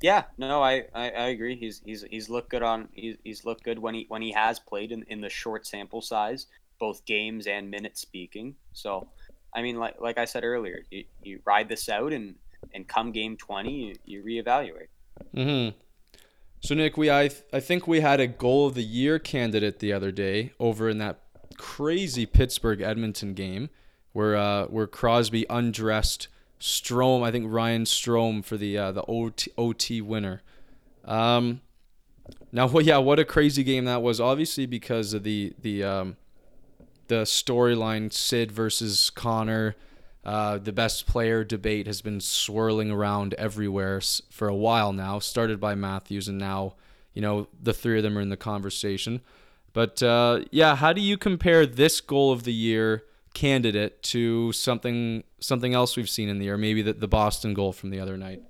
Yeah, 0.00 0.24
no, 0.36 0.62
I, 0.62 0.84
I, 0.94 1.10
I 1.10 1.26
agree. 1.28 1.56
He's 1.56 1.82
he's 1.84 2.04
he's 2.08 2.28
looked 2.28 2.50
good 2.50 2.62
on 2.62 2.88
he's, 2.92 3.16
he's 3.24 3.44
looked 3.44 3.64
good 3.64 3.78
when 3.78 3.94
he 3.94 4.06
when 4.08 4.22
he 4.22 4.32
has 4.32 4.60
played 4.60 4.92
in, 4.92 5.04
in 5.08 5.20
the 5.20 5.28
short 5.28 5.66
sample 5.66 6.02
size, 6.02 6.46
both 6.78 7.04
games 7.04 7.46
and 7.46 7.70
minutes 7.70 8.00
speaking. 8.00 8.54
So, 8.72 9.08
I 9.54 9.62
mean, 9.62 9.76
like 9.76 10.00
like 10.00 10.18
I 10.18 10.24
said 10.24 10.44
earlier, 10.44 10.84
you, 10.90 11.04
you 11.22 11.40
ride 11.44 11.68
this 11.68 11.88
out 11.88 12.12
and 12.12 12.36
and 12.72 12.86
come 12.86 13.10
game 13.10 13.36
twenty, 13.36 13.72
you, 13.72 13.94
you 14.04 14.22
reevaluate. 14.22 14.88
Mm-hmm. 15.34 15.76
So 16.60 16.74
Nick, 16.74 16.96
we 16.96 17.10
I 17.10 17.30
I 17.52 17.58
think 17.58 17.88
we 17.88 18.00
had 18.00 18.20
a 18.20 18.28
goal 18.28 18.68
of 18.68 18.74
the 18.74 18.84
year 18.84 19.18
candidate 19.18 19.80
the 19.80 19.92
other 19.92 20.12
day 20.12 20.52
over 20.60 20.88
in 20.88 20.98
that 20.98 21.27
crazy 21.56 22.26
Pittsburgh 22.26 22.80
Edmonton 22.80 23.34
game 23.34 23.70
where 24.12 24.36
uh 24.36 24.66
where 24.66 24.86
Crosby 24.86 25.46
undressed 25.48 26.28
Strome, 26.60 27.22
I 27.22 27.30
think 27.30 27.46
Ryan 27.48 27.84
Strome 27.84 28.44
for 28.44 28.56
the 28.56 28.76
uh, 28.76 28.92
the 28.92 29.04
OT, 29.06 29.50
OT 29.56 30.00
winner. 30.00 30.42
Um 31.04 31.60
now 32.52 32.66
well 32.66 32.84
yeah, 32.84 32.98
what 32.98 33.18
a 33.18 33.24
crazy 33.24 33.64
game 33.64 33.84
that 33.84 34.02
was 34.02 34.20
obviously 34.20 34.66
because 34.66 35.14
of 35.14 35.22
the 35.22 35.54
the 35.60 35.84
um 35.84 36.16
the 37.08 37.22
storyline 37.22 38.12
Sid 38.12 38.52
versus 38.52 39.10
Connor 39.10 39.76
uh, 40.28 40.58
the 40.58 40.72
best 40.72 41.06
player 41.06 41.42
debate 41.42 41.86
has 41.86 42.02
been 42.02 42.20
swirling 42.20 42.90
around 42.90 43.32
everywhere 43.34 43.98
for 44.30 44.46
a 44.46 44.54
while 44.54 44.92
now. 44.92 45.18
Started 45.18 45.58
by 45.58 45.74
Matthews, 45.74 46.28
and 46.28 46.36
now 46.36 46.74
you 47.14 47.22
know 47.22 47.48
the 47.62 47.72
three 47.72 47.96
of 47.96 48.02
them 48.02 48.18
are 48.18 48.20
in 48.20 48.28
the 48.28 48.36
conversation. 48.36 49.22
But 49.72 50.02
uh, 50.02 50.40
yeah, 50.50 50.76
how 50.76 50.92
do 50.92 51.00
you 51.00 51.16
compare 51.16 51.66
this 51.66 52.00
goal 52.00 52.32
of 52.32 52.44
the 52.44 52.52
year 52.52 53.04
candidate 53.34 54.02
to 54.02 54.52
something 54.52 55.24
something 55.40 55.74
else 55.74 55.96
we've 55.96 56.10
seen 56.10 56.28
in 56.28 56.38
the 56.38 56.46
year? 56.46 56.56
Maybe 56.56 56.82
the, 56.82 56.92
the 56.92 57.08
Boston 57.08 57.54
goal 57.54 57.72
from 57.72 57.90
the 57.90 58.00
other 58.00 58.16
night. 58.16 58.42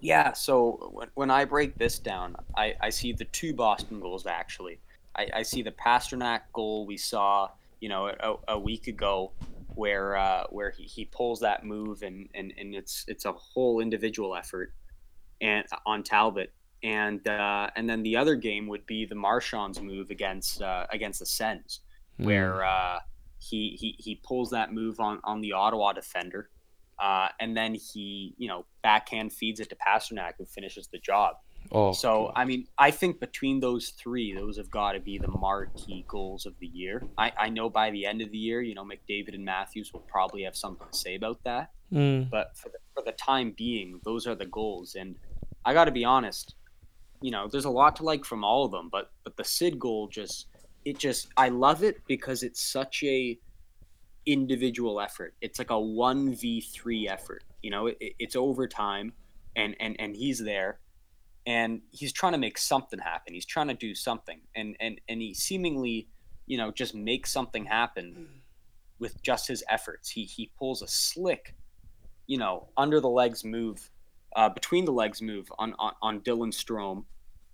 Yeah, 0.00 0.32
so 0.34 0.90
when, 0.92 1.08
when 1.14 1.30
I 1.30 1.46
break 1.46 1.78
this 1.78 1.98
down, 1.98 2.36
I, 2.54 2.74
I 2.80 2.90
see 2.90 3.12
the 3.12 3.24
two 3.24 3.54
Boston 3.54 4.00
goals 4.00 4.26
actually. 4.26 4.78
I, 5.16 5.28
I 5.36 5.42
see 5.42 5.62
the 5.62 5.70
Pastrnak 5.70 6.40
goal 6.52 6.86
we 6.86 6.98
saw, 6.98 7.50
you 7.80 7.88
know, 7.88 8.08
a, 8.08 8.34
a 8.48 8.58
week 8.58 8.86
ago, 8.86 9.32
where 9.74 10.16
uh, 10.16 10.44
where 10.50 10.70
he, 10.70 10.84
he 10.84 11.06
pulls 11.06 11.40
that 11.40 11.64
move 11.64 12.02
and, 12.02 12.28
and, 12.34 12.52
and 12.58 12.74
it's 12.74 13.04
it's 13.08 13.24
a 13.24 13.32
whole 13.32 13.80
individual 13.80 14.36
effort, 14.36 14.72
and 15.40 15.64
on 15.86 16.02
Talbot, 16.02 16.52
and 16.84 17.26
uh, 17.26 17.70
and 17.74 17.88
then 17.88 18.02
the 18.02 18.16
other 18.16 18.36
game 18.36 18.68
would 18.68 18.86
be 18.86 19.06
the 19.06 19.14
Marchand's 19.14 19.80
move 19.80 20.10
against 20.10 20.62
uh, 20.62 20.86
against 20.90 21.18
the 21.18 21.26
Sens, 21.26 21.80
where 22.18 22.62
uh, 22.64 22.98
he, 23.38 23.76
he 23.80 23.96
he 23.98 24.20
pulls 24.22 24.50
that 24.50 24.72
move 24.72 25.00
on 25.00 25.18
on 25.24 25.40
the 25.40 25.52
Ottawa 25.52 25.94
defender, 25.94 26.50
uh, 26.98 27.28
and 27.40 27.56
then 27.56 27.74
he 27.74 28.34
you 28.36 28.46
know 28.46 28.66
backhand 28.82 29.32
feeds 29.32 29.58
it 29.60 29.70
to 29.70 29.76
Pastrnak 29.76 30.34
who 30.38 30.44
finishes 30.44 30.86
the 30.88 30.98
job. 30.98 31.36
Oh, 31.72 31.92
So, 31.92 32.30
I 32.36 32.44
mean, 32.44 32.66
I 32.76 32.90
think 32.90 33.20
between 33.20 33.58
those 33.58 33.88
three, 33.88 34.34
those 34.34 34.58
have 34.58 34.70
got 34.70 34.92
to 34.92 35.00
be 35.00 35.16
the 35.16 35.28
marquee 35.28 36.04
goals 36.06 36.44
of 36.44 36.52
the 36.58 36.66
year. 36.66 37.02
I, 37.16 37.32
I 37.38 37.48
know 37.48 37.70
by 37.70 37.90
the 37.90 38.04
end 38.04 38.20
of 38.20 38.30
the 38.30 38.36
year, 38.36 38.60
you 38.60 38.74
know, 38.74 38.84
McDavid 38.84 39.34
and 39.34 39.46
Matthews 39.46 39.90
will 39.90 40.00
probably 40.00 40.42
have 40.42 40.54
something 40.54 40.86
to 40.86 40.96
say 40.96 41.14
about 41.14 41.42
that. 41.44 41.70
Mm. 41.90 42.28
But 42.28 42.54
for 42.58 42.68
the, 42.68 42.76
for 42.94 43.02
the 43.02 43.12
time 43.12 43.54
being, 43.56 43.98
those 44.04 44.26
are 44.26 44.34
the 44.34 44.44
goals. 44.44 44.94
And 44.94 45.16
I 45.64 45.72
got 45.72 45.86
to 45.86 45.90
be 45.90 46.04
honest, 46.04 46.54
you 47.24 47.30
know, 47.30 47.48
there's 47.48 47.64
a 47.64 47.70
lot 47.70 47.96
to 47.96 48.02
like 48.02 48.22
from 48.22 48.44
all 48.44 48.66
of 48.66 48.70
them, 48.70 48.90
but 48.92 49.10
but 49.24 49.34
the 49.38 49.44
Sid 49.44 49.78
goal 49.78 50.08
just 50.08 50.48
it 50.84 50.98
just 50.98 51.28
I 51.38 51.48
love 51.48 51.82
it 51.82 52.02
because 52.06 52.42
it's 52.42 52.60
such 52.60 53.02
a 53.02 53.38
individual 54.26 55.00
effort. 55.00 55.32
It's 55.40 55.58
like 55.58 55.70
a 55.70 55.80
one 55.80 56.34
v 56.34 56.60
three 56.60 57.08
effort. 57.08 57.42
You 57.62 57.70
know, 57.70 57.86
it, 57.86 57.96
it's 58.18 58.36
overtime, 58.36 59.14
and 59.56 59.74
and 59.80 59.96
and 59.98 60.14
he's 60.14 60.38
there, 60.38 60.80
and 61.46 61.80
he's 61.92 62.12
trying 62.12 62.32
to 62.32 62.38
make 62.38 62.58
something 62.58 62.98
happen. 62.98 63.32
He's 63.32 63.46
trying 63.46 63.68
to 63.68 63.74
do 63.74 63.94
something, 63.94 64.40
and 64.54 64.76
and 64.78 65.00
and 65.08 65.22
he 65.22 65.32
seemingly, 65.32 66.08
you 66.44 66.58
know, 66.58 66.70
just 66.72 66.94
makes 66.94 67.32
something 67.32 67.64
happen 67.64 68.28
with 68.98 69.22
just 69.22 69.48
his 69.48 69.64
efforts. 69.70 70.10
He 70.10 70.24
he 70.24 70.50
pulls 70.58 70.82
a 70.82 70.88
slick, 70.88 71.54
you 72.26 72.36
know, 72.36 72.68
under 72.76 73.00
the 73.00 73.08
legs 73.08 73.46
move, 73.46 73.88
uh, 74.36 74.50
between 74.50 74.84
the 74.84 74.92
legs 74.92 75.22
move 75.22 75.50
on 75.58 75.74
on, 75.78 75.94
on 76.02 76.20
Dylan 76.20 76.52
Strome, 76.52 77.04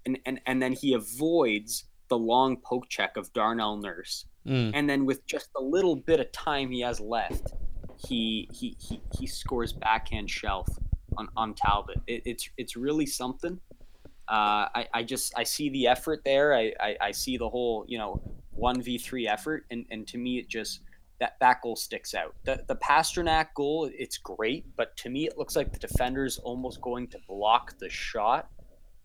and, 0.07 0.19
and 0.27 0.41
and 0.47 0.63
then 0.63 0.73
he 0.73 0.95
avoids 0.95 1.85
the 2.09 2.19
long 2.19 2.57
poke 2.57 2.89
check 2.89 3.17
of 3.17 3.33
Darnell 3.33 3.77
Nurse, 3.77 4.27
Mm. 4.47 4.71
and 4.75 4.89
then 4.89 5.05
with 5.05 5.27
just 5.27 5.51
a 5.57 5.61
little 5.61 5.95
bit 5.95 6.19
of 6.19 6.33
time 6.33 6.71
he 6.71 6.81
has 6.81 6.99
left, 6.99 7.53
he 8.09 8.49
he 8.53 8.75
he, 8.81 9.03
he 9.19 9.27
scores 9.27 9.73
backhand 9.73 10.31
shelf 10.31 10.67
on 11.19 11.29
on 11.37 11.55
Talbot. 11.55 12.01
It, 12.07 12.23
it's 12.25 12.49
it's 12.57 12.75
really 12.77 13.07
something. 13.07 13.61
Uh, 14.29 14.71
I, 14.75 14.89
I 14.95 15.03
just 15.03 15.35
I 15.37 15.43
see 15.43 15.71
the 15.71 15.89
effort 15.89 16.23
there. 16.25 16.55
I, 16.55 16.73
I, 16.81 16.97
I 17.01 17.11
see 17.11 17.37
the 17.37 17.49
whole 17.49 17.85
you 17.87 17.99
know 17.99 18.23
one 18.53 18.81
v 18.81 18.97
three 18.97 19.29
effort, 19.29 19.67
and, 19.71 19.85
and 19.91 20.07
to 20.09 20.19
me 20.19 20.39
it 20.39 20.49
just 20.49 20.81
that 21.19 21.37
that 21.41 21.61
goal 21.63 21.77
sticks 21.77 22.15
out. 22.15 22.35
The 22.45 22.65
the 22.67 22.77
Pastrnak 22.77 23.49
goal 23.55 23.91
it's 23.93 24.17
great, 24.19 24.65
but 24.77 24.97
to 24.99 25.11
me 25.11 25.27
it 25.27 25.37
looks 25.37 25.55
like 25.55 25.73
the 25.73 25.79
defender's 25.79 26.39
almost 26.39 26.81
going 26.81 27.09
to 27.09 27.19
block 27.29 27.79
the 27.79 27.91
shot, 27.91 28.49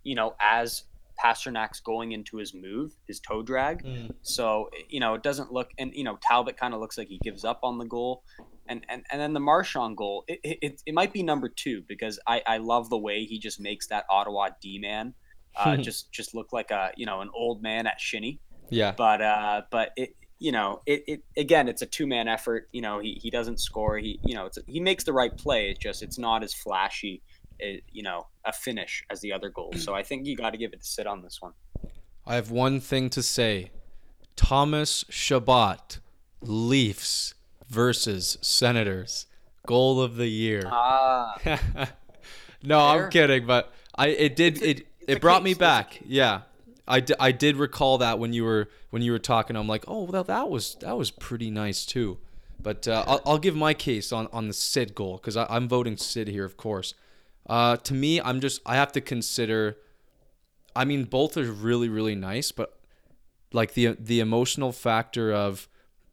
you 0.06 0.16
know, 0.16 0.36
as 0.40 0.86
Pastrnak's 1.22 1.80
going 1.80 2.12
into 2.12 2.38
his 2.38 2.54
move, 2.54 2.94
his 3.08 3.20
toe 3.20 3.42
drag. 3.42 3.84
Mm. 3.84 4.12
So 4.22 4.70
you 4.90 5.00
know 5.00 5.14
it 5.16 5.24
doesn't 5.24 5.52
look, 5.52 5.72
and 5.78 5.94
you 5.94 6.04
know 6.04 6.18
Talbot 6.22 6.58
kind 6.58 6.74
of 6.74 6.80
looks 6.80 6.98
like 6.98 7.08
he 7.08 7.20
gives 7.24 7.44
up 7.44 7.60
on 7.64 7.78
the 7.78 7.86
goal, 7.86 8.24
and 8.68 8.86
and, 8.90 9.04
and 9.12 9.20
then 9.20 9.34
the 9.34 9.40
Marchand 9.40 9.98
goal, 9.98 10.24
it, 10.28 10.40
it, 10.44 10.58
it, 10.62 10.82
it 10.88 10.94
might 10.94 11.14
be 11.14 11.24
number 11.24 11.50
two 11.50 11.84
because 11.88 12.20
I, 12.28 12.42
I 12.46 12.58
love 12.58 12.90
the 12.90 12.98
way 12.98 13.26
he 13.26 13.40
just 13.40 13.60
makes 13.60 13.88
that 13.88 14.06
Ottawa 14.10 14.50
D 14.62 14.80
man, 14.80 15.14
uh, 15.56 15.78
just 15.90 16.12
just 16.12 16.36
look 16.36 16.54
like 16.54 16.72
a 16.72 16.92
you 16.96 17.06
know 17.06 17.22
an 17.22 17.30
old 17.34 17.62
man 17.62 17.88
at 17.88 18.00
shinny. 18.00 18.40
Yeah. 18.70 18.94
But 18.96 19.22
uh, 19.22 19.62
but 19.72 19.92
it 19.96 20.16
you 20.40 20.52
know 20.52 20.82
it, 20.86 21.04
it 21.08 21.24
again 21.38 21.68
it's 21.70 21.82
a 21.82 21.86
two 21.86 22.08
man 22.08 22.28
effort. 22.28 22.68
You 22.72 22.82
know 22.82 23.00
he, 23.00 23.20
he 23.22 23.30
doesn't 23.30 23.60
score. 23.60 23.98
He 23.98 24.20
you 24.26 24.36
know 24.36 24.46
it's 24.48 24.58
he 24.68 24.80
makes 24.80 25.04
the 25.04 25.14
right 25.14 25.36
play. 25.36 25.70
It's 25.70 25.80
just 25.80 26.04
it's 26.04 26.18
not 26.18 26.44
as 26.44 26.54
flashy. 26.54 27.22
You 27.60 28.04
know 28.04 28.28
a 28.46 28.52
finish 28.54 29.04
as 29.10 29.22
the 29.22 29.32
other 29.34 29.50
goals. 29.50 29.84
So 29.84 29.94
I 29.96 30.04
think 30.04 30.26
you 30.26 30.36
got 30.36 30.52
to 30.52 30.58
give 30.58 30.74
it 30.74 30.82
to 30.82 30.86
Sid 30.86 31.08
on 31.08 31.22
this 31.22 31.42
one. 31.42 31.54
I 32.28 32.36
have 32.36 32.52
one 32.52 32.80
thing 32.80 33.10
to 33.12 33.22
say. 33.24 33.72
Thomas 34.36 35.06
Chabot, 35.10 36.00
Leafs 36.42 37.34
versus 37.70 38.38
Senators, 38.42 39.28
goal 39.66 40.02
of 40.02 40.18
the 40.18 40.28
year. 40.28 40.64
Ah. 40.66 41.36
no, 41.46 42.80
Fair. 42.80 43.06
I'm 43.06 43.10
kidding, 43.10 43.46
but 43.46 43.72
I 43.96 44.08
it 44.08 44.36
did 44.36 44.62
a- 44.62 44.70
it 44.70 44.88
it 45.08 45.22
brought 45.22 45.44
me 45.44 45.52
case, 45.52 45.58
back. 45.60 46.00
Yeah. 46.06 46.42
I, 46.88 47.00
d- 47.00 47.16
I 47.20 47.32
did 47.32 47.56
recall 47.58 47.98
that 48.00 48.20
when 48.20 48.32
you 48.34 48.44
were 48.44 48.70
when 48.92 49.02
you 49.02 49.12
were 49.12 49.20
talking 49.20 49.56
I'm 49.56 49.68
like, 49.68 49.86
"Oh, 49.88 50.04
well 50.04 50.24
that 50.24 50.50
was 50.50 50.76
that 50.82 50.98
was 50.98 51.10
pretty 51.12 51.50
nice 51.50 51.86
too." 51.86 52.18
But 52.62 52.88
uh, 52.88 53.04
I'll, 53.08 53.22
I'll 53.26 53.38
give 53.38 53.56
my 53.56 53.74
case 53.74 54.12
on, 54.12 54.28
on 54.32 54.48
the 54.48 54.54
Sid 54.54 54.96
goal 54.96 55.18
because 55.18 55.36
I'm 55.38 55.68
voting 55.68 55.98
Sid 55.98 56.28
here, 56.28 56.46
of 56.46 56.58
course. 56.58 56.94
Uh, 57.48 57.78
to 57.78 57.94
me, 57.94 58.20
I'm 58.22 58.42
just 58.42 58.62
I 58.66 58.76
have 58.76 58.92
to 58.94 59.02
consider. 59.02 59.78
I 60.76 60.86
mean, 60.86 61.06
both 61.06 61.38
are 61.38 61.44
really 61.44 61.90
really 61.90 62.16
nice, 62.16 62.52
but 62.52 62.80
like 63.54 63.74
the 63.74 63.96
the 64.00 64.20
emotional 64.20 64.72
factor 64.72 65.34
of 65.34 65.68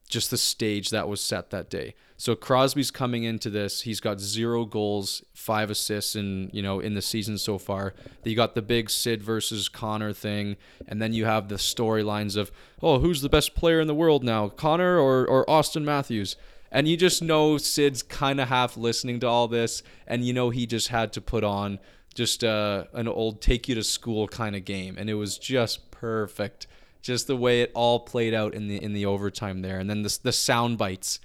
just 0.09 0.31
the 0.31 0.37
stage 0.37 0.91
that 0.91 1.09
was 1.09 1.21
set 1.21 1.51
that 1.51 1.71
day. 1.71 1.95
So 2.19 2.37
Crosby's 2.37 2.91
coming 2.91 3.25
into 3.25 3.49
this. 3.51 3.81
He's 3.81 3.99
got 3.99 4.21
zero 4.21 4.67
goals, 4.67 5.25
five 5.35 5.71
assists, 5.71 6.15
in 6.15 6.51
you 6.53 6.63
know 6.63 6.79
in 6.79 6.95
the 6.95 7.03
season 7.03 7.39
so 7.39 7.59
far. 7.59 7.95
You 8.23 8.37
got 8.37 8.55
the 8.55 8.63
big 8.63 8.91
Sid 8.91 9.23
versus 9.23 9.69
Connor 9.69 10.13
thing, 10.13 10.57
and 10.87 11.03
then 11.03 11.15
you 11.15 11.25
have 11.25 11.49
the 11.49 11.57
storylines 11.57 12.37
of 12.37 12.53
oh 12.83 12.99
who's 13.01 13.23
the 13.23 13.29
best 13.29 13.55
player 13.55 13.81
in 13.81 13.89
the 13.89 13.95
world 13.95 14.23
now, 14.23 14.49
Connor 14.49 14.99
or 14.99 15.27
or 15.27 15.49
Austin 15.51 15.85
Matthews. 15.85 16.37
And 16.73 16.89
you 16.89 16.97
just 16.97 17.23
know 17.23 17.59
Sid's 17.59 18.03
kind 18.03 18.41
of 18.41 18.49
half 18.49 18.77
listening 18.77 19.21
to 19.21 19.29
all 19.29 19.47
this, 19.47 19.85
and 20.07 20.25
you 20.25 20.33
know 20.33 20.51
he 20.51 20.67
just 20.67 20.89
had 20.89 21.13
to 21.13 21.21
put 21.21 21.45
on 21.45 21.79
just 22.15 22.43
uh, 22.43 22.85
an 22.95 23.07
old 23.07 23.41
take 23.41 23.69
you 23.69 23.77
to 23.77 23.85
school 23.85 24.27
kind 24.27 24.57
of 24.57 24.65
game, 24.65 24.97
and 24.99 25.09
it 25.09 25.15
was 25.15 25.39
just 25.39 25.91
perfect 25.91 26.67
just 27.03 27.27
the 27.27 27.37
way 27.37 27.63
it 27.63 27.71
all 27.75 28.01
played 28.01 28.33
out 28.33 28.55
in 28.55 28.69
the 28.69 28.83
in 28.83 28.95
the 28.95 29.05
overtime 29.05 29.61
there, 29.61 29.79
and 29.79 29.91
then 29.91 30.03
the 30.03 30.19
the 30.23 30.33
sound 30.33 30.79
bites. 30.79 31.21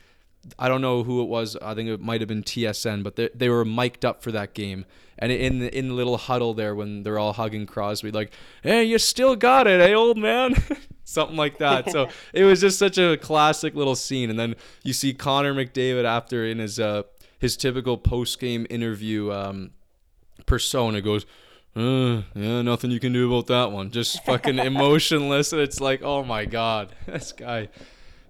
I 0.58 0.68
don't 0.68 0.82
know 0.82 1.04
who 1.04 1.22
it 1.22 1.28
was. 1.28 1.56
I 1.62 1.74
think 1.74 1.90
it 1.90 2.00
might 2.00 2.22
have 2.22 2.28
been 2.28 2.44
TSN, 2.44 3.04
but 3.04 3.16
they, 3.16 3.30
they 3.34 3.50
were 3.50 3.66
mic'd 3.66 4.06
up 4.06 4.22
for 4.22 4.32
that 4.32 4.54
game. 4.54 4.86
And 5.20 5.32
in 5.32 5.60
the 5.60 5.76
in 5.76 5.90
the 5.90 5.94
little 5.94 6.18
huddle 6.18 6.54
there, 6.54 6.76
when 6.76 7.04
they're 7.04 7.18
all 7.18 7.34
hugging 7.34 7.66
Crosby, 7.66 8.12
like, 8.12 8.32
"Hey, 8.62 8.84
you 8.84 9.00
still 9.00 9.36
got 9.36 9.66
it, 9.66 9.82
hey, 9.82 9.96
old 9.96 10.18
man," 10.18 10.56
something 11.04 11.36
like 11.36 11.58
that. 11.58 11.92
So 11.92 12.10
it 12.34 12.44
was 12.44 12.62
just 12.62 12.78
such 12.78 12.98
a 13.00 13.18
classic 13.18 13.74
little 13.74 13.96
scene. 13.96 14.30
And 14.30 14.40
then 14.40 14.56
you 14.84 14.94
see 14.94 15.14
Connor 15.14 15.56
McDavid 15.56 16.06
after 16.06 16.46
in 16.46 16.60
his 16.60 16.80
uh 16.80 17.04
his 17.40 17.58
typical 17.58 17.98
post 17.98 18.40
game 18.40 18.68
interview 18.70 19.32
um, 19.32 19.72
persona 20.46 21.02
goes, 21.02 21.26
uh, 21.76 22.24
yeah, 22.34 22.62
nothing 22.64 22.90
you 22.90 23.00
can 23.00 23.14
do 23.14 23.32
about 23.32 23.48
that 23.48 23.72
one. 23.72 23.92
Just 23.92 24.24
fucking 24.26 24.58
emotionless. 24.60 25.54
And 25.54 25.62
it's 25.62 25.80
like, 25.80 26.02
oh 26.02 26.24
my 26.24 26.46
god, 26.46 26.96
this 27.06 27.32
guy. 27.32 27.70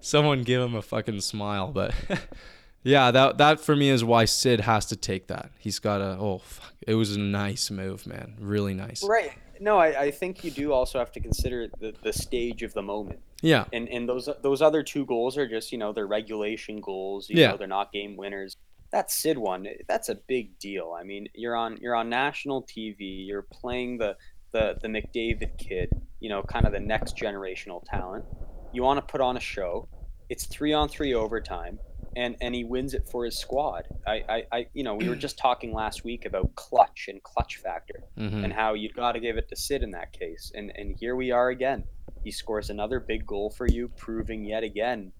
Someone 0.00 0.42
give 0.42 0.62
him 0.62 0.74
a 0.74 0.82
fucking 0.82 1.20
smile. 1.20 1.68
But 1.68 1.94
yeah, 2.82 3.10
that 3.10 3.38
that 3.38 3.60
for 3.60 3.74
me 3.76 3.90
is 3.90 4.04
why 4.04 4.24
Sid 4.24 4.60
has 4.60 4.86
to 4.86 4.96
take 4.96 5.26
that. 5.28 5.50
He's 5.58 5.78
got 5.78 6.00
a 6.00 6.16
oh 6.18 6.38
fuck. 6.38 6.72
It 6.86 6.94
was 6.94 7.14
a 7.16 7.20
nice 7.20 7.70
move, 7.70 8.06
man. 8.06 8.36
Really 8.40 8.74
nice. 8.74 9.02
Right. 9.04 9.32
No, 9.60 9.78
I, 9.78 10.02
I 10.02 10.10
think 10.12 10.44
you 10.44 10.52
do 10.52 10.72
also 10.72 11.00
have 11.00 11.10
to 11.12 11.20
consider 11.20 11.68
the, 11.80 11.92
the 12.02 12.12
stage 12.12 12.62
of 12.62 12.72
the 12.74 12.82
moment. 12.82 13.18
Yeah. 13.42 13.64
And 13.72 13.88
and 13.88 14.08
those 14.08 14.28
those 14.42 14.62
other 14.62 14.82
two 14.82 15.04
goals 15.04 15.36
are 15.36 15.48
just, 15.48 15.72
you 15.72 15.78
know, 15.78 15.92
they're 15.92 16.06
regulation 16.06 16.80
goals. 16.80 17.28
You 17.28 17.40
Yeah. 17.40 17.50
know, 17.50 17.56
they're 17.56 17.66
not 17.66 17.92
game 17.92 18.16
winners. 18.16 18.56
That 18.90 19.10
Sid 19.10 19.36
one, 19.36 19.66
that's 19.86 20.08
a 20.08 20.14
big 20.14 20.58
deal. 20.58 20.96
I 20.98 21.02
mean, 21.02 21.28
you're 21.34 21.56
on 21.56 21.76
you're 21.80 21.94
on 21.96 22.08
national 22.08 22.62
TV, 22.62 23.26
you're 23.26 23.42
playing 23.42 23.98
the 23.98 24.16
the, 24.52 24.78
the 24.80 24.88
McDavid 24.88 25.58
kid, 25.58 25.90
you 26.20 26.30
know, 26.30 26.42
kind 26.42 26.64
of 26.64 26.72
the 26.72 26.80
next 26.80 27.16
generational 27.18 27.82
talent. 27.84 28.24
You 28.72 28.82
want 28.82 28.98
to 28.98 29.10
put 29.10 29.20
on 29.20 29.36
a 29.36 29.40
show. 29.40 29.88
It's 30.28 30.46
three 30.46 30.72
on 30.72 30.88
three 30.88 31.14
overtime. 31.14 31.78
And, 32.16 32.36
and 32.40 32.54
he 32.54 32.64
wins 32.64 32.94
it 32.94 33.06
for 33.08 33.24
his 33.24 33.38
squad. 33.38 33.84
I, 34.06 34.22
I, 34.28 34.42
I 34.50 34.66
you 34.74 34.82
know 34.82 34.94
we 34.94 35.08
were 35.08 35.14
just 35.14 35.38
talking 35.38 35.72
last 35.72 36.04
week 36.04 36.24
about 36.24 36.52
clutch 36.56 37.06
and 37.08 37.22
clutch 37.22 37.58
factor 37.58 38.02
hmm 38.16 38.44
and 38.44 38.52
how 38.52 38.74
you've 38.74 38.94
got 38.94 39.12
to 39.12 39.20
give 39.20 39.36
it 39.36 39.48
to 39.50 39.56
Sid 39.56 39.82
in 39.82 39.90
that 39.92 40.12
case. 40.12 40.50
And 40.54 40.72
and 40.74 40.96
here 40.98 41.14
we 41.14 41.30
are 41.30 41.50
again. 41.50 41.84
He 42.24 42.32
scores 42.32 42.70
another 42.70 42.98
big 42.98 43.24
goal 43.24 43.50
for 43.50 43.68
you, 43.68 43.88
proving 43.96 44.44
yet 44.44 44.64
again 44.64 45.12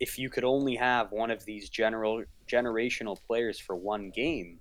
if 0.00 0.18
you 0.18 0.30
could 0.30 0.44
only 0.44 0.76
have 0.76 1.10
one 1.10 1.30
of 1.30 1.44
these 1.44 1.68
general 1.68 2.24
generational 2.50 3.18
players 3.26 3.58
for 3.58 3.76
one 3.76 4.10
game, 4.10 4.60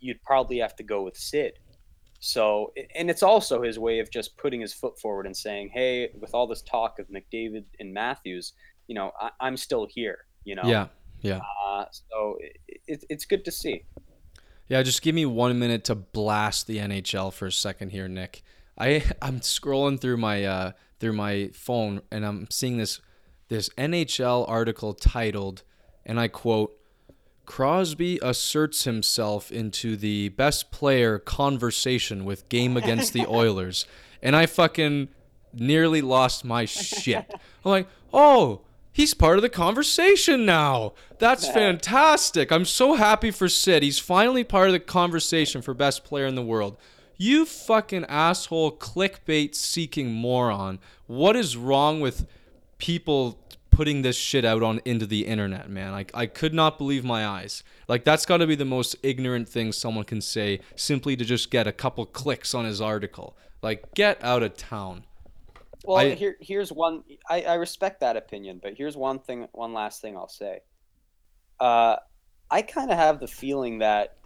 you'd 0.00 0.22
probably 0.22 0.58
have 0.58 0.74
to 0.76 0.82
go 0.82 1.02
with 1.02 1.16
Sid. 1.16 1.58
So, 2.26 2.72
and 2.94 3.10
it's 3.10 3.22
also 3.22 3.60
his 3.60 3.78
way 3.78 3.98
of 3.98 4.10
just 4.10 4.38
putting 4.38 4.62
his 4.62 4.72
foot 4.72 4.98
forward 4.98 5.26
and 5.26 5.36
saying, 5.36 5.68
"Hey, 5.74 6.08
with 6.18 6.32
all 6.32 6.46
this 6.46 6.62
talk 6.62 6.98
of 6.98 7.06
McDavid 7.08 7.66
and 7.78 7.92
Matthews, 7.92 8.54
you 8.86 8.94
know, 8.94 9.12
I, 9.20 9.28
I'm 9.40 9.58
still 9.58 9.86
here." 9.86 10.20
You 10.42 10.54
know, 10.54 10.62
Yeah. 10.64 10.86
Yeah. 11.20 11.40
Uh, 11.66 11.84
so 11.90 12.38
it, 12.40 12.80
it, 12.86 13.04
it's 13.10 13.26
good 13.26 13.44
to 13.44 13.50
see. 13.50 13.84
Yeah, 14.68 14.82
just 14.82 15.02
give 15.02 15.14
me 15.14 15.26
one 15.26 15.58
minute 15.58 15.84
to 15.84 15.94
blast 15.94 16.66
the 16.66 16.78
NHL 16.78 17.30
for 17.30 17.44
a 17.44 17.52
second 17.52 17.90
here, 17.90 18.08
Nick. 18.08 18.42
I 18.78 19.04
I'm 19.22 19.40
scrolling 19.40 20.00
through 20.00 20.16
my 20.16 20.44
uh 20.44 20.72
through 21.00 21.12
my 21.12 21.50
phone 21.52 22.00
and 22.10 22.24
I'm 22.24 22.46
seeing 22.50 22.78
this 22.78 23.02
this 23.48 23.68
NHL 23.76 24.48
article 24.48 24.94
titled, 24.94 25.62
and 26.06 26.18
I 26.18 26.28
quote, 26.28 26.74
Crosby 27.46 28.18
asserts 28.22 28.84
himself 28.84 29.52
into 29.52 29.96
the 29.96 30.30
best 30.30 30.70
player 30.70 31.18
conversation 31.18 32.24
with 32.24 32.48
game 32.48 32.76
against 32.76 33.12
the 33.12 33.26
Oilers. 33.28 33.86
And 34.22 34.34
I 34.34 34.46
fucking 34.46 35.08
nearly 35.52 36.02
lost 36.02 36.44
my 36.44 36.64
shit. 36.64 37.26
I'm 37.64 37.70
like, 37.70 37.88
oh, 38.12 38.62
he's 38.92 39.14
part 39.14 39.36
of 39.36 39.42
the 39.42 39.48
conversation 39.48 40.46
now. 40.46 40.94
That's 41.18 41.48
fantastic. 41.48 42.50
I'm 42.50 42.64
so 42.64 42.94
happy 42.94 43.30
for 43.30 43.48
Sid. 43.48 43.82
He's 43.82 43.98
finally 43.98 44.44
part 44.44 44.68
of 44.68 44.72
the 44.72 44.80
conversation 44.80 45.62
for 45.62 45.74
best 45.74 46.04
player 46.04 46.26
in 46.26 46.34
the 46.34 46.42
world. 46.42 46.76
You 47.16 47.44
fucking 47.44 48.06
asshole 48.06 48.76
clickbait 48.78 49.54
seeking 49.54 50.12
moron. 50.12 50.80
What 51.06 51.36
is 51.36 51.56
wrong 51.56 52.00
with 52.00 52.26
people 52.78 53.38
putting 53.74 54.02
this 54.02 54.16
shit 54.16 54.44
out 54.44 54.62
on 54.62 54.80
into 54.84 55.06
the 55.06 55.26
internet, 55.26 55.68
man? 55.68 55.92
Like 55.92 56.10
I 56.14 56.26
could 56.26 56.54
not 56.54 56.78
believe 56.78 57.04
my 57.04 57.26
eyes. 57.26 57.62
Like 57.88 58.04
that's 58.04 58.24
got 58.26 58.38
to 58.38 58.46
be 58.46 58.54
the 58.54 58.64
most 58.64 58.96
ignorant 59.02 59.48
thing 59.48 59.72
someone 59.72 60.04
can 60.04 60.20
say 60.20 60.60
simply 60.76 61.16
to 61.16 61.24
just 61.24 61.50
get 61.50 61.66
a 61.66 61.72
couple 61.72 62.04
clicks 62.06 62.54
on 62.54 62.64
his 62.64 62.80
article. 62.80 63.36
Like 63.62 63.94
get 63.94 64.22
out 64.22 64.42
of 64.42 64.56
town. 64.56 65.04
Well, 65.84 65.98
I- 65.98 66.14
here 66.14 66.36
here's 66.40 66.72
one. 66.72 67.02
I, 67.28 67.42
I 67.42 67.54
respect 67.54 68.00
that 68.00 68.16
opinion, 68.16 68.60
but 68.62 68.74
here's 68.76 68.96
one 68.96 69.18
thing. 69.18 69.48
One 69.52 69.72
last 69.74 70.00
thing 70.00 70.16
I'll 70.16 70.28
say. 70.28 70.60
Uh, 71.60 71.96
I 72.50 72.62
kind 72.62 72.90
of 72.90 72.96
have 72.96 73.20
the 73.20 73.26
feeling 73.28 73.78
that 73.78 74.16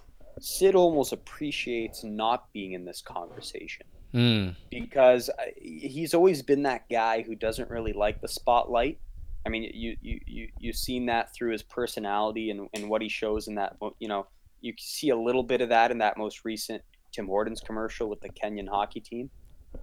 Sid 0.41 0.75
almost 0.75 1.13
appreciates 1.13 2.05
not 2.05 2.53
being 2.53 2.73
in 2.73 2.85
this 2.85 3.01
conversation 3.03 3.87
Mm. 4.15 4.57
because 4.71 5.29
he's 5.61 6.15
always 6.15 6.43
been 6.43 6.63
that 6.63 6.89
guy 6.89 7.21
who 7.23 7.35
doesn't 7.35 7.69
really 7.69 7.93
like 7.93 8.23
the 8.23 8.29
spotlight. 8.29 8.99
I 9.47 9.51
mean, 9.51 9.71
you 9.75 9.97
you 10.01 10.21
you 10.27 10.49
you've 10.59 10.77
seen 10.77 11.07
that 11.07 11.35
through 11.35 11.53
his 11.53 11.63
personality 11.63 12.51
and 12.51 12.69
and 12.75 12.89
what 12.89 13.03
he 13.03 13.09
shows 13.09 13.49
in 13.49 13.55
that. 13.57 13.77
You 13.99 14.09
know, 14.09 14.27
you 14.61 14.75
see 14.79 15.11
a 15.11 15.17
little 15.17 15.43
bit 15.43 15.61
of 15.61 15.69
that 15.71 15.91
in 15.91 15.99
that 15.99 16.17
most 16.17 16.45
recent 16.45 16.83
Tim 17.13 17.27
Hortons 17.27 17.61
commercial 17.61 18.09
with 18.09 18.21
the 18.21 18.29
Kenyan 18.29 18.69
hockey 18.69 19.01
team. 19.01 19.31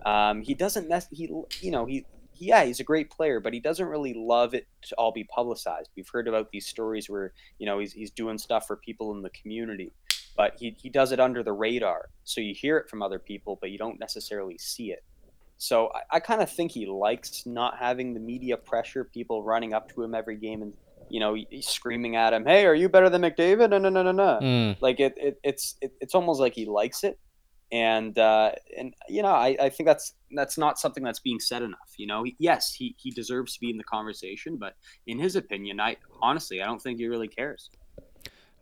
Um, 0.05 0.41
he 0.41 0.53
doesn't 0.53 0.89
mess. 0.89 1.07
he 1.11 1.29
you 1.61 1.71
know 1.71 1.85
he 1.85 2.05
yeah 2.35 2.63
he's 2.63 2.79
a 2.79 2.83
great 2.83 3.09
player, 3.09 3.39
but 3.39 3.53
he 3.53 3.59
doesn't 3.59 3.87
really 3.87 4.13
love 4.13 4.53
it 4.53 4.67
to 4.83 4.95
all 4.95 5.11
be 5.11 5.23
publicized. 5.23 5.89
We've 5.95 6.09
heard 6.11 6.27
about 6.27 6.51
these 6.51 6.67
stories 6.67 7.09
where 7.09 7.33
you 7.57 7.65
know 7.65 7.79
he's 7.79 7.93
he's 7.93 8.11
doing 8.11 8.37
stuff 8.37 8.67
for 8.67 8.75
people 8.75 9.13
in 9.15 9.21
the 9.21 9.29
community, 9.29 9.93
but 10.35 10.55
he 10.59 10.75
he 10.79 10.89
does 10.89 11.11
it 11.11 11.19
under 11.19 11.43
the 11.43 11.53
radar. 11.53 12.09
So 12.23 12.41
you 12.41 12.53
hear 12.53 12.77
it 12.77 12.89
from 12.89 13.01
other 13.01 13.19
people, 13.19 13.57
but 13.59 13.71
you 13.71 13.77
don't 13.77 13.99
necessarily 13.99 14.57
see 14.57 14.91
it. 14.91 15.03
So 15.57 15.89
I, 15.93 16.17
I 16.17 16.19
kind 16.19 16.41
of 16.41 16.51
think 16.51 16.71
he 16.71 16.85
likes 16.85 17.43
not 17.45 17.77
having 17.79 18.13
the 18.13 18.19
media 18.19 18.57
pressure, 18.57 19.03
people 19.05 19.43
running 19.43 19.73
up 19.73 19.89
to 19.93 20.03
him 20.03 20.13
every 20.15 20.37
game 20.37 20.61
and 20.61 20.73
you 21.09 21.19
know 21.19 21.37
screaming 21.61 22.15
at 22.15 22.33
him, 22.33 22.45
"Hey, 22.45 22.65
are 22.65 22.75
you 22.75 22.89
better 22.89 23.09
than 23.09 23.21
McDavid?" 23.21 23.69
No, 23.69 23.77
no, 23.77 23.89
no, 23.89 24.03
no, 24.03 24.11
no 24.11 24.39
Mm. 24.41 24.77
like 24.81 24.99
it, 24.99 25.13
it 25.17 25.35
it's 25.43 25.75
it, 25.81 25.91
it's 26.01 26.15
almost 26.15 26.39
like 26.39 26.53
he 26.53 26.65
likes 26.65 27.03
it 27.03 27.17
and 27.71 28.17
uh 28.19 28.51
and 28.77 28.93
you 29.09 29.23
know 29.23 29.29
I, 29.29 29.57
I 29.59 29.69
think 29.69 29.87
that's 29.87 30.13
that's 30.35 30.57
not 30.57 30.77
something 30.77 31.03
that's 31.03 31.19
being 31.19 31.39
said 31.39 31.63
enough 31.63 31.93
you 31.97 32.05
know 32.05 32.23
yes 32.37 32.73
he 32.73 32.95
he 32.99 33.09
deserves 33.11 33.53
to 33.55 33.59
be 33.59 33.71
in 33.71 33.77
the 33.77 33.83
conversation 33.83 34.57
but 34.57 34.75
in 35.07 35.17
his 35.19 35.35
opinion 35.35 35.79
i 35.79 35.97
honestly 36.21 36.61
i 36.61 36.65
don't 36.65 36.81
think 36.81 36.99
he 36.99 37.07
really 37.07 37.27
cares 37.27 37.69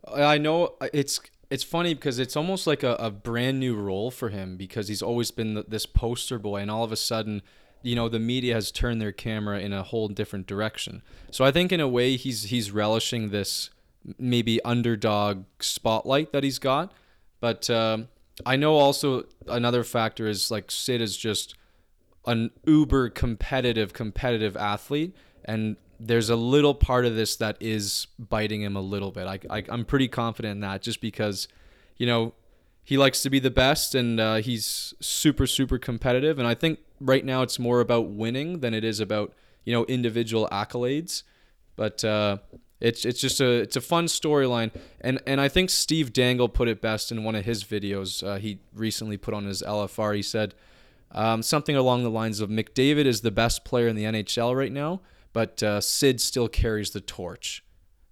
I 0.05 0.37
know 0.37 0.75
uh, 0.81 0.89
it's 0.93 1.19
it's 1.53 1.63
funny 1.63 1.93
because 1.93 2.17
it's 2.17 2.35
almost 2.35 2.65
like 2.65 2.81
a, 2.81 2.95
a 2.95 3.11
brand 3.11 3.59
new 3.59 3.75
role 3.75 4.09
for 4.09 4.29
him 4.29 4.57
because 4.57 4.87
he's 4.87 5.03
always 5.03 5.29
been 5.29 5.53
th- 5.53 5.67
this 5.69 5.85
poster 5.85 6.39
boy, 6.39 6.57
and 6.57 6.71
all 6.71 6.83
of 6.83 6.91
a 6.91 6.95
sudden, 6.95 7.43
you 7.83 7.95
know, 7.95 8.09
the 8.09 8.17
media 8.17 8.55
has 8.55 8.71
turned 8.71 8.99
their 8.99 9.11
camera 9.11 9.59
in 9.59 9.71
a 9.71 9.83
whole 9.83 10.07
different 10.07 10.47
direction. 10.47 11.03
So 11.29 11.45
I 11.45 11.51
think 11.51 11.71
in 11.71 11.79
a 11.79 11.87
way 11.87 12.15
he's 12.15 12.45
he's 12.45 12.71
relishing 12.71 13.29
this 13.29 13.69
maybe 14.17 14.63
underdog 14.63 15.43
spotlight 15.59 16.33
that 16.33 16.43
he's 16.43 16.57
got, 16.57 16.91
but 17.39 17.69
um, 17.69 18.07
I 18.47 18.55
know 18.55 18.77
also 18.77 19.25
another 19.47 19.83
factor 19.83 20.25
is 20.25 20.49
like 20.49 20.71
Sid 20.71 21.01
is 21.01 21.15
just 21.15 21.53
an 22.25 22.49
uber 22.65 23.11
competitive 23.11 23.93
competitive 23.93 24.57
athlete 24.57 25.15
and 25.45 25.77
there's 26.07 26.29
a 26.29 26.35
little 26.35 26.75
part 26.75 27.05
of 27.05 27.15
this 27.15 27.35
that 27.37 27.57
is 27.59 28.07
biting 28.19 28.61
him 28.61 28.75
a 28.75 28.81
little 28.81 29.11
bit. 29.11 29.27
I, 29.27 29.39
I, 29.49 29.63
i'm 29.69 29.85
pretty 29.85 30.07
confident 30.07 30.53
in 30.53 30.59
that 30.61 30.81
just 30.81 31.01
because 31.01 31.47
you 31.97 32.05
know 32.05 32.33
he 32.83 32.97
likes 32.97 33.21
to 33.21 33.29
be 33.29 33.39
the 33.39 33.51
best 33.51 33.95
and 33.95 34.19
uh, 34.19 34.35
he's 34.35 34.93
super 34.99 35.47
super 35.47 35.77
competitive. 35.77 36.39
And 36.39 36.47
i 36.47 36.53
think 36.53 36.79
right 36.99 37.23
now 37.23 37.41
it's 37.41 37.59
more 37.59 37.79
about 37.79 38.09
winning 38.09 38.59
than 38.59 38.73
it 38.73 38.83
is 38.83 38.99
about 38.99 39.33
you 39.63 39.73
know 39.73 39.85
individual 39.85 40.47
accolades. 40.51 41.23
But 41.75 42.03
uh, 42.03 42.37
it's 42.79 43.05
it's 43.05 43.19
just 43.19 43.39
a 43.39 43.51
it's 43.51 43.75
a 43.75 43.81
fun 43.81 44.05
storyline. 44.05 44.71
And 45.01 45.21
and 45.25 45.39
I 45.39 45.47
think 45.47 45.69
Steve 45.69 46.13
Dangle 46.13 46.49
put 46.49 46.67
it 46.67 46.81
best 46.81 47.11
in 47.11 47.23
one 47.23 47.35
of 47.35 47.45
his 47.45 47.63
videos 47.63 48.25
uh, 48.25 48.37
he 48.37 48.59
recently 48.73 49.17
put 49.17 49.33
on 49.33 49.45
his 49.45 49.63
LFR 49.63 50.15
he 50.15 50.21
said 50.21 50.53
um, 51.11 51.43
something 51.43 51.75
along 51.75 52.03
the 52.03 52.09
lines 52.09 52.39
of 52.39 52.49
McDavid 52.49 53.05
is 53.05 53.21
the 53.21 53.31
best 53.31 53.63
player 53.63 53.87
in 53.87 53.95
the 53.95 54.03
NHL 54.03 54.55
right 54.55 54.71
now 54.71 54.99
but 55.33 55.61
uh, 55.61 55.81
Sid 55.81 56.21
still 56.21 56.47
carries 56.47 56.91
the 56.91 57.01
torch 57.01 57.63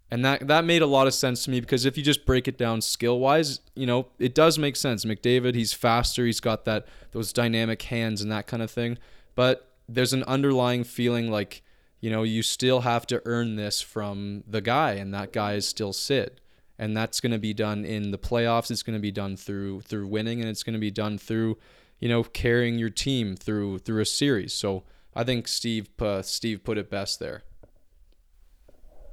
and 0.10 0.26
that 0.26 0.48
that 0.48 0.66
made 0.66 0.82
a 0.82 0.88
lot 0.88 1.08
of 1.08 1.14
sense 1.14 1.46
to 1.46 1.52
me 1.52 1.62
because 1.62 1.86
if 1.86 1.98
you 1.98 2.04
just 2.04 2.26
break 2.26 2.48
it 2.48 2.58
down 2.58 2.82
skill 2.82 3.20
wise 3.20 3.62
you 3.76 3.86
know 3.86 4.08
it 4.20 4.36
does 4.36 4.60
make 4.60 4.76
sense 4.76 5.06
McDavid 5.06 5.56
he's 5.56 5.74
faster 5.74 6.26
he's 6.26 6.40
got 6.40 6.66
that 6.66 6.86
those 7.12 7.32
dynamic 7.32 7.82
hands 7.84 8.22
and 8.22 8.32
that 8.32 8.48
kind 8.48 8.62
of 8.62 8.70
thing 8.70 8.98
but 9.36 9.70
there's 9.88 10.14
an 10.14 10.24
underlying 10.24 10.84
feeling 10.84 11.32
like 11.32 11.64
you 12.02 12.10
know, 12.10 12.24
you 12.24 12.42
still 12.42 12.82
have 12.82 13.06
to 13.08 13.22
earn 13.26 13.56
this 13.56 13.80
from 13.80 14.44
the 14.48 14.60
guy, 14.60 14.94
and 14.94 15.14
that 15.14 15.32
guy 15.32 15.54
is 15.54 15.68
still 15.68 15.94
Sid. 15.94 16.42
And 16.80 16.98
that's 16.98 17.20
going 17.20 17.32
to 17.32 17.38
be 17.38 17.54
done 17.54 17.86
in 17.86 18.10
the 18.10 18.18
playoffs. 18.18 18.72
It's 18.72 18.82
going 18.82 18.96
to 18.96 19.02
be 19.02 19.12
done 19.12 19.38
through 19.38 19.82
through 19.82 20.08
winning, 20.08 20.42
and 20.42 20.50
it's 20.50 20.64
going 20.64 20.74
to 20.74 20.80
be 20.80 20.90
done 20.90 21.20
through, 21.20 21.60
you 22.00 22.10
know, 22.10 22.24
carrying 22.24 22.80
your 22.80 22.90
team 22.90 23.36
through 23.36 23.80
through 23.80 24.02
a 24.02 24.06
series. 24.06 24.52
So 24.52 24.84
I 25.16 25.24
think 25.24 25.47
Steve 25.47 25.89
uh, 26.01 26.22
Steve 26.22 26.64
put 26.64 26.78
it 26.78 26.89
best 26.89 27.20
there. 27.20 27.43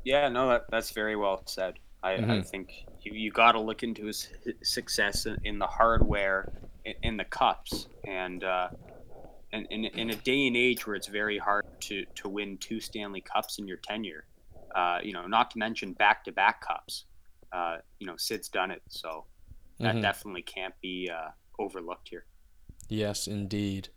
yeah 0.05 0.29
no 0.29 0.49
that, 0.49 0.63
that's 0.71 0.91
very 0.93 1.17
well 1.17 1.43
said 1.47 1.75
i, 2.03 2.21
I 2.29 2.41
Mhm. 2.41 2.43
think 2.43 2.71
you, 3.03 3.13
you 3.13 3.31
got 3.31 3.53
to 3.53 3.61
look 3.61 3.83
into 3.83 4.07
his, 4.07 4.29
success 4.63 5.27
in, 5.27 5.37
in 5.45 5.59
the 5.59 5.67
hardware 5.67 6.49
in, 6.85 6.95
in 7.03 7.17
the 7.17 7.25
cups 7.25 7.89
and 8.07 8.43
uh 8.45 8.69
and 9.53 9.67
in, 9.71 9.87
in 9.97 10.11
a 10.11 10.17
day 10.17 10.47
and 10.49 10.57
age 10.57 10.87
where 10.87 10.97
it's 10.97 11.09
very 11.09 11.39
hard 11.39 11.63
to, 11.81 12.05
to 12.17 12.29
win 12.29 12.59
two 12.61 12.81
Stanley 12.81 13.23
Cups 13.23 13.59
in 13.59 13.69
your 13.69 13.79
tenure, 13.85 14.27
uh, 14.75 14.99
you 15.03 15.13
know, 15.13 15.27
not 15.27 15.51
to 15.53 15.59
mention 15.59 15.95
back 15.95 16.25
to 16.25 16.33
back 16.33 16.61
cups, 16.67 17.07
uh, 17.53 17.79
you 18.01 18.07
know, 18.07 18.17
Sid's 18.19 18.49
done 18.49 18.71
it. 18.71 18.83
So 18.89 19.27
that 19.83 20.01
Mhm. 20.01 20.03
definitely 20.03 20.43
can't 20.43 20.75
be 20.83 21.11
uh, 21.13 21.31
overlooked 21.59 22.09
here. 22.11 22.27
Yes, 22.91 23.27
indeed. 23.27 23.89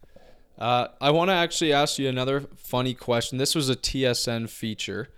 Uh, 0.58 0.88
I 1.00 1.12
want 1.12 1.30
to 1.30 1.34
actually 1.34 1.74
ask 1.74 1.98
you 1.98 2.08
another 2.08 2.42
funny 2.56 2.94
question. 2.94 3.38
This 3.38 3.56
was 3.56 3.70
a 3.70 3.76
TSN 3.76 4.50
feature. 4.50 5.10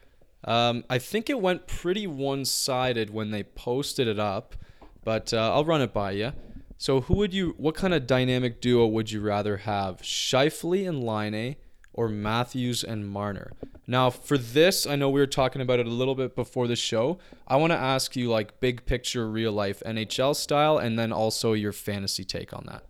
Um, 0.45 0.83
I 0.89 0.99
think 0.99 1.29
it 1.29 1.39
went 1.39 1.67
pretty 1.67 2.07
one 2.07 2.45
sided 2.45 3.09
when 3.09 3.31
they 3.31 3.43
posted 3.43 4.07
it 4.07 4.19
up, 4.19 4.55
but 5.03 5.33
uh, 5.33 5.53
I'll 5.53 5.65
run 5.65 5.81
it 5.81 5.93
by 5.93 6.11
you. 6.11 6.33
So, 6.77 7.01
who 7.01 7.15
would 7.15 7.33
you, 7.33 7.55
what 7.57 7.75
kind 7.75 7.93
of 7.93 8.07
dynamic 8.07 8.59
duo 8.59 8.85
would 8.87 9.09
you 9.11 9.21
rather 9.21 9.57
have? 9.57 10.01
Scheifele 10.01 10.87
and 10.87 11.01
Laine 11.01 11.55
or 11.93 12.09
Matthews 12.09 12.83
and 12.83 13.07
Marner? 13.07 13.51
Now, 13.87 14.09
for 14.09 14.37
this, 14.37 14.85
I 14.85 14.95
know 14.95 15.09
we 15.09 15.19
were 15.19 15.27
talking 15.27 15.61
about 15.61 15.79
it 15.79 15.87
a 15.87 15.89
little 15.89 16.15
bit 16.15 16.35
before 16.35 16.67
the 16.67 16.75
show. 16.75 17.19
I 17.47 17.55
want 17.57 17.71
to 17.71 17.77
ask 17.77 18.15
you, 18.15 18.29
like, 18.29 18.59
big 18.59 18.85
picture, 18.85 19.29
real 19.29 19.51
life 19.51 19.81
NHL 19.85 20.35
style, 20.35 20.77
and 20.77 20.97
then 20.97 21.11
also 21.11 21.53
your 21.53 21.73
fantasy 21.73 22.23
take 22.23 22.53
on 22.53 22.65
that. 22.67 22.83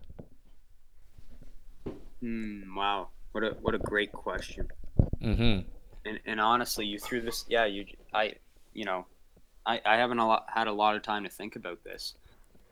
Hmm, 2.24 2.74
wow, 2.74 3.10
what 3.34 3.44
a 3.44 3.50
what 3.62 3.76
a 3.76 3.80
great 3.80 4.14
question. 4.14 4.70
Mm 5.22 5.36
hmm. 5.36 5.68
And 6.06 6.20
and 6.26 6.40
honestly, 6.40 6.86
you 6.86 6.98
threw 6.98 7.20
this. 7.20 7.44
Yeah, 7.50 7.66
you 7.66 7.86
I 8.14 8.36
you 8.74 8.86
know, 8.86 9.06
I 9.66 9.82
I 9.86 9.98
haven't 9.98 10.20
a 10.20 10.28
lot, 10.28 10.46
had 10.48 10.68
a 10.68 10.72
lot 10.72 10.96
of 10.96 11.02
time 11.02 11.26
to 11.26 11.30
think 11.30 11.58
about 11.58 11.84
this. 11.84 12.14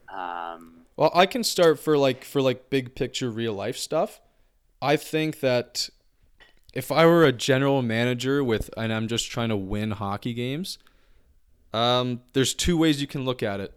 Um, 0.08 0.86
Well, 0.96 1.12
I 1.14 1.26
can 1.26 1.44
start 1.44 1.80
for 1.80 1.98
like 1.98 2.24
for 2.24 2.42
like 2.42 2.70
big 2.70 2.96
picture 2.96 3.30
real 3.30 3.54
life 3.54 3.76
stuff. 3.76 4.22
I 4.82 4.96
think 4.96 5.42
that 5.42 5.90
if 6.74 6.90
I 6.90 7.06
were 7.06 7.26
a 7.26 7.34
general 7.34 7.82
manager 7.82 8.46
with 8.46 8.70
and 8.78 8.94
I'm 8.94 9.10
just 9.10 9.30
trying 9.30 9.50
to 9.50 9.58
win 9.58 9.92
hockey 9.92 10.34
games, 10.34 10.78
um, 11.74 12.22
there's 12.32 12.54
two 12.54 12.78
ways 12.78 13.02
you 13.02 13.08
can 13.08 13.26
look 13.26 13.44
at 13.44 13.60
it. 13.60 13.74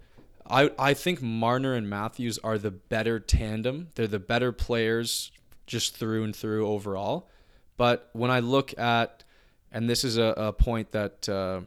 I 0.48 0.70
I 0.78 0.94
think 0.94 1.20
Marner 1.20 1.74
and 1.74 1.90
Matthews 1.90 2.38
are 2.44 2.58
the 2.58 2.70
better 2.70 3.18
tandem. 3.18 3.88
They're 3.96 4.06
the 4.06 4.20
better 4.20 4.52
players 4.52 5.32
just 5.66 5.96
through 5.96 6.24
and 6.24 6.34
through 6.34 6.66
overall. 6.66 7.28
But 7.76 8.10
when 8.12 8.30
I 8.30 8.40
look 8.40 8.76
at, 8.78 9.24
and 9.72 9.88
this 9.88 10.04
is 10.04 10.16
a, 10.16 10.34
a 10.36 10.52
point 10.52 10.92
that, 10.92 11.28
uh, 11.28 11.62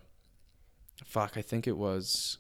fuck, 1.04 1.38
I 1.38 1.42
think 1.42 1.68
it 1.68 1.78
was 1.78 2.38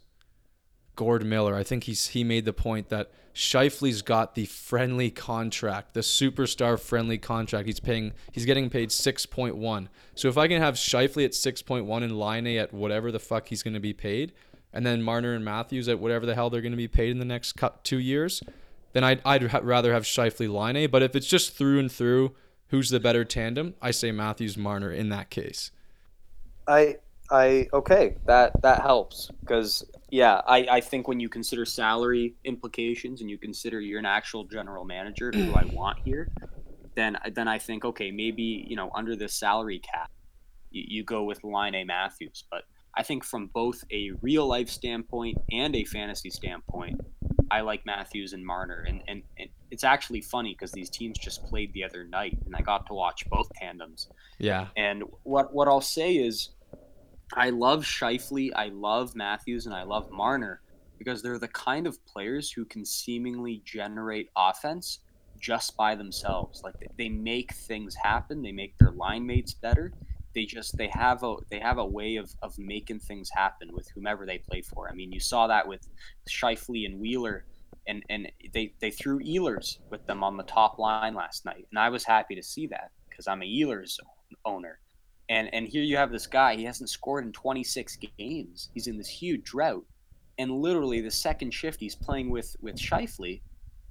Gord 0.97 1.25
Miller. 1.25 1.55
I 1.55 1.63
think 1.63 1.85
he's 1.85 2.07
he 2.07 2.25
made 2.25 2.43
the 2.43 2.53
point 2.53 2.89
that 2.89 3.11
Scheifele's 3.33 4.01
got 4.01 4.35
the 4.35 4.45
friendly 4.45 5.09
contract, 5.11 5.93
the 5.93 6.01
superstar 6.01 6.77
friendly 6.77 7.17
contract. 7.17 7.67
He's 7.67 7.79
paying 7.79 8.11
he's 8.33 8.45
getting 8.45 8.69
paid 8.69 8.89
6.1. 8.89 9.87
So 10.15 10.27
if 10.27 10.37
I 10.37 10.49
can 10.49 10.61
have 10.61 10.75
Scheifele 10.75 11.23
at 11.23 11.31
6.1 11.31 12.03
and 12.03 12.19
Laine 12.19 12.57
at 12.57 12.73
whatever 12.73 13.11
the 13.11 13.19
fuck 13.19 13.47
he's 13.47 13.63
going 13.63 13.75
to 13.75 13.79
be 13.79 13.93
paid, 13.93 14.33
and 14.73 14.85
then 14.85 15.01
Marner 15.01 15.33
and 15.33 15.45
Matthews 15.45 15.87
at 15.87 15.99
whatever 15.99 16.25
the 16.25 16.35
hell 16.35 16.49
they're 16.49 16.61
going 16.61 16.71
to 16.71 16.77
be 16.77 16.87
paid 16.87 17.11
in 17.11 17.19
the 17.19 17.25
next 17.25 17.57
2 17.83 17.99
years, 17.99 18.41
then 18.97 19.03
I'd 19.03 19.21
I'd 19.23 19.43
ha- 19.43 19.59
rather 19.61 19.93
have 19.93 20.05
Scheifele 20.05 20.51
Laine, 20.51 20.89
but 20.89 21.03
if 21.03 21.15
it's 21.15 21.27
just 21.27 21.55
through 21.55 21.77
and 21.77 21.91
through 21.91 22.33
who's 22.69 22.89
the 22.89 22.99
better 22.99 23.23
tandem, 23.23 23.75
I 23.79 23.91
say 23.91 24.11
Matthews 24.11 24.57
Marner 24.57 24.91
in 24.91 25.09
that 25.09 25.29
case. 25.29 25.69
I 26.67 26.95
I 27.29 27.67
okay, 27.73 28.17
that 28.25 28.59
that 28.63 28.81
helps 28.81 29.29
because 29.41 29.85
yeah, 30.09 30.41
I, 30.47 30.65
I 30.71 30.81
think 30.81 31.07
when 31.07 31.19
you 31.19 31.29
consider 31.29 31.63
salary 31.63 32.33
implications 32.43 33.21
and 33.21 33.29
you 33.29 33.37
consider 33.37 33.79
you're 33.79 33.99
an 33.99 34.07
actual 34.07 34.45
general 34.45 34.83
manager 34.83 35.31
who 35.31 35.53
I 35.53 35.65
want 35.73 35.99
here, 36.03 36.27
then 36.95 37.19
then 37.35 37.47
I 37.47 37.59
think 37.59 37.85
okay, 37.85 38.09
maybe 38.09 38.65
you 38.67 38.75
know 38.75 38.89
under 38.95 39.15
this 39.15 39.35
salary 39.35 39.77
cap, 39.77 40.09
you, 40.71 40.83
you 40.87 41.03
go 41.03 41.23
with 41.23 41.43
Line 41.43 41.75
A 41.75 41.83
Matthews. 41.83 42.45
But 42.49 42.63
I 42.95 43.03
think 43.03 43.23
from 43.23 43.51
both 43.53 43.83
a 43.91 44.09
real 44.23 44.47
life 44.47 44.69
standpoint 44.69 45.37
and 45.51 45.75
a 45.75 45.83
fantasy 45.83 46.31
standpoint, 46.31 46.99
I 47.49 47.61
like 47.61 47.85
Matthews 47.85 48.33
and 48.33 48.45
Marner, 48.45 48.85
and 48.87 49.01
and, 49.07 49.23
and 49.37 49.49
it's 49.71 49.83
actually 49.83 50.21
funny 50.21 50.53
because 50.53 50.71
these 50.71 50.89
teams 50.89 51.17
just 51.17 51.43
played 51.45 51.73
the 51.73 51.83
other 51.83 52.03
night, 52.03 52.37
and 52.45 52.55
I 52.55 52.61
got 52.61 52.85
to 52.87 52.93
watch 52.93 53.27
both 53.29 53.49
tandems. 53.53 54.09
Yeah. 54.39 54.67
And 54.75 55.03
what 55.23 55.53
what 55.53 55.67
I'll 55.67 55.81
say 55.81 56.15
is 56.15 56.49
I 57.33 57.49
love 57.49 57.83
Scheifele, 57.83 58.51
I 58.55 58.69
love 58.69 59.15
Matthews, 59.15 59.65
and 59.65 59.75
I 59.75 59.83
love 59.83 60.11
Marner 60.11 60.61
because 60.97 61.21
they're 61.21 61.39
the 61.39 61.47
kind 61.49 61.85
of 61.85 62.03
players 62.05 62.51
who 62.51 62.65
can 62.65 62.83
seemingly 62.83 63.61
generate 63.65 64.29
offense 64.35 64.99
just 65.39 65.77
by 65.77 65.95
themselves. 65.95 66.61
Like 66.63 66.75
they 66.97 67.09
make 67.09 67.53
things 67.53 67.95
happen, 67.95 68.41
they 68.41 68.51
make 68.51 68.77
their 68.77 68.91
line 68.91 69.25
mates 69.25 69.53
better. 69.53 69.93
They 70.37 70.45
just 70.45 70.77
they 70.77 70.89
have 70.93 71.23
a 71.23 71.37
they 71.49 71.59
have 71.59 71.79
a 71.79 71.85
way 71.85 72.17
of, 72.17 72.29
of 72.43 72.53
making 72.59 72.99
things 72.99 73.29
happen 73.33 73.73
with 73.73 73.87
whomever 73.89 74.23
they 74.27 74.37
play 74.37 74.61
for. 74.61 74.87
I 74.87 74.93
mean, 74.93 75.11
you 75.11 75.19
saw 75.19 75.47
that 75.47 75.67
with 75.67 75.87
Scheifele 76.29 76.85
and 76.85 76.99
Wheeler, 76.99 77.45
and 77.87 78.03
and 78.07 78.31
they 78.53 78.73
they 78.79 78.91
threw 78.91 79.19
Ehlers 79.19 79.79
with 79.89 80.05
them 80.05 80.23
on 80.23 80.37
the 80.37 80.43
top 80.43 80.77
line 80.77 81.15
last 81.15 81.43
night, 81.43 81.65
and 81.71 81.79
I 81.79 81.89
was 81.89 82.03
happy 82.03 82.35
to 82.35 82.43
see 82.43 82.67
that 82.67 82.91
because 83.09 83.27
I'm 83.27 83.41
a 83.41 83.45
Ehlers 83.45 83.97
owner 84.45 84.77
and 85.29 85.49
and 85.53 85.67
here 85.67 85.83
you 85.83 85.97
have 85.97 86.11
this 86.11 86.27
guy. 86.27 86.55
He 86.55 86.63
hasn't 86.63 86.89
scored 86.89 87.25
in 87.25 87.31
26 87.31 87.97
games. 88.17 88.69
He's 88.73 88.87
in 88.87 88.97
this 88.97 89.09
huge 89.09 89.43
drought, 89.43 89.85
and 90.37 90.51
literally 90.51 91.01
the 91.01 91.11
second 91.11 91.53
shift 91.53 91.79
he's 91.79 91.95
playing 91.95 92.29
with 92.29 92.55
with 92.61 92.75
Scheifele, 92.75 93.41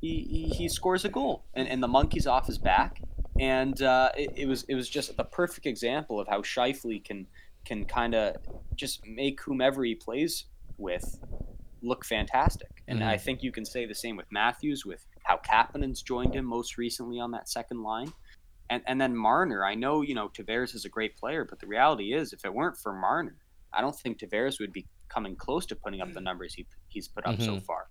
he, 0.01 0.23
he, 0.31 0.55
he 0.57 0.69
scores 0.69 1.05
a 1.05 1.09
goal, 1.09 1.45
and 1.55 1.69
and 1.69 1.83
the 1.83 1.89
monkey's 1.89 2.27
off 2.27 2.47
his 2.47 2.59
back. 2.59 3.03
And 3.39 3.81
uh, 3.83 4.13
it, 4.17 4.33
it 4.37 4.47
was 4.47 4.65
it 4.65 4.75
was 4.75 4.89
just 4.89 5.17
the 5.17 5.25
perfect 5.25 5.67
example 5.67 6.19
of 6.21 6.29
how 6.29 6.43
Scheifele 6.43 7.05
can 7.05 7.29
can 7.65 7.85
kind 7.87 8.15
of 8.15 8.37
just 8.77 9.07
make 9.07 9.41
whomever 9.43 9.85
he 9.85 9.95
plays 9.95 10.47
with 10.79 11.21
look 11.83 12.05
fantastic. 12.05 12.83
And 12.89 13.03
Mhm. 13.03 13.05
I 13.05 13.19
think 13.19 13.43
you 13.43 13.53
can 13.53 13.65
say 13.67 13.87
the 13.87 13.95
same 13.95 14.17
with 14.17 14.27
Matthews, 14.33 14.85
with 14.87 15.07
how 15.25 15.39
Kapanen's 15.39 16.03
joined 16.03 16.35
him 16.35 16.47
most 16.47 16.79
recently 16.79 17.21
on 17.21 17.33
that 17.33 17.49
second 17.49 17.83
line. 17.83 18.15
And 18.71 18.83
and 18.87 19.01
then 19.01 19.17
Marner, 19.17 19.65
I 19.65 19.75
know, 19.75 20.03
you 20.03 20.15
know, 20.15 20.29
Tavares 20.31 20.75
is 20.75 20.85
a 20.85 20.91
great 20.91 21.17
player, 21.17 21.45
but 21.45 21.61
the 21.61 21.67
reality 21.69 22.15
is 22.15 22.33
if 22.33 22.45
it 22.45 22.55
weren't 22.55 22.79
for 22.79 22.93
Marner, 22.95 23.39
I 23.73 23.81
don't 23.83 23.97
think 23.99 24.19
Tavares 24.21 24.61
would 24.61 24.73
be 24.73 24.89
coming 25.09 25.37
close 25.37 25.67
to 25.67 25.77
putting 25.77 26.01
up 26.01 26.13
the 26.15 26.21
numbers 26.21 26.55
he, 26.55 26.69
he's 26.89 27.09
put 27.09 27.27
up 27.27 27.41
so 27.41 27.57
Mhm. 27.57 27.67
far. 27.67 27.89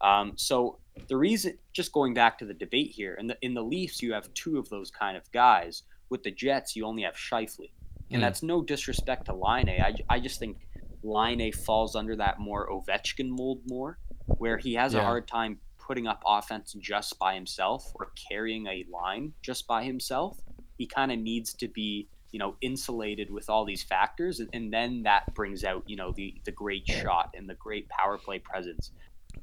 Um, 0.00 0.32
so 0.36 0.78
the 1.08 1.16
reason, 1.16 1.58
just 1.72 1.92
going 1.92 2.14
back 2.14 2.38
to 2.38 2.44
the 2.44 2.54
debate 2.54 2.90
here, 2.90 3.14
in 3.14 3.26
the 3.26 3.36
in 3.42 3.54
the 3.54 3.62
Leafs, 3.62 4.02
you 4.02 4.12
have 4.12 4.32
two 4.34 4.58
of 4.58 4.68
those 4.68 4.90
kind 4.90 5.16
of 5.16 5.30
guys. 5.32 5.82
With 6.08 6.22
the 6.22 6.30
Jets, 6.30 6.76
you 6.76 6.84
only 6.86 7.02
have 7.02 7.14
Scheifele, 7.14 7.70
and 8.10 8.20
Mm. 8.20 8.24
that's 8.24 8.42
no 8.42 8.62
disrespect 8.62 9.26
to 9.26 9.34
Laine 9.34 9.68
I, 9.68 9.94
I 10.08 10.20
just 10.20 10.38
think 10.38 10.58
Line 11.02 11.40
A 11.40 11.50
falls 11.50 11.96
under 11.96 12.16
that 12.16 12.38
more 12.38 12.68
Ovechkin 12.68 13.28
mold 13.28 13.60
more, 13.66 13.98
where 14.38 14.58
he 14.58 14.74
has 14.74 14.94
a 14.94 15.02
hard 15.02 15.26
time 15.28 15.58
putting 15.78 16.06
up 16.06 16.22
offense 16.26 16.74
just 16.80 17.18
by 17.18 17.34
himself 17.34 17.92
or 17.94 18.10
carrying 18.28 18.66
a 18.66 18.84
line 18.90 19.32
just 19.42 19.66
by 19.66 19.84
himself. 19.84 20.38
He 20.78 20.86
kind 20.86 21.12
of 21.12 21.18
needs 21.18 21.54
to 21.54 21.68
be, 21.68 22.08
you 22.32 22.38
know, 22.38 22.56
insulated 22.60 23.30
with 23.30 23.48
all 23.48 23.64
these 23.64 23.82
factors, 23.82 24.40
and, 24.40 24.48
and 24.52 24.72
then 24.72 25.02
that 25.04 25.32
brings 25.34 25.64
out, 25.64 25.82
you 25.86 25.96
know, 25.96 26.12
the 26.12 26.34
the 26.44 26.52
great 26.52 26.86
shot 26.88 27.30
and 27.36 27.48
the 27.48 27.54
great 27.54 27.88
power 27.88 28.18
play 28.18 28.38
presence 28.38 28.92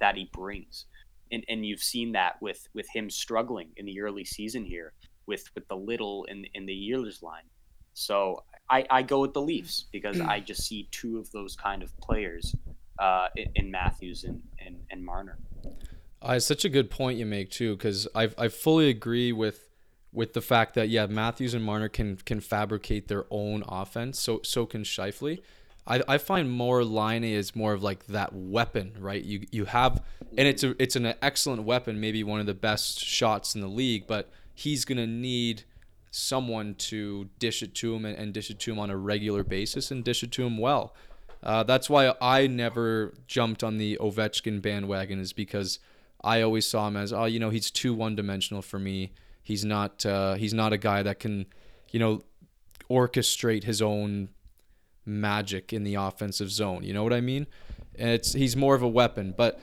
that 0.03 0.17
he 0.17 0.29
brings. 0.33 0.85
And 1.31 1.43
and 1.47 1.65
you've 1.65 1.87
seen 1.93 2.11
that 2.11 2.33
with 2.41 2.67
with 2.73 2.87
him 2.93 3.09
struggling 3.09 3.69
in 3.77 3.85
the 3.85 4.01
early 4.01 4.25
season 4.25 4.65
here 4.65 4.91
with 5.25 5.45
with 5.55 5.65
the 5.69 5.77
little 5.77 6.25
in 6.25 6.45
in 6.53 6.65
the 6.65 6.77
Ehlers 6.89 7.23
line. 7.23 7.47
So 7.93 8.43
I, 8.69 8.85
I 8.89 9.01
go 9.03 9.21
with 9.21 9.33
the 9.33 9.41
Leafs 9.41 9.85
because 9.91 10.19
I 10.19 10.39
just 10.39 10.63
see 10.67 10.87
two 10.91 11.19
of 11.19 11.31
those 11.31 11.55
kind 11.55 11.83
of 11.83 11.95
players 11.99 12.55
uh, 12.97 13.27
in, 13.55 13.69
Matthews 13.69 14.23
and, 14.23 14.41
and, 14.65 14.77
and 14.89 15.05
Marner. 15.05 15.37
Uh, 16.21 16.33
it's 16.37 16.45
such 16.45 16.65
a 16.65 16.69
good 16.69 16.89
point 16.89 17.19
you 17.19 17.25
make 17.25 17.51
too, 17.51 17.75
because 17.75 18.07
I 18.15 18.29
I 18.37 18.47
fully 18.47 18.89
agree 18.89 19.31
with 19.31 19.69
with 20.11 20.33
the 20.33 20.41
fact 20.41 20.73
that 20.75 20.89
yeah 20.89 21.05
Matthews 21.07 21.53
and 21.53 21.63
Marner 21.63 21.89
can 21.89 22.17
can 22.17 22.39
fabricate 22.39 23.07
their 23.07 23.25
own 23.29 23.63
offense. 23.67 24.19
So 24.19 24.41
so 24.43 24.65
can 24.65 24.83
Scheifele. 24.83 25.41
I, 25.86 26.01
I 26.07 26.17
find 26.17 26.49
more 26.49 26.84
Laine 26.84 27.23
is 27.23 27.55
more 27.55 27.73
of 27.73 27.84
like 27.84 28.05
that 28.07 28.34
weapon, 28.34 28.93
right? 28.99 29.23
You 29.23 29.45
you 29.51 29.65
have 29.65 30.01
and 30.38 30.47
it's 30.47 30.63
a 30.63 30.81
it's 30.81 30.95
an 30.95 31.13
excellent 31.21 31.63
weapon, 31.63 31.99
maybe 31.99 32.23
one 32.23 32.39
of 32.39 32.45
the 32.45 32.53
best 32.53 32.99
shots 32.99 33.55
in 33.55 33.61
the 33.61 33.67
league, 33.67 34.07
but 34.07 34.29
he's 34.53 34.86
gonna 34.86 35.07
need 35.07 35.63
someone 36.11 36.75
to 36.75 37.29
dish 37.39 37.63
it 37.63 37.73
to 37.73 37.95
him 37.95 38.05
and, 38.05 38.17
and 38.17 38.34
dish 38.34 38.49
it 38.49 38.59
to 38.59 38.71
him 38.71 38.79
on 38.79 38.89
a 38.89 38.97
regular 38.97 39.43
basis 39.43 39.89
and 39.89 40.03
dish 40.03 40.23
it 40.23 40.31
to 40.31 40.43
him 40.43 40.57
well. 40.57 40.93
Uh, 41.41 41.63
that's 41.63 41.89
why 41.89 42.13
I 42.21 42.47
never 42.47 43.13
jumped 43.27 43.63
on 43.63 43.77
the 43.77 43.97
Ovechkin 43.99 44.61
bandwagon, 44.61 45.19
is 45.19 45.34
because 45.34 45.79
I 46.23 46.41
always 46.41 46.65
saw 46.65 46.88
him 46.88 46.95
as, 46.95 47.11
oh, 47.11 47.25
you 47.25 47.39
know, 47.39 47.49
he's 47.49 47.69
too 47.69 47.93
one 47.93 48.15
dimensional 48.15 48.61
for 48.61 48.79
me. 48.79 49.11
He's 49.41 49.65
not 49.65 50.05
uh, 50.05 50.36
he's 50.36 50.53
not 50.53 50.71
a 50.71 50.77
guy 50.77 51.03
that 51.03 51.19
can, 51.19 51.47
you 51.91 51.99
know, 51.99 52.23
orchestrate 52.89 53.65
his 53.65 53.81
own 53.81 54.29
magic 55.05 55.73
in 55.73 55.83
the 55.83 55.95
offensive 55.95 56.51
zone. 56.51 56.83
You 56.83 56.93
know 56.93 57.03
what 57.03 57.13
I 57.13 57.21
mean? 57.21 57.47
And 57.97 58.09
it's 58.09 58.33
he's 58.33 58.55
more 58.55 58.75
of 58.75 58.81
a 58.81 58.87
weapon. 58.87 59.33
But 59.35 59.59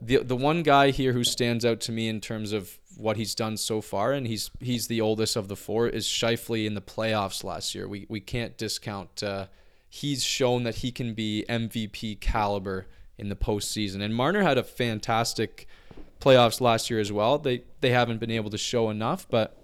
the 0.00 0.18
the 0.18 0.36
one 0.36 0.62
guy 0.62 0.90
here 0.90 1.12
who 1.12 1.24
stands 1.24 1.64
out 1.64 1.80
to 1.82 1.92
me 1.92 2.08
in 2.08 2.20
terms 2.20 2.52
of 2.52 2.78
what 2.96 3.16
he's 3.16 3.34
done 3.34 3.56
so 3.56 3.80
far, 3.80 4.12
and 4.12 4.26
he's 4.26 4.50
he's 4.60 4.86
the 4.86 5.00
oldest 5.00 5.36
of 5.36 5.48
the 5.48 5.56
four, 5.56 5.88
is 5.88 6.06
Scheifele 6.06 6.66
in 6.66 6.74
the 6.74 6.80
playoffs 6.80 7.44
last 7.44 7.74
year. 7.74 7.88
We 7.88 8.06
we 8.08 8.20
can't 8.20 8.56
discount. 8.56 9.22
Uh, 9.22 9.46
he's 9.88 10.24
shown 10.24 10.64
that 10.64 10.76
he 10.76 10.90
can 10.90 11.14
be 11.14 11.44
MVP 11.48 12.20
caliber 12.20 12.86
in 13.18 13.28
the 13.28 13.36
postseason. 13.36 14.02
And 14.02 14.14
Marner 14.14 14.42
had 14.42 14.58
a 14.58 14.62
fantastic 14.62 15.66
playoffs 16.20 16.60
last 16.60 16.90
year 16.90 17.00
as 17.00 17.12
well. 17.12 17.38
They 17.38 17.62
they 17.80 17.90
haven't 17.90 18.18
been 18.18 18.30
able 18.30 18.50
to 18.50 18.58
show 18.58 18.90
enough, 18.90 19.26
but 19.30 19.56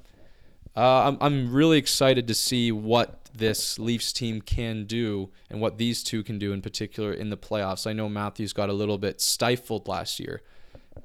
uh, 0.76 1.08
I'm 1.08 1.18
I'm 1.20 1.52
really 1.52 1.78
excited 1.78 2.26
to 2.28 2.34
see 2.34 2.72
what 2.72 3.21
this 3.34 3.78
Leafs 3.78 4.12
team 4.12 4.40
can 4.40 4.84
do 4.84 5.30
and 5.50 5.60
what 5.60 5.78
these 5.78 6.02
two 6.02 6.22
can 6.22 6.38
do 6.38 6.52
in 6.52 6.62
particular 6.62 7.12
in 7.12 7.30
the 7.30 7.36
playoffs. 7.36 7.86
I 7.86 7.92
know 7.92 8.08
Matthews 8.08 8.52
got 8.52 8.68
a 8.68 8.72
little 8.72 8.98
bit 8.98 9.20
stifled 9.20 9.88
last 9.88 10.20
year, 10.20 10.42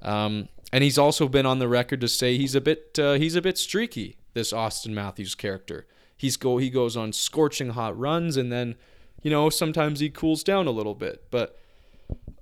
um, 0.01 0.49
and 0.71 0.83
he's 0.83 0.97
also 0.97 1.27
been 1.27 1.45
on 1.45 1.59
the 1.59 1.67
record 1.67 2.01
to 2.01 2.07
say 2.07 2.37
he's 2.37 2.55
a 2.55 2.61
bit 2.61 2.97
uh, 2.99 3.13
he's 3.13 3.35
a 3.35 3.41
bit 3.41 3.57
streaky. 3.57 4.17
This 4.33 4.53
Austin 4.53 4.93
Matthews 4.93 5.33
character. 5.33 5.87
He's 6.15 6.37
go 6.37 6.57
he 6.57 6.69
goes 6.69 6.95
on 6.95 7.13
scorching 7.13 7.71
hot 7.71 7.97
runs 7.97 8.37
and 8.37 8.51
then, 8.51 8.75
you 9.23 9.31
know, 9.31 9.49
sometimes 9.49 9.99
he 9.99 10.09
cools 10.09 10.43
down 10.43 10.67
a 10.67 10.71
little 10.71 10.93
bit. 10.93 11.23
But 11.31 11.57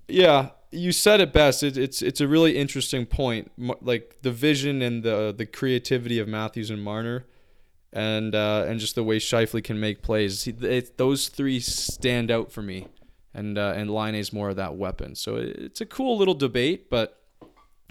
yeah, 0.07 0.49
you 0.71 0.91
said 0.91 1.21
it 1.21 1.33
best. 1.33 1.63
It, 1.63 1.77
it's 1.77 2.01
it's 2.01 2.21
a 2.21 2.27
really 2.27 2.57
interesting 2.57 3.05
point, 3.05 3.51
like 3.81 4.17
the 4.21 4.31
vision 4.31 4.81
and 4.81 5.03
the 5.03 5.33
the 5.35 5.45
creativity 5.45 6.19
of 6.19 6.27
Matthews 6.27 6.69
and 6.69 6.83
Marner, 6.83 7.25
and 7.95 8.35
uh, 8.35 8.65
and 8.67 8.77
just 8.79 8.93
the 8.95 9.03
way 9.03 9.17
Scheifele 9.17 9.63
can 9.63 9.79
make 9.79 10.03
plays. 10.03 10.43
He, 10.43 10.51
it, 10.51 10.97
those 10.97 11.29
three 11.29 11.61
stand 11.61 12.29
out 12.29 12.51
for 12.51 12.61
me, 12.61 12.87
and 13.33 13.57
uh, 13.57 13.73
and 13.75 13.89
Laine 13.89 14.15
is 14.15 14.33
more 14.33 14.49
of 14.49 14.57
that 14.57 14.75
weapon. 14.75 15.15
So 15.15 15.37
it, 15.37 15.55
it's 15.57 15.81
a 15.81 15.85
cool 15.85 16.17
little 16.17 16.33
debate, 16.33 16.89
but 16.89 17.23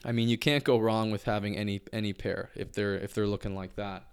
I 0.04 0.12
mean 0.12 0.28
you 0.28 0.36
can't 0.36 0.62
go 0.62 0.78
wrong 0.78 1.10
with 1.10 1.24
having 1.24 1.56
any 1.56 1.80
any 1.92 2.12
pair 2.12 2.50
if 2.54 2.72
they're 2.72 2.96
if 2.96 3.14
they're 3.14 3.26
looking 3.26 3.56
like 3.56 3.76
that. 3.76 4.04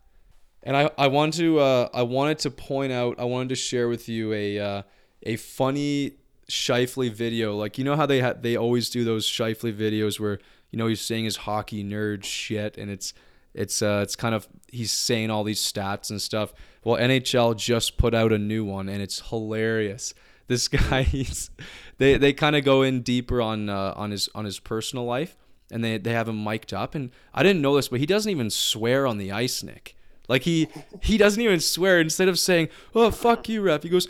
And 0.64 0.78
I, 0.78 0.92
I 0.98 1.08
want 1.08 1.34
to 1.36 1.60
uh, 1.60 1.90
I 1.94 2.04
wanted 2.04 2.40
to 2.40 2.52
point 2.52 2.94
out 2.94 3.20
I 3.20 3.26
wanted 3.26 3.50
to 3.50 3.56
share 3.56 3.90
with 3.90 4.08
you 4.08 4.32
a 4.32 4.60
uh, 4.60 4.82
a 5.24 5.36
funny 5.36 6.14
Scheifele 6.50 7.12
video. 7.12 7.58
Like 7.58 7.78
you 7.78 7.84
know 7.84 7.98
how 7.98 8.06
they 8.06 8.22
ha- 8.22 8.36
they 8.40 8.56
always 8.56 8.90
do 8.90 9.04
those 9.04 9.28
Scheifele 9.28 9.74
videos 9.74 10.22
where 10.22 10.40
you 10.70 10.78
know 10.78 10.88
he's 10.88 11.02
saying 11.02 11.26
his 11.26 11.36
hockey 11.36 11.84
nerd 11.84 12.24
shit 12.24 12.78
and 12.78 12.90
it's 12.90 13.14
it's 13.54 13.82
uh 13.82 14.02
it's 14.04 14.16
kind 14.16 14.34
of 14.34 14.48
he's 14.68 14.92
saying 14.92 15.30
all 15.30 15.44
these 15.44 15.60
stats 15.60 16.10
and 16.10 16.22
stuff. 16.22 16.54
Well, 16.84 16.98
NHL 16.98 17.56
just 17.58 17.98
put 17.98 18.14
out 18.14 18.32
a 18.32 18.38
new 18.38 18.66
one 18.66 18.90
and 18.90 19.02
it's 19.02 19.30
hilarious. 19.30 20.14
This 20.48 20.68
guy 20.70 21.04
he's 21.04 21.50
they 21.98 22.18
they 22.18 22.34
kind 22.34 22.56
of 22.56 22.64
go 22.64 22.82
in 22.82 23.02
deeper 23.02 23.42
on 23.42 23.70
uh, 23.70 23.94
on 23.96 24.12
his 24.12 24.30
on 24.34 24.46
his 24.46 24.60
personal 24.60 25.06
life 25.06 25.38
and 25.72 25.84
they 25.84 25.98
they 25.98 26.14
have 26.14 26.28
him 26.28 26.44
mic'd 26.44 26.74
up 26.74 26.96
and 26.96 27.12
I 27.34 27.44
didn't 27.44 27.62
know 27.62 27.76
this 27.76 27.90
but 27.90 28.00
he 28.00 28.06
doesn't 28.06 28.32
even 28.32 28.50
swear 28.50 29.06
on 29.06 29.18
the 29.18 29.32
ice, 29.32 29.64
Nick. 29.64 29.96
Like 30.28 30.44
he 30.44 30.70
he 31.02 31.18
doesn't 31.18 31.42
even 31.42 31.60
swear. 31.60 32.00
Instead 32.00 32.30
of 32.30 32.40
saying 32.40 32.70
"Oh 32.96 33.12
fuck 33.12 33.50
you, 33.50 33.62
ref," 33.62 33.84
he 33.84 33.90
goes, 33.90 34.08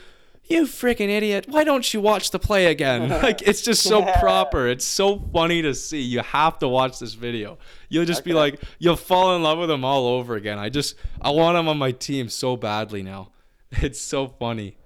"You 0.52 0.64
freaking 0.64 1.10
idiot! 1.10 1.46
Why 1.50 1.64
don't 1.64 1.94
you 1.94 2.02
watch 2.02 2.32
the 2.32 2.40
play 2.40 2.68
again?" 2.68 3.10
Like 3.24 3.42
it's 3.42 3.62
just 3.62 3.84
so 3.84 4.04
proper. 4.20 4.68
It's 4.68 4.86
so 4.86 5.20
funny 5.34 5.62
to 5.62 5.74
see. 5.74 6.02
You 6.02 6.20
have 6.22 6.60
to 6.60 6.68
watch 6.68 7.00
this 7.00 7.14
video. 7.14 7.58
You'll 7.90 8.06
just 8.06 8.24
be 8.24 8.34
like, 8.34 8.62
you'll 8.80 8.96
fall 8.96 9.36
in 9.36 9.44
love 9.44 9.58
with 9.60 9.70
him 9.72 9.84
all 9.86 10.08
over 10.08 10.36
again. 10.36 10.58
I 10.60 10.70
just 10.70 10.96
I 11.22 11.30
want 11.32 11.58
him 11.58 11.68
on 11.68 11.78
my 11.78 11.92
team 11.92 12.30
so 12.30 12.56
badly 12.58 13.02
now. 13.04 13.32
It's 13.82 14.02
so 14.02 14.28
funny. 14.28 14.78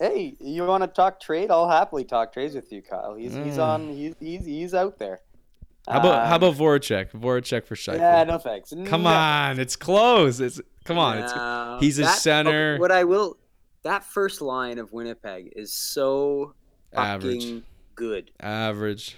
Hey, 0.00 0.34
you 0.40 0.64
want 0.64 0.82
to 0.82 0.88
talk 0.88 1.20
trade? 1.20 1.50
I'll 1.52 1.68
happily 1.68 2.02
talk 2.04 2.32
trades 2.32 2.54
with 2.56 2.72
you, 2.72 2.82
Kyle. 2.82 3.14
He's 3.14 3.32
he's 3.34 3.56
Mm. 3.56 3.62
on. 3.62 3.88
He's 3.88 4.14
he's 4.18 4.44
he's 4.44 4.74
out 4.74 4.98
there. 4.98 5.20
How 5.88 6.00
about 6.00 6.26
how 6.26 6.34
Um, 6.36 6.42
about 6.42 6.54
Voracek? 6.54 7.10
Voracek 7.12 7.64
for 7.64 7.74
Scheifele. 7.76 7.98
Yeah, 7.98 8.24
no 8.24 8.38
thanks. 8.38 8.72
Come 8.86 9.02
No. 9.04 9.10
on, 9.10 9.58
it's 9.60 9.76
close. 9.76 10.40
It's 10.40 10.60
come 10.84 10.98
on. 10.98 11.18
It's 11.18 11.32
he's 11.84 11.98
a 11.98 12.02
That- 12.02 12.08
okay, 12.10 12.18
center. 12.18 12.78
what 12.78 12.90
I 12.92 13.04
will, 13.04 13.36
that 13.84 14.04
first 14.04 14.40
line 14.40 14.78
of 14.78 14.92
Winnipeg 14.92 15.52
is 15.56 15.72
so 15.72 16.54
Average. 16.92 17.40
fucking 17.42 17.62
good. 17.94 18.30
average. 18.40 19.16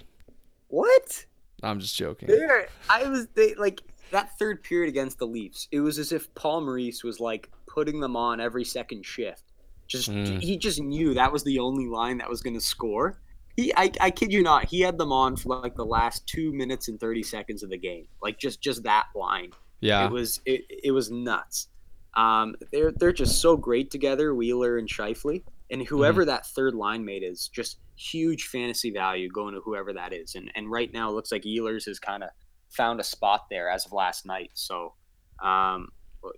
What? 0.68 1.26
I'm 1.62 1.80
just 1.80 1.96
joking. 1.96 2.28
There, 2.28 2.68
I 2.90 3.08
was 3.08 3.26
they 3.34 3.54
like 3.54 3.80
that 4.10 4.36
third 4.38 4.62
period 4.62 4.88
against 4.88 5.18
the 5.18 5.26
Leafs. 5.26 5.68
It 5.72 5.80
was 5.80 5.98
as 5.98 6.12
if 6.12 6.32
Paul 6.34 6.60
Maurice 6.62 7.02
was 7.04 7.20
like 7.20 7.50
putting 7.66 8.00
them 8.00 8.16
on 8.16 8.40
every 8.40 8.64
second 8.64 9.04
shift. 9.04 9.42
Just 9.86 10.10
Mm. 10.10 10.40
he 10.40 10.56
just 10.56 10.80
knew 10.80 11.14
that 11.14 11.30
was 11.32 11.44
the 11.44 11.58
only 11.58 11.86
line 11.86 12.18
that 12.18 12.28
was 12.28 12.42
going 12.42 12.54
to 12.54 12.60
score. 12.60 13.20
He, 13.56 13.72
I, 13.76 13.92
I 14.00 14.10
kid 14.10 14.32
you 14.32 14.42
not, 14.42 14.64
he 14.64 14.80
had 14.80 14.98
them 14.98 15.12
on 15.12 15.36
for 15.36 15.60
like 15.60 15.76
the 15.76 15.84
last 15.84 16.26
two 16.26 16.52
minutes 16.52 16.88
and 16.88 16.98
thirty 16.98 17.22
seconds 17.22 17.62
of 17.62 17.70
the 17.70 17.78
game. 17.78 18.06
Like 18.22 18.38
just 18.38 18.60
just 18.60 18.82
that 18.84 19.06
line. 19.14 19.50
Yeah. 19.80 20.06
It 20.06 20.10
was 20.12 20.40
it, 20.46 20.62
it 20.82 20.90
was 20.92 21.10
nuts. 21.10 21.68
Um, 22.16 22.54
they're 22.72 22.92
they're 22.92 23.12
just 23.12 23.40
so 23.40 23.56
great 23.56 23.90
together, 23.90 24.34
Wheeler 24.34 24.78
and 24.78 24.88
Scheifele, 24.88 25.42
and 25.70 25.82
whoever 25.86 26.22
Mm-hmm. 26.22 26.28
that 26.28 26.46
third 26.46 26.74
line 26.74 27.04
mate 27.04 27.22
is, 27.22 27.48
just 27.48 27.78
huge 27.96 28.44
fantasy 28.46 28.90
value 28.90 29.28
going 29.30 29.54
to 29.54 29.60
whoever 29.60 29.92
that 29.94 30.12
is. 30.12 30.34
And 30.34 30.50
and 30.54 30.70
right 30.70 30.92
now 30.92 31.10
it 31.10 31.12
looks 31.14 31.32
like 31.32 31.42
Ehlers 31.42 31.86
has 31.86 31.98
kind 31.98 32.22
of 32.22 32.30
found 32.70 33.00
a 33.00 33.04
spot 33.04 33.46
there 33.50 33.68
as 33.68 33.86
of 33.86 33.92
last 33.92 34.26
night. 34.26 34.50
So, 34.54 34.94
um, 35.42 35.88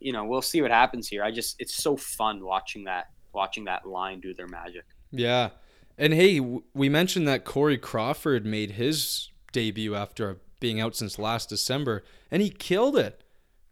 you 0.01 0.13
know, 0.13 0.25
we'll 0.25 0.43
see 0.43 0.63
what 0.63 0.71
happens 0.71 1.09
here. 1.09 1.23
I 1.23 1.31
just 1.31 1.57
it's 1.59 1.75
so 1.83 1.97
fun 1.97 2.45
watching 2.45 2.85
that 2.85 3.07
watching 3.33 3.65
that 3.65 3.87
line 3.87 4.21
do 4.21 4.33
their 4.35 4.49
magic. 4.49 4.85
Yeah. 5.11 5.51
And 5.99 6.13
hey, 6.13 6.41
we 6.75 6.89
mentioned 6.89 7.27
that 7.29 7.45
Corey 7.45 7.79
Crawford 7.79 8.45
made 8.45 8.73
his 8.73 9.31
debut 9.53 9.95
after 9.95 10.39
being 10.61 10.81
out 10.81 10.95
since 10.97 11.19
last 11.19 11.49
December, 11.51 12.03
and 12.31 12.43
he 12.43 12.51
killed 12.51 12.97
it. 12.97 13.23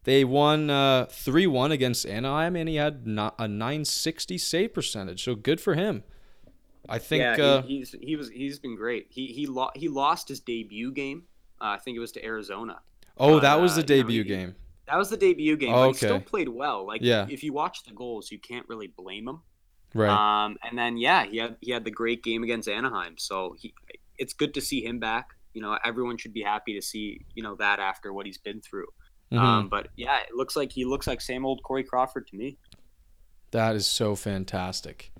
They 0.04 0.24
won 0.24 0.70
uh, 0.70 1.06
3 1.06 1.46
1 1.46 1.72
against 1.72 2.06
Anaheim, 2.06 2.56
and 2.56 2.68
he 2.68 2.76
had 2.76 3.06
no- 3.06 3.32
a 3.38 3.48
960 3.48 4.38
save 4.38 4.72
percentage. 4.74 5.24
So 5.24 5.34
good 5.34 5.60
for 5.60 5.74
him. 5.74 6.04
I 6.88 6.98
think. 6.98 7.20
yeah, 7.22 7.36
he- 7.36 7.42
uh, 7.42 7.62
he's 7.62 7.96
he 8.00 8.16
was 8.16 8.28
he's 8.28 8.58
been 8.58 8.76
great. 8.76 9.06
He 9.10 9.28
he 9.28 9.46
lo- 9.46 9.70
he 9.74 9.88
lost 9.88 10.28
his 10.28 10.40
debut 10.40 10.92
game. 10.92 11.24
Uh, 11.60 11.68
I 11.68 11.78
think 11.78 11.96
it 11.96 12.00
was 12.00 12.12
to 12.12 12.24
Arizona. 12.24 12.80
oh, 13.16 13.40
that 13.40 13.58
uh, 13.58 13.62
was 13.62 13.74
the 13.76 13.82
debut 13.82 14.24
game. 14.24 14.54
That 14.86 14.98
was 14.98 15.08
the 15.08 15.16
debut 15.16 15.56
game, 15.56 15.72
but 15.72 15.88
he 15.88 15.94
still 15.94 16.20
played 16.20 16.48
well. 16.50 16.86
Like, 16.86 17.00
Yeah. 17.00 17.26
if 17.30 17.42
you 17.42 17.54
watch 17.54 17.84
the 17.84 17.94
goals, 17.94 18.30
you 18.30 18.38
can't 18.38 18.68
really 18.68 18.88
blame 18.88 19.26
him. 19.26 19.40
Right. 19.94 20.10
Um, 20.44 20.58
and 20.62 20.76
then 20.76 20.98
yeah, 20.98 21.24
he 21.24 21.38
had 21.38 21.56
he 21.62 21.70
had 21.70 21.84
the 21.84 21.90
great 21.90 22.22
game 22.22 22.42
against 22.42 22.68
Anaheim, 22.68 23.16
so 23.16 23.54
he 23.58 23.72
it's 24.18 24.34
good 24.34 24.52
to 24.54 24.60
see 24.60 24.84
him 24.84 24.98
back. 24.98 25.30
You 25.54 25.62
know, 25.62 25.78
everyone 25.84 26.18
should 26.18 26.34
be 26.34 26.42
happy 26.42 26.74
to 26.74 26.82
see 26.82 27.24
you 27.34 27.42
know 27.42 27.54
that 27.54 27.78
after 27.78 28.12
what 28.12 28.26
he's 28.26 28.36
been 28.36 28.60
through. 28.60 28.88
Mhm. 29.32 29.38
Um, 29.38 29.68
but 29.68 29.88
yeah, 29.96 30.18
it 30.28 30.34
looks 30.34 30.54
like 30.56 30.72
he 30.72 30.84
looks 30.84 31.06
like 31.06 31.20
same 31.20 31.44
old 31.46 31.62
Corey 31.62 31.82
Crawford 31.84 32.26
to 32.28 32.36
me. 32.36 32.56
That 33.50 33.74
is 33.76 33.86
so 33.86 34.14
fantastic. 34.14 35.10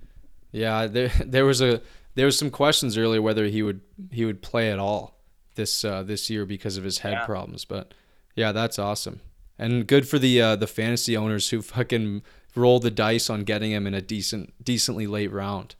Yeah, 0.51 0.87
there 0.87 1.09
there 1.25 1.45
was 1.45 1.61
a 1.61 1.81
there 2.15 2.25
was 2.25 2.37
some 2.37 2.49
questions 2.49 2.97
earlier 2.97 3.21
whether 3.21 3.45
he 3.47 3.61
would 3.63 3.81
he 4.11 4.25
would 4.25 4.41
play 4.41 4.71
at 4.71 4.79
all 4.79 5.19
this 5.55 5.83
uh, 5.85 6.03
this 6.03 6.29
year 6.29 6.45
because 6.45 6.77
of 6.77 6.83
his 6.83 6.99
head 6.99 7.13
Yeah. 7.13 7.25
problems. 7.25 7.65
But 7.65 7.93
yeah, 8.35 8.51
that's 8.51 8.77
awesome 8.79 9.21
and 9.57 9.87
good 9.87 10.07
for 10.07 10.19
the 10.19 10.41
uh, 10.41 10.55
the 10.57 10.67
fantasy 10.67 11.15
owners 11.15 11.49
who 11.49 11.61
fucking 11.61 12.21
roll 12.55 12.79
the 12.79 12.91
dice 12.91 13.29
on 13.29 13.43
getting 13.43 13.71
him 13.71 13.87
in 13.87 13.93
a 13.93 14.01
decent 14.01 14.53
decently 14.63 15.07
late 15.07 15.31
round. 15.31 15.75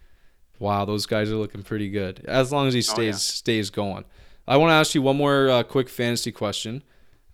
Wow, 0.60 0.86
those 0.86 1.06
guys 1.06 1.30
are 1.30 1.36
looking 1.36 1.64
pretty 1.64 1.90
good 1.90 2.24
as 2.28 2.52
long 2.54 2.68
as 2.68 2.74
he 2.74 2.82
stays 2.82 2.98
Oh, 2.98 3.04
yeah. 3.04 3.12
stays 3.14 3.70
going. 3.70 4.06
I 4.48 4.56
want 4.58 4.70
to 4.70 4.76
ask 4.76 4.96
you 4.96 5.02
one 5.02 5.18
more 5.18 5.50
uh, 5.50 5.64
quick 5.64 5.90
fantasy 5.90 6.32
question. 6.32 6.84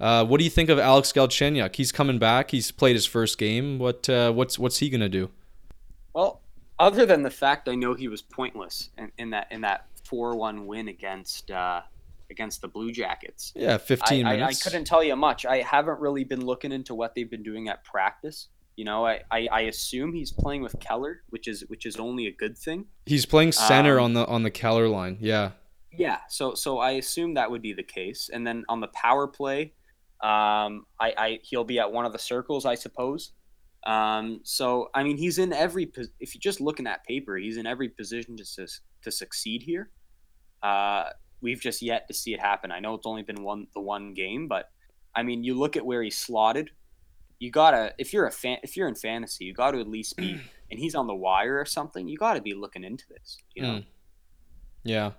Uh, 0.01 0.25
what 0.25 0.39
do 0.39 0.43
you 0.43 0.49
think 0.49 0.69
of 0.69 0.79
Alex 0.79 1.11
Galchenyuk? 1.11 1.75
He's 1.75 1.91
coming 1.91 2.17
back. 2.17 2.49
He's 2.49 2.71
played 2.71 2.95
his 2.95 3.05
first 3.05 3.37
game. 3.37 3.77
What 3.77 4.09
uh, 4.09 4.31
what's 4.31 4.57
what's 4.57 4.79
he 4.79 4.89
gonna 4.89 5.07
do? 5.07 5.29
Well, 6.13 6.41
other 6.79 7.05
than 7.05 7.21
the 7.21 7.29
fact 7.29 7.69
I 7.69 7.75
know 7.75 7.93
he 7.93 8.07
was 8.07 8.23
pointless 8.23 8.89
in, 8.97 9.11
in 9.19 9.29
that 9.29 9.47
in 9.51 9.61
that 9.61 9.85
four 10.03 10.35
one 10.35 10.65
win 10.65 10.87
against 10.87 11.51
uh, 11.51 11.81
against 12.31 12.61
the 12.61 12.67
Blue 12.67 12.91
Jackets. 12.91 13.53
Yeah, 13.55 13.75
I, 13.75 13.77
15 13.77 14.25
I, 14.25 14.47
I 14.47 14.53
couldn't 14.53 14.85
tell 14.85 15.03
you 15.03 15.15
much. 15.15 15.45
I 15.45 15.57
haven't 15.61 15.99
really 15.99 16.23
been 16.23 16.43
looking 16.43 16.71
into 16.71 16.95
what 16.95 17.13
they've 17.13 17.29
been 17.29 17.43
doing 17.43 17.69
at 17.69 17.83
practice. 17.83 18.47
You 18.77 18.85
know, 18.85 19.05
I, 19.05 19.21
I, 19.29 19.47
I 19.51 19.61
assume 19.61 20.13
he's 20.13 20.31
playing 20.31 20.63
with 20.63 20.79
Keller, 20.79 21.21
which 21.29 21.47
is 21.47 21.63
which 21.67 21.85
is 21.85 21.97
only 21.97 22.25
a 22.25 22.31
good 22.31 22.57
thing. 22.57 22.85
He's 23.05 23.27
playing 23.27 23.51
center 23.51 23.99
Um, 23.99 24.05
on 24.05 24.13
the 24.13 24.25
on 24.25 24.41
the 24.41 24.49
Keller 24.51 24.87
line. 24.87 25.17
Yeah. 25.19 25.51
Yeah, 25.95 26.19
so 26.29 26.55
so 26.55 26.79
I 26.79 26.91
assume 26.91 27.35
that 27.35 27.51
would 27.51 27.61
be 27.61 27.73
the 27.73 27.83
case. 27.83 28.29
And 28.33 28.47
then 28.47 28.63
on 28.69 28.79
the 28.79 28.87
power 28.87 29.27
play, 29.27 29.73
um, 30.21 30.85
I, 30.99 31.13
I 31.17 31.39
he'll 31.43 31.63
be 31.63 31.79
at 31.79 31.91
one 31.91 32.05
of 32.05 32.13
the 32.13 32.19
circles, 32.19 32.65
I 32.65 32.75
suppose. 32.75 33.31
Um, 33.85 34.41
so 34.43 34.89
I 34.93 35.03
mean, 35.03 35.17
he's 35.17 35.39
in 35.39 35.53
every. 35.53 35.91
If 36.19 36.35
you're 36.35 36.41
just 36.41 36.61
looking 36.61 36.87
at 36.87 37.03
paper, 37.05 37.37
he's 37.37 37.57
in 37.57 37.65
every 37.65 37.89
position 37.89 38.37
to 38.37 38.45
sus- 38.45 38.81
to 39.01 39.11
succeed 39.11 39.63
here. 39.63 39.89
Uh, 40.61 41.09
we've 41.41 41.59
just 41.59 41.81
yet 41.81 42.07
to 42.07 42.13
see 42.13 42.33
it 42.33 42.39
happen. 42.39 42.71
I 42.71 42.79
know 42.79 42.93
it's 42.93 43.07
only 43.07 43.23
been 43.23 43.43
one 43.43 43.67
the 43.73 43.81
one 43.81 44.13
game, 44.13 44.47
but 44.47 44.69
I 45.15 45.23
mean, 45.23 45.43
you 45.43 45.55
look 45.55 45.75
at 45.75 45.85
where 45.85 46.03
he's 46.03 46.17
slotted. 46.17 46.69
You 47.39 47.49
gotta 47.49 47.95
if 47.97 48.13
you're 48.13 48.27
a 48.27 48.31
fan 48.31 48.59
if 48.61 48.77
you're 48.77 48.87
in 48.87 48.95
fantasy, 48.95 49.45
you 49.45 49.53
got 49.53 49.71
to 49.71 49.79
at 49.79 49.87
least 49.87 50.17
be. 50.17 50.39
And 50.71 50.79
he's 50.79 50.95
on 50.95 51.05
the 51.05 51.13
wire 51.13 51.59
or 51.59 51.65
something. 51.65 52.07
You 52.07 52.17
got 52.17 52.35
to 52.35 52.41
be 52.41 52.53
looking 52.53 52.85
into 52.85 53.03
this. 53.09 53.37
You 53.53 53.61
know. 53.61 53.73
Mm. 53.73 53.85
Yeah. 54.85 55.11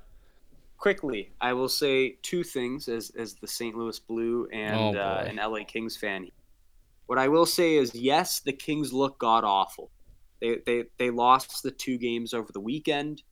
Quickly, 0.82 1.30
I 1.40 1.52
will 1.52 1.68
say 1.68 2.16
two 2.22 2.42
things 2.42 2.88
as 2.88 3.12
as 3.16 3.34
the 3.34 3.46
St. 3.46 3.76
Louis 3.76 3.98
Blue 4.00 4.48
and 4.52 4.96
Oh, 4.96 5.00
uh, 5.00 5.24
an 5.28 5.36
LA 5.36 5.60
Kings 5.64 5.96
fan. 5.96 6.28
What 7.06 7.18
I 7.20 7.28
will 7.28 7.46
say 7.46 7.76
is, 7.76 7.94
yes, 7.94 8.40
the 8.40 8.52
Kings 8.52 8.92
look 8.92 9.16
god 9.20 9.44
awful. 9.44 9.90
They, 10.40 10.58
they 10.66 10.84
they 10.98 11.10
lost 11.10 11.62
the 11.62 11.70
two 11.70 11.98
games 11.98 12.34
over 12.34 12.50
the 12.52 12.60
weekend 12.60 13.22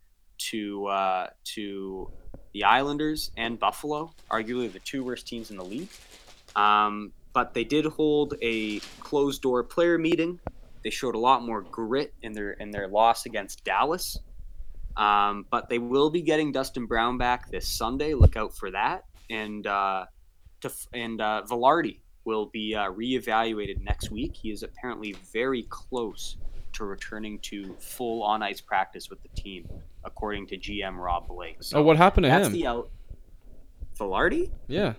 to 0.51 0.87
uh, 0.87 1.27
to 1.57 2.13
the 2.53 2.63
Islanders 2.63 3.33
and 3.37 3.59
Buffalo, 3.59 4.15
arguably 4.31 4.73
the 4.73 4.79
two 4.79 5.03
worst 5.03 5.27
teams 5.27 5.51
in 5.51 5.57
the 5.57 5.65
league. 5.65 5.89
Um, 6.55 7.13
but 7.33 7.53
they 7.53 7.65
did 7.65 7.85
hold 7.85 8.35
a 8.43 8.79
closed 9.01 9.43
door 9.43 9.65
player 9.65 9.99
meeting. 9.99 10.39
They 10.85 10.91
showed 10.91 11.17
a 11.17 11.19
lot 11.19 11.43
more 11.43 11.63
grit 11.63 12.15
in 12.23 12.33
their 12.33 12.53
in 12.53 12.71
their 12.71 12.87
loss 12.87 13.27
against 13.27 13.65
Dallas. 13.65 14.21
Um, 14.97 15.47
but 15.51 15.69
they 15.69 15.79
will 15.79 16.11
be 16.11 16.23
getting 16.23 16.53
Dustin 16.53 16.87
Brown 16.87 17.19
back 17.19 17.51
this 17.51 17.69
Sunday. 17.69 18.15
Look 18.15 18.37
out 18.37 18.57
for 18.57 18.71
that. 18.71 19.05
And 19.29 19.67
uh, 19.67 20.07
to, 20.63 20.73
and 20.93 21.21
uh, 21.21 21.43
Vilardi 21.49 22.01
will 22.25 22.47
be 22.47 22.75
uh, 22.75 22.91
reevaluated 22.91 23.83
next 23.83 24.11
week. 24.11 24.37
He 24.37 24.51
is 24.51 24.63
apparently 24.63 25.15
very 25.33 25.65
close 25.65 26.37
to 26.73 26.85
returning 26.85 27.39
to 27.41 27.75
full 27.81 28.23
on 28.23 28.43
ice 28.43 28.61
practice 28.61 29.11
with 29.11 29.23
the 29.23 29.29
team, 29.31 29.69
according 30.05 30.47
to 30.49 30.57
GM 30.57 30.97
Rob 30.97 31.29
Blake. 31.29 31.57
So 31.61 31.79
oh, 31.79 31.83
what 31.83 31.97
happened 31.97 32.25
to 32.25 32.31
that's 32.31 32.47
him? 32.47 32.53
the 32.53 32.67
out. 32.67 32.91
Vilardi? 33.99 34.51
yeah. 34.67 34.95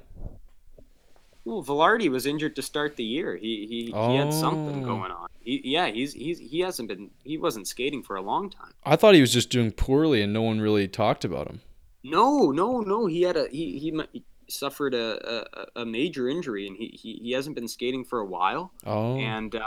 Well, 1.46 1.64
Vilardi 1.64 2.10
was 2.10 2.26
injured 2.26 2.56
to 2.58 2.62
start 2.62 2.96
the 2.96 3.04
year. 3.04 3.36
He 3.36 3.66
he, 3.68 3.86
he 3.86 4.16
had 4.16 4.34
something 4.34 4.84
Oh. 4.84 4.88
going 4.88 5.12
on. 5.12 5.28
He, 5.40 5.62
yeah, 5.64 5.88
he's 5.88 6.14
he's 6.14 6.38
he 6.40 6.60
hasn't 6.60 6.88
been 6.88 7.10
he 7.24 7.38
wasn't 7.38 7.68
skating 7.68 8.04
for 8.04 8.16
a 8.16 8.22
long 8.22 8.50
time. 8.50 8.72
I 8.84 8.96
thought 8.96 9.16
he 9.16 9.22
was 9.22 9.34
just 9.34 9.50
doing 9.50 9.72
poorly 9.72 10.22
and 10.22 10.32
no 10.34 10.42
one 10.44 10.60
really 10.62 10.88
talked 10.88 11.26
about 11.26 11.48
him. 11.48 11.62
No, 12.04 12.52
no, 12.52 12.82
no. 12.82 13.08
He 13.08 13.24
had 13.24 13.38
a 13.38 13.48
he 13.50 13.80
he, 13.80 14.00
he 14.12 14.24
suffered 14.50 14.94
a, 14.94 15.46
a 15.76 15.82
a 15.82 15.86
major 15.86 16.28
injury 16.30 16.68
and 16.68 16.76
he, 16.78 16.88
he 17.02 17.20
he 17.24 17.32
hasn't 17.32 17.56
been 17.56 17.68
skating 17.68 18.04
for 18.06 18.20
a 18.20 18.26
while. 18.26 18.72
Oh. 18.86 19.16
And 19.18 19.56
uh, 19.56 19.62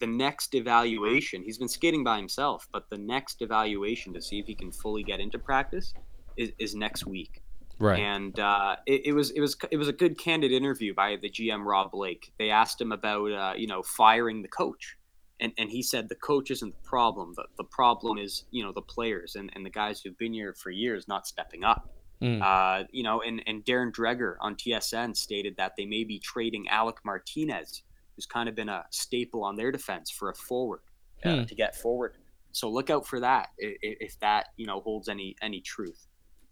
the 0.00 0.06
next 0.08 0.54
evaluation, 0.56 1.42
he's 1.42 1.58
been 1.58 1.68
skating 1.68 2.02
by 2.02 2.16
himself, 2.16 2.66
but 2.72 2.88
the 2.90 2.98
next 2.98 3.42
evaluation 3.42 4.12
to 4.14 4.20
see 4.20 4.40
if 4.40 4.46
he 4.46 4.54
can 4.56 4.72
fully 4.72 5.04
get 5.04 5.20
into 5.20 5.38
practice 5.38 5.94
is, 6.36 6.50
is 6.58 6.74
next 6.74 7.06
week. 7.06 7.41
Right. 7.82 7.98
And 8.00 8.38
uh, 8.38 8.76
it, 8.86 9.06
it 9.06 9.12
was 9.12 9.30
it 9.30 9.40
was 9.40 9.56
it 9.70 9.76
was 9.76 9.88
a 9.88 9.92
good 9.92 10.18
candid 10.18 10.52
interview 10.52 10.94
by 10.94 11.16
the 11.20 11.28
GM 11.28 11.64
Rob 11.64 11.90
Blake. 11.90 12.32
They 12.38 12.50
asked 12.50 12.80
him 12.80 12.92
about 12.92 13.32
uh, 13.32 13.54
you 13.56 13.66
know 13.66 13.82
firing 13.82 14.42
the 14.42 14.48
coach, 14.48 14.96
and 15.40 15.52
and 15.58 15.70
he 15.70 15.82
said 15.82 16.08
the 16.08 16.14
coach 16.14 16.50
isn't 16.50 16.74
the 16.74 16.88
problem. 16.88 17.34
The 17.36 17.44
the 17.56 17.64
problem 17.64 18.18
is 18.18 18.44
you 18.50 18.64
know 18.64 18.72
the 18.72 18.82
players 18.82 19.34
and, 19.34 19.50
and 19.54 19.64
the 19.66 19.70
guys 19.70 20.00
who've 20.00 20.18
been 20.18 20.32
here 20.32 20.54
for 20.54 20.70
years 20.70 21.08
not 21.08 21.26
stepping 21.26 21.64
up. 21.64 21.90
Mm. 22.22 22.40
Uh, 22.40 22.84
you 22.92 23.02
know, 23.02 23.20
and 23.20 23.42
and 23.46 23.64
Darren 23.64 23.92
Dreger 23.92 24.36
on 24.40 24.54
TSN 24.54 25.16
stated 25.16 25.56
that 25.56 25.72
they 25.76 25.86
may 25.86 26.04
be 26.04 26.18
trading 26.20 26.68
Alec 26.68 26.98
Martinez, 27.04 27.82
who's 28.14 28.26
kind 28.26 28.48
of 28.48 28.54
been 28.54 28.68
a 28.68 28.84
staple 28.90 29.42
on 29.42 29.56
their 29.56 29.72
defense 29.72 30.10
for 30.10 30.30
a 30.30 30.34
forward 30.34 30.82
Hmm. 31.24 31.44
to 31.44 31.54
get 31.54 31.76
forward. 31.76 32.16
So 32.52 32.68
look 32.68 32.90
out 32.90 33.06
for 33.06 33.20
that 33.20 33.50
if 33.58 34.18
that 34.20 34.48
you 34.56 34.66
know 34.66 34.80
holds 34.80 35.08
any 35.08 35.36
any 35.40 35.60
truth. 35.60 36.06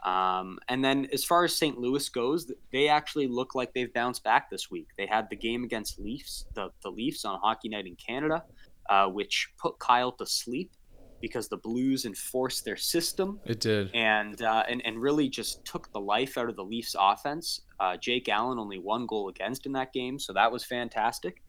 Um, 0.05 0.59
and 0.68 0.84
then 0.84 1.09
as 1.12 1.24
far 1.24 1.44
as 1.44 1.57
St. 1.57 1.78
Louis 1.78 2.09
goes, 2.09 2.51
they 2.72 2.88
actually 2.88 3.26
look 3.28 3.55
like 3.55 3.72
they've 3.74 3.92
bounced 3.92 4.24
back 4.24 4.51
this 4.51 4.70
week. 4.70 4.88
They 4.96 5.07
had 5.07 5.28
the 5.30 5.36
game 5.36 5.62
against 5.64 5.98
Leafs, 5.98 6.46
the, 6.55 6.70
the 6.82 6.90
Leafs 6.90 7.24
on 7.24 7.38
Hockey 7.40 7.68
Night 7.68 7.86
in 7.86 7.96
Canada, 7.96 8.44
uh, 8.88 9.07
which 9.09 9.48
put 9.59 9.78
Kyle 9.78 10.12
to 10.12 10.26
sleep. 10.26 10.72
because 11.20 11.48
the 11.48 11.59
Blues 11.59 12.07
enforced 12.07 12.64
their 12.64 12.78
system 12.78 13.38
It 13.44 13.61
did. 13.61 13.90
and 13.94 14.40
uh, 14.40 14.62
and 14.70 14.80
and 14.86 14.98
really 14.98 15.28
just 15.28 15.62
took 15.66 15.92
the 15.92 16.01
life 16.01 16.38
out 16.38 16.48
of 16.48 16.57
the 16.57 16.64
Leafs 16.64 16.96
offense. 16.98 17.61
Uh, 17.78 17.98
Jake 17.98 18.26
Allen 18.30 18.59
only 18.59 18.78
one 18.78 19.05
goal 19.07 19.28
against 19.28 19.66
in 19.66 19.72
that 19.72 19.92
game, 19.92 20.18
so 20.18 20.32
that 20.32 20.51
was 20.51 20.64
fantastic. 20.64 21.42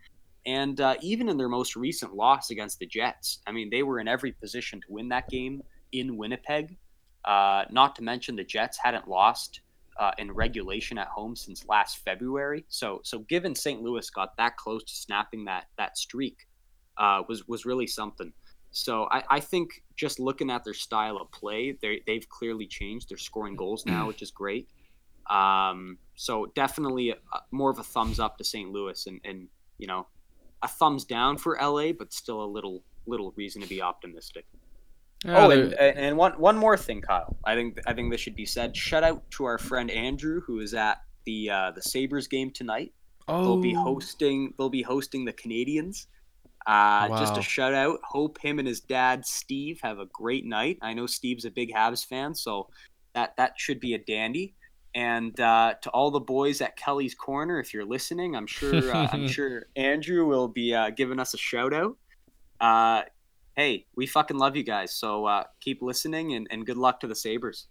And 0.46 0.82
uh, 0.82 0.96
even 1.02 1.30
in 1.30 1.38
their 1.38 1.48
most 1.48 1.78
recent 1.78 2.14
loss 2.14 2.50
against 2.52 2.80
the 2.80 2.86
Jets, 2.86 3.40
I 3.48 3.52
mean, 3.54 3.70
they 3.70 3.84
were 3.84 4.00
in 4.02 4.10
every 4.10 4.34
position 4.34 4.82
to 4.82 4.88
win 4.90 5.08
that 5.10 5.30
game 5.30 5.62
in 5.94 6.18
Winnipeg. 6.18 6.76
Uh, 7.26 7.66
not 7.70 7.96
to 7.96 8.04
mention 8.04 8.36
the 8.36 8.44
Jets 8.44 8.78
hadn't 8.78 9.08
lost 9.08 9.62
uh, 10.00 10.12
in 10.18 10.32
regulation 10.32 10.98
at 10.98 11.08
home 11.08 11.36
since 11.36 11.68
last 11.68 11.98
February. 12.00 12.66
So 12.70 13.02
so 13.04 13.20
given 13.20 13.54
St. 13.56 13.82
Louis 13.82 14.10
got 14.10 14.36
that 14.38 14.58
close 14.58 14.84
to 14.84 14.96
snapping 14.96 15.46
that 15.46 15.66
that 15.78 15.98
streak, 15.98 16.48
uh, 16.98 17.24
was 17.28 17.48
was 17.48 17.66
really 17.66 17.88
something. 17.88 18.34
So 18.72 19.08
I, 19.12 19.24
I 19.30 19.40
think 19.40 19.84
just 19.98 20.20
looking 20.20 20.50
at 20.50 20.64
their 20.64 20.74
style 20.74 21.18
of 21.18 21.32
play, 21.32 21.78
they 21.82 22.02
they've 22.08 22.28
clearly 22.28 22.66
changed. 22.66 23.10
They're 23.10 23.18
scoring 23.18 23.56
goals 23.56 23.86
now, 23.86 24.08
which 24.08 24.22
is 24.22 24.32
great. 24.32 24.70
Um, 25.30 25.98
so 26.16 26.48
definitely 26.56 27.12
a, 27.12 27.16
more 27.52 27.70
of 27.70 27.80
a 27.80 27.84
thumbs 27.84 28.20
up 28.20 28.38
to 28.38 28.44
St. 28.44 28.72
Louis, 28.72 29.06
and, 29.08 29.22
and 29.24 29.48
you 29.78 29.88
know, 29.88 30.08
a 30.62 30.68
thumbs 30.68 31.06
down 31.06 31.38
for 31.38 31.58
LA, 31.62 31.92
but 31.92 32.14
still 32.14 32.44
a 32.44 32.46
little 32.46 32.84
little 33.08 33.34
reason 33.36 33.62
to 33.62 33.68
be 33.68 33.82
optimistic. 33.82 34.46
Yeah, 35.26 35.46
oh, 35.46 35.52
and, 35.52 35.74
and 35.74 36.18
one 36.18 36.34
one 36.34 36.58
more 36.58 36.76
thing, 36.78 37.02
Kyle. 37.02 37.36
I 37.46 37.54
think 37.56 37.80
I 37.86 37.94
think 37.94 38.12
this 38.12 38.20
should 38.22 38.36
be 38.36 38.46
said. 38.46 38.76
Shout 38.76 39.04
out 39.04 39.30
to 39.32 39.46
our 39.46 39.58
friend 39.58 39.92
Andrew, 39.92 40.42
who 40.42 40.60
is 40.60 40.74
at 40.74 41.02
the 41.26 41.50
uh, 41.50 41.72
the 41.72 41.82
Sabres 41.82 42.28
game 42.28 42.50
tonight. 42.52 42.94
Oh. 43.28 43.44
They'll 43.44 43.62
be 43.62 43.76
Oh. 43.76 43.84
hosting. 43.84 44.54
They'll 44.58 44.70
be 44.70 44.82
hosting 44.82 45.26
the 45.26 45.34
Canadiens. 45.34 46.08
Uh, 46.66 47.08
Just 47.20 47.34
Wow. 47.34 47.40
a 47.40 47.44
shout 47.44 47.74
out. 47.74 48.00
Hope 48.04 48.40
him 48.40 48.60
and 48.60 48.68
his 48.68 48.82
dad 48.82 49.26
Steve 49.26 49.80
have 49.84 50.00
a 50.00 50.06
great 50.08 50.46
night. 50.46 50.78
I 50.82 50.94
know 50.94 51.06
Steve's 51.08 51.46
a 51.46 51.52
big 51.52 51.72
Habs 51.74 52.06
fan, 52.06 52.34
so 52.36 52.70
that 53.14 53.36
that 53.38 53.54
should 53.58 53.80
be 53.80 53.94
a 53.94 53.98
dandy. 54.00 54.56
And 54.94 55.40
uh, 55.40 55.76
to 55.84 55.90
all 55.92 56.12
the 56.12 56.20
boys 56.20 56.62
at 56.62 56.76
Kelly's 56.78 57.16
Corner, 57.16 57.60
if 57.60 57.74
you're 57.74 57.86
listening, 57.86 58.36
I'm 58.36 58.48
sure 58.48 58.76
uh, 58.94 59.08
I'm 59.12 59.28
sure 59.38 59.68
Andrew 59.76 60.26
will 60.26 60.48
be 60.48 60.74
uh, 60.74 60.90
giving 60.90 61.20
us 61.20 61.34
a 61.34 61.38
shout 61.38 61.74
out. 61.74 61.96
Hey, 63.62 63.86
we 63.96 64.08
fucking 64.08 64.40
love 64.40 64.56
you 64.56 64.64
guys. 64.64 64.92
So 64.92 65.28
uh, 65.28 65.44
keep 65.60 65.84
listening 65.84 66.34
and, 66.34 66.48
and 66.50 66.66
good 66.66 66.78
luck 66.78 67.00
to 67.02 67.08
the 67.08 67.14
Sabres. 67.14 67.68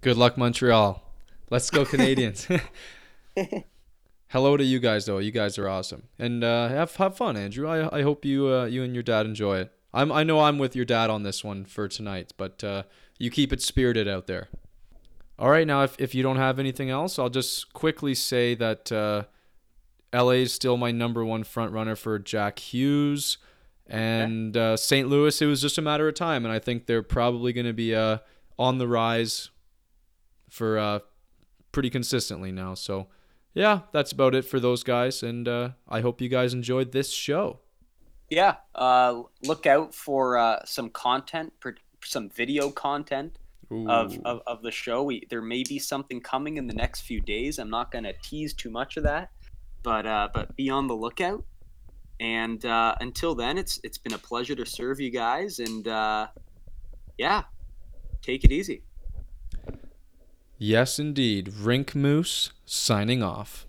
Good 0.00 0.16
luck, 0.16 0.38
Montreal. 0.38 1.02
Let's 1.50 1.68
go, 1.68 1.84
Canadiens. 1.84 2.48
Hello 4.28 4.56
to 4.56 4.64
you 4.64 4.78
guys, 4.78 5.04
though. 5.04 5.18
You 5.18 5.30
guys 5.30 5.58
are 5.58 5.68
awesome, 5.68 6.04
and 6.18 6.42
uh, 6.42 6.68
have 6.68 6.96
have 6.96 7.18
fun, 7.18 7.36
Andrew. 7.36 7.68
I 7.68 7.98
I 7.98 8.00
hope 8.00 8.24
you 8.24 8.48
uh, 8.48 8.64
you 8.64 8.82
and 8.82 8.94
your 8.94 9.02
dad 9.02 9.26
enjoy 9.26 9.58
it. 9.58 9.72
I'm 9.92 10.10
I 10.10 10.22
know 10.22 10.40
I'm 10.40 10.56
with 10.56 10.74
your 10.74 10.86
dad 10.86 11.10
on 11.10 11.22
this 11.22 11.44
one 11.44 11.66
for 11.66 11.86
tonight, 11.86 12.32
but 12.38 12.64
uh, 12.64 12.84
you 13.18 13.30
keep 13.30 13.52
it 13.52 13.60
spirited 13.60 14.08
out 14.08 14.26
there. 14.26 14.48
All 15.38 15.50
right, 15.50 15.66
now 15.66 15.82
if 15.82 15.96
if 16.00 16.14
you 16.14 16.22
don't 16.22 16.38
have 16.38 16.58
anything 16.58 16.88
else, 16.88 17.18
I'll 17.18 17.28
just 17.28 17.74
quickly 17.74 18.14
say 18.14 18.54
that 18.54 18.90
uh, 18.90 19.24
LA 20.14 20.40
is 20.46 20.54
still 20.54 20.78
my 20.78 20.92
number 20.92 21.26
one 21.26 21.44
front 21.44 21.72
runner 21.72 21.94
for 21.94 22.18
Jack 22.18 22.58
Hughes, 22.58 23.36
and 23.88 24.56
uh, 24.56 24.76
St. 24.76 25.08
Louis. 25.08 25.40
It 25.40 25.46
was 25.46 25.60
just 25.62 25.78
a 25.78 25.82
matter 25.82 26.08
of 26.08 26.14
time, 26.14 26.44
and 26.44 26.52
I 26.52 26.58
think 26.58 26.86
they're 26.86 27.02
probably 27.02 27.52
going 27.52 27.66
to 27.66 27.72
be 27.72 27.94
uh, 27.94 28.18
on 28.58 28.78
the 28.78 28.88
rise 28.88 29.50
for 30.50 30.78
uh, 30.78 30.98
pretty 31.72 31.90
consistently 31.90 32.52
now. 32.52 32.74
So, 32.74 33.08
yeah, 33.54 33.80
that's 33.92 34.12
about 34.12 34.34
it 34.34 34.44
for 34.44 34.60
those 34.60 34.82
guys, 34.82 35.22
and 35.22 35.48
uh, 35.48 35.70
I 35.88 36.00
hope 36.00 36.20
you 36.20 36.28
guys 36.28 36.54
enjoyed 36.54 36.92
this 36.92 37.12
show. 37.12 37.60
Yeah, 38.30 38.56
uh, 38.74 39.22
look 39.42 39.66
out 39.66 39.94
for 39.94 40.36
uh, 40.36 40.64
some 40.64 40.90
content, 40.90 41.52
some 42.04 42.28
video 42.28 42.70
content 42.70 43.38
of, 43.70 44.18
of, 44.24 44.42
of 44.46 44.62
the 44.62 44.70
show. 44.70 45.02
We, 45.02 45.26
there 45.28 45.42
may 45.42 45.62
be 45.62 45.78
something 45.78 46.20
coming 46.20 46.56
in 46.56 46.66
the 46.66 46.74
next 46.74 47.02
few 47.02 47.20
days. 47.20 47.58
I'm 47.58 47.70
not 47.70 47.90
going 47.90 48.04
to 48.04 48.14
tease 48.22 48.54
too 48.54 48.70
much 48.70 48.96
of 48.96 49.02
that, 49.04 49.30
but 49.82 50.06
uh, 50.06 50.28
but 50.32 50.56
be 50.56 50.70
on 50.70 50.86
the 50.86 50.94
lookout. 50.94 51.44
And 52.20 52.64
uh, 52.64 52.96
until 53.00 53.34
then, 53.34 53.58
it's 53.58 53.80
it's 53.84 53.98
been 53.98 54.14
a 54.14 54.18
pleasure 54.18 54.56
to 54.56 54.66
serve 54.66 54.98
you 54.98 55.10
guys, 55.10 55.60
and 55.60 55.86
uh, 55.86 56.26
yeah, 57.16 57.44
take 58.22 58.42
it 58.42 58.50
easy. 58.50 58.82
Yes, 60.56 60.98
indeed. 60.98 61.54
Rink 61.54 61.94
Moose 61.94 62.50
signing 62.64 63.22
off. 63.22 63.67